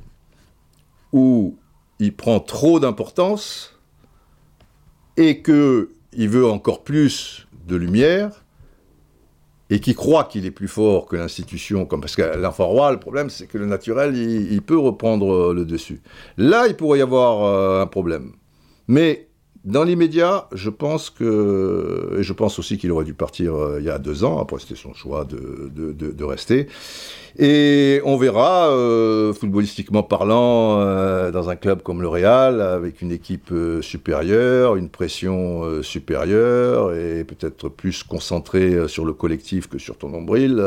[1.12, 1.56] où
[1.98, 3.74] il prend trop d'importance
[5.16, 8.44] et qu'il veut encore plus de lumière
[9.70, 13.28] et qui croit qu'il est plus fort que l'institution, parce que l'enfant roi, le problème,
[13.28, 16.00] c'est que le naturel, il, peut reprendre le dessus.
[16.38, 18.32] Là, il pourrait y avoir euh, un problème.
[18.86, 19.27] Mais
[19.69, 23.85] dans l'immédiat, je pense que, et je pense aussi qu'il aurait dû partir euh, il
[23.85, 26.69] y a deux ans, après c'était son choix de, de, rester.
[27.39, 33.12] Et on verra, euh, footballistiquement parlant, euh, dans un club comme le Real, avec une
[33.12, 40.09] équipe supérieure, une pression supérieure, et peut-être plus concentrée sur le collectif que sur ton
[40.09, 40.62] nombril.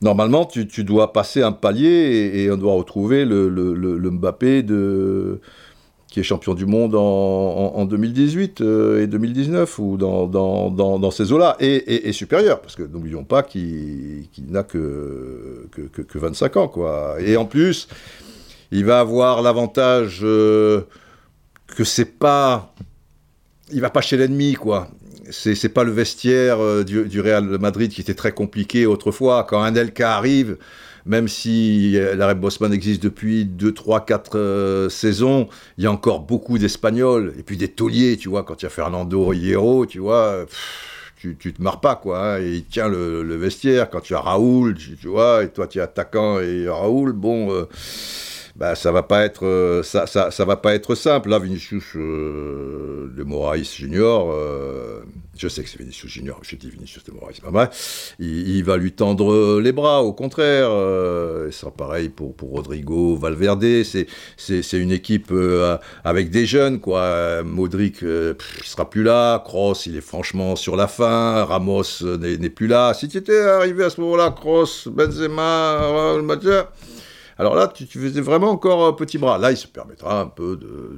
[0.00, 5.38] normalement, tu, tu, dois passer un palier et, on doit retrouver le Mbappé de
[6.12, 12.12] qui est champion du monde en, 2018 euh, et 2019, ou dans, ces eaux-là, et,
[12.12, 15.66] supérieur, parce que n'oublions pas qu'il n'a que,
[16.14, 17.16] 25 ans, quoi.
[17.18, 17.88] Et en plus,
[18.72, 20.82] il va avoir l'avantage euh,
[21.74, 22.74] que c'est pas...
[23.72, 24.88] Il va pas chez l'ennemi, quoi.
[25.30, 29.46] C'est pas le vestiaire euh, du, du Real Madrid qui était très compliqué autrefois.
[29.48, 30.58] Quand un Elka arrive
[31.06, 35.48] même si euh, l'arrêt Bosman existe depuis 2, 3, 4 saisons,
[35.78, 38.66] il y a encore beaucoup d'Espagnols, et puis des tauliers, tu vois, quand il y
[38.66, 40.46] a Fernando Hierro, tu vois,
[41.16, 44.20] tu, tu, te marres pas, quoi, hein, et il tient le, vestiaire, quand tu as
[44.20, 47.52] Raoul, tu, vois, et toi tu es attaquant et Raoul, bon...
[47.52, 47.68] Euh,
[48.56, 51.30] bah, ça va pas être euh, ça, ça, ça, va pas être simple.
[51.30, 55.00] Là, Vinicius euh, de Moraes Junior, euh,
[55.38, 57.70] je sais que c'est Vinicius Junior, je dis Vinicius de Moraes, pas mal.
[58.18, 60.68] Il, va lui tendre les bras, au contraire.
[60.70, 63.82] Euh, ça pareil pour, pour Rodrigo, Valverde.
[63.84, 65.32] C'est une équipe
[66.04, 67.42] avec des jeunes, quoi.
[67.42, 69.42] Modric, il sera plus là.
[69.44, 71.44] Kroos, il est franchement sur la fin.
[71.44, 72.92] Ramos n'est plus là.
[72.92, 76.22] Si tu étais arrivé à ce moment-là, Kroos, Benzema, le
[77.42, 79.36] alors là, tu, faisais vraiment encore un petit bras.
[79.36, 80.96] Là, il se permettra un peu de,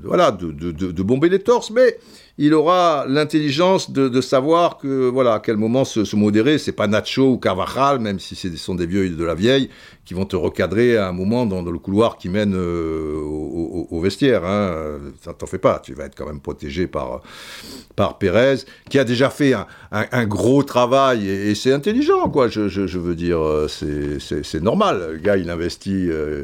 [0.53, 1.99] de, de, bomber les torses, mais
[2.36, 6.59] il aura l'intelligence de, savoir que voilà à quel moment se, se modérer.
[6.59, 9.70] C'est pas Nacho ou Carvajal, même si ce sont des vieux de la vieille,
[10.05, 14.44] qui vont te recadrer à un moment dans, le couloir qui mène euh, au, vestiaire.
[14.44, 14.98] Hein.
[15.39, 17.23] T'en fais pas, tu vas être quand même protégé par
[17.94, 18.56] par Pérez,
[18.90, 19.55] qui a déjà fait
[19.93, 22.48] un, gros travail et, c'est intelligent, quoi.
[22.48, 23.39] Je, veux dire,
[23.69, 25.12] c'est normal.
[25.12, 26.09] Le gars, il investit.
[26.11, 26.43] Euh,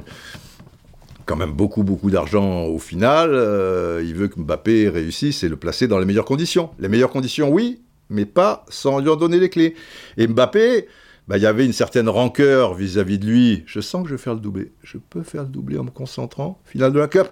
[1.31, 3.31] quand même beaucoup, beaucoup d'argent au final.
[3.33, 6.71] Euh, il veut que Mbappé réussisse et le placer dans les meilleures conditions.
[6.81, 9.77] Les meilleures conditions, oui, mais pas sans lui en donner les clés.
[10.17, 10.89] Et Mbappé,
[11.29, 13.63] bah, il y avait une certaine rancœur vis-à-vis de lui.
[13.67, 14.73] Je sens que je vais faire le doublé.
[14.83, 16.61] Je peux faire le doublé en me concentrant.
[16.65, 17.29] Finale de la Cup.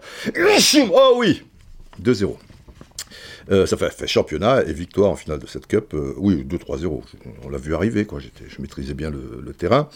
[0.93, 1.43] Oh oui
[2.01, 2.37] 2-0.
[3.51, 5.95] Euh, ça fait, championnat et victoire en finale de cette Cup.
[5.95, 7.03] Euh, oui, 2-3-0.
[7.45, 8.21] On l'a vu arriver, quoi.
[8.21, 9.89] Je maîtrisais bien le, terrain.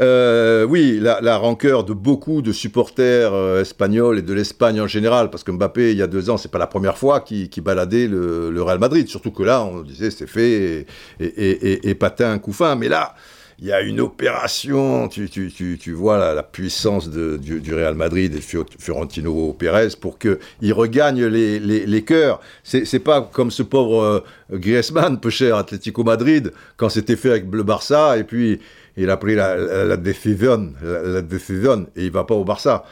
[0.00, 5.44] Euh, oui, la, rancœur de beaucoup de supporters espagnols et de l'Espagne en général, parce
[5.44, 8.62] que Mbappé, il y a deux ans, c'est pas la première fois qu'il baladait le,
[8.62, 9.06] Real Madrid.
[9.08, 10.86] Surtout que là, on disait c'est fait
[11.20, 12.74] et, et, et, patin un coup fin.
[12.74, 13.14] Mais là,
[13.58, 17.94] il y a une opération, tu, tu, tu, tu vois la, puissance de, du, Real
[17.94, 22.40] Madrid et Fiorentino Pérez pour qu'il regagne les, les, les cœurs.
[22.64, 24.20] C'est pas comme ce pauvre euh,
[24.52, 28.60] Griezmann, peu cher Atlético Madrid, quand c'était fait avec le Barça, et puis
[28.98, 32.84] il a pris la, la, décision, la, décision, et il va pas au Barça.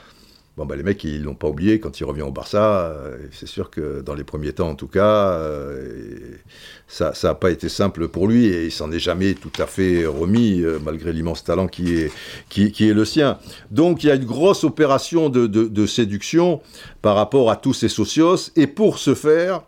[0.56, 2.86] Bon, bah, les mecs, ils l'ont pas oublié quand il revient au Barça.
[2.86, 6.36] Euh, c'est sûr que dans les premiers temps, en tout cas, euh,
[6.86, 10.06] ça n'a pas été simple pour lui et il s'en est jamais tout à fait
[10.06, 12.12] remis, euh, malgré l'immense talent qui est,
[12.48, 13.38] qui, est le sien.
[13.72, 16.60] Donc, il y a une grosse opération de, de, séduction
[17.02, 18.52] par rapport à tous ces socios.
[18.54, 19.62] Et pour ce faire,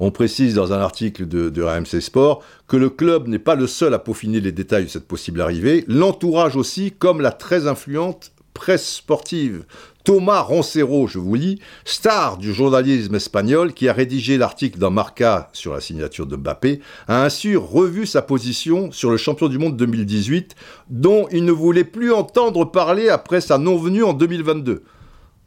[0.00, 3.68] on précise dans un article de, de RMC Sport que le club n'est pas le
[3.68, 8.32] seul à peaufiner les détails de cette possible arrivée, l'entourage aussi, comme la très influente
[8.58, 9.64] presse sportive.
[10.02, 15.48] Thomas Roncero, je vous lis, star du journalisme espagnol qui a rédigé l'article dans Marca
[15.52, 19.76] sur la signature de Mbappé, a ainsi revu sa position sur le champion du monde
[19.76, 20.56] 2018
[20.90, 24.82] dont il ne voulait plus entendre parler après sa non-venue en 2022.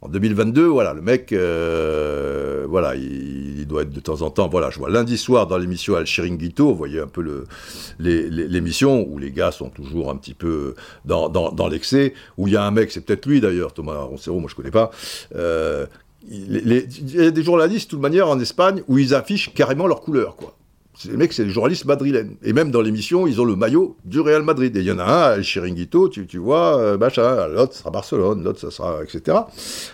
[0.02, 4.68] En 2022, voilà, le mec, euh, voilà, il, doit être de temps en temps, voilà,
[4.68, 7.44] je vois lundi soir dans l'émission Al Chiringuito, vous voyez un peu
[8.00, 10.74] l'émission où les gars sont toujours un petit peu
[11.04, 14.50] dans, l'excès, où il y a un mec, c'est peut-être lui d'ailleurs, Thomas Roncero, moi
[14.50, 14.90] je connais pas,
[15.36, 15.86] euh,
[16.28, 16.84] il
[17.14, 20.34] y a des journalistes, de toute manière, en Espagne, où ils affichent carrément leur couleur,
[20.34, 20.56] quoi
[21.08, 22.36] les mecs, c'est les journalistes madrilènes.
[22.42, 24.76] Et même dans l'émission, ils ont le maillot du Real Madrid.
[24.76, 28.44] Et il y en a un, El Chiringuito, tu, vois, euh, machin, l'autre sera Barcelone,
[28.44, 29.38] l'autre ça sera, etc.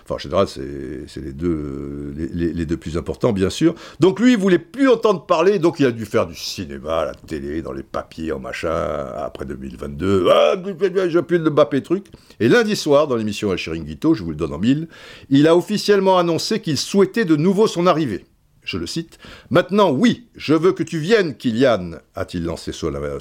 [0.04, 3.74] Enfin, en général, c'est les deux, les, deux plus importants, bien sûr.
[4.00, 7.14] Donc lui, il voulait plus entendre parler, donc il a dû faire du cinéma, la
[7.14, 8.70] télé, dans les papiers, en machin,
[9.16, 10.28] après 2022.
[10.30, 12.06] Ah, plus de Mbappé truc.
[12.40, 14.88] Et lundi soir, dans l'émission El Chiringuito, je vous le donne en mille,
[15.30, 18.24] il a officiellement annoncé qu'il souhaitait de nouveau son arrivée
[18.68, 19.18] je le cite,
[19.50, 23.18] Maintenant, oui, je veux que tu viennes, Kylian, a-t-il lancé solennellement,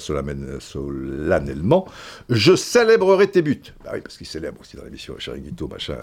[2.28, 3.62] je célébrerai tes buts.
[3.84, 5.96] Bah oui, parce qu'il célèbre aussi dans l'émission Chiringuito, machin,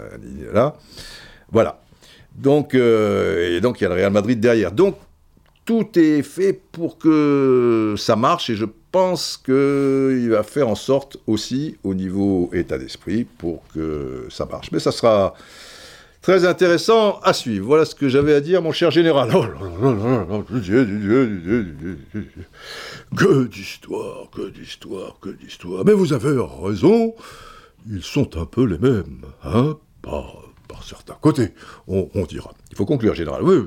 [0.52, 0.76] là.
[1.52, 1.80] Voilà.
[2.34, 4.72] Donc, et donc il y a le Real Madrid derrière.
[4.72, 4.96] Donc
[5.64, 11.18] tout est fait pour que ça marche et je pense qu'il va faire en sorte
[11.26, 14.70] aussi au niveau état d'esprit pour que ça marche.
[14.72, 15.34] Mais ça sera
[16.26, 17.66] très intéressant à suivre.
[17.66, 19.30] Voilà ce que j'avais à dire, mon cher général.
[23.16, 25.84] Que d'histoire, que d'histoire, que d'histoire.
[25.84, 27.14] Mais vous avez raison,
[27.88, 30.42] ils sont un peu les mêmes, hein, par,
[30.82, 31.54] certains côtés,
[31.86, 32.50] on, dira.
[32.72, 33.44] Il faut conclure, général.
[33.44, 33.58] Oui,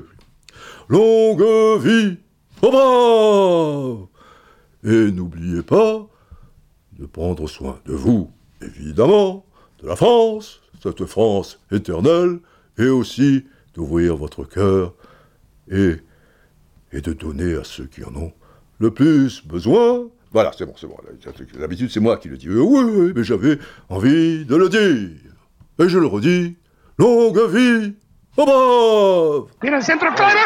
[0.90, 2.18] Longue vie
[2.60, 4.10] au
[4.84, 6.06] Et n'oubliez pas
[6.98, 8.30] de prendre soin de vous,
[8.60, 9.46] évidemment,
[9.82, 12.40] de la France, cette France éternelle,
[12.80, 13.44] et aussi
[13.74, 14.94] d'ouvrir votre cœur
[15.70, 15.96] et,
[16.92, 18.32] et de donner à ceux qui en ont
[18.78, 20.08] le plus besoin.
[20.32, 20.96] Voilà, c'est bon, c'est bon.
[21.58, 22.48] D'habitude, c'est moi qui le dis.
[22.48, 23.58] Euh, oui, mais j'avais
[23.88, 25.10] envie de le dire.
[25.78, 26.56] Et je le redis,
[26.98, 27.94] longue vie
[28.36, 29.48] au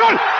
[0.08, 0.33] gol.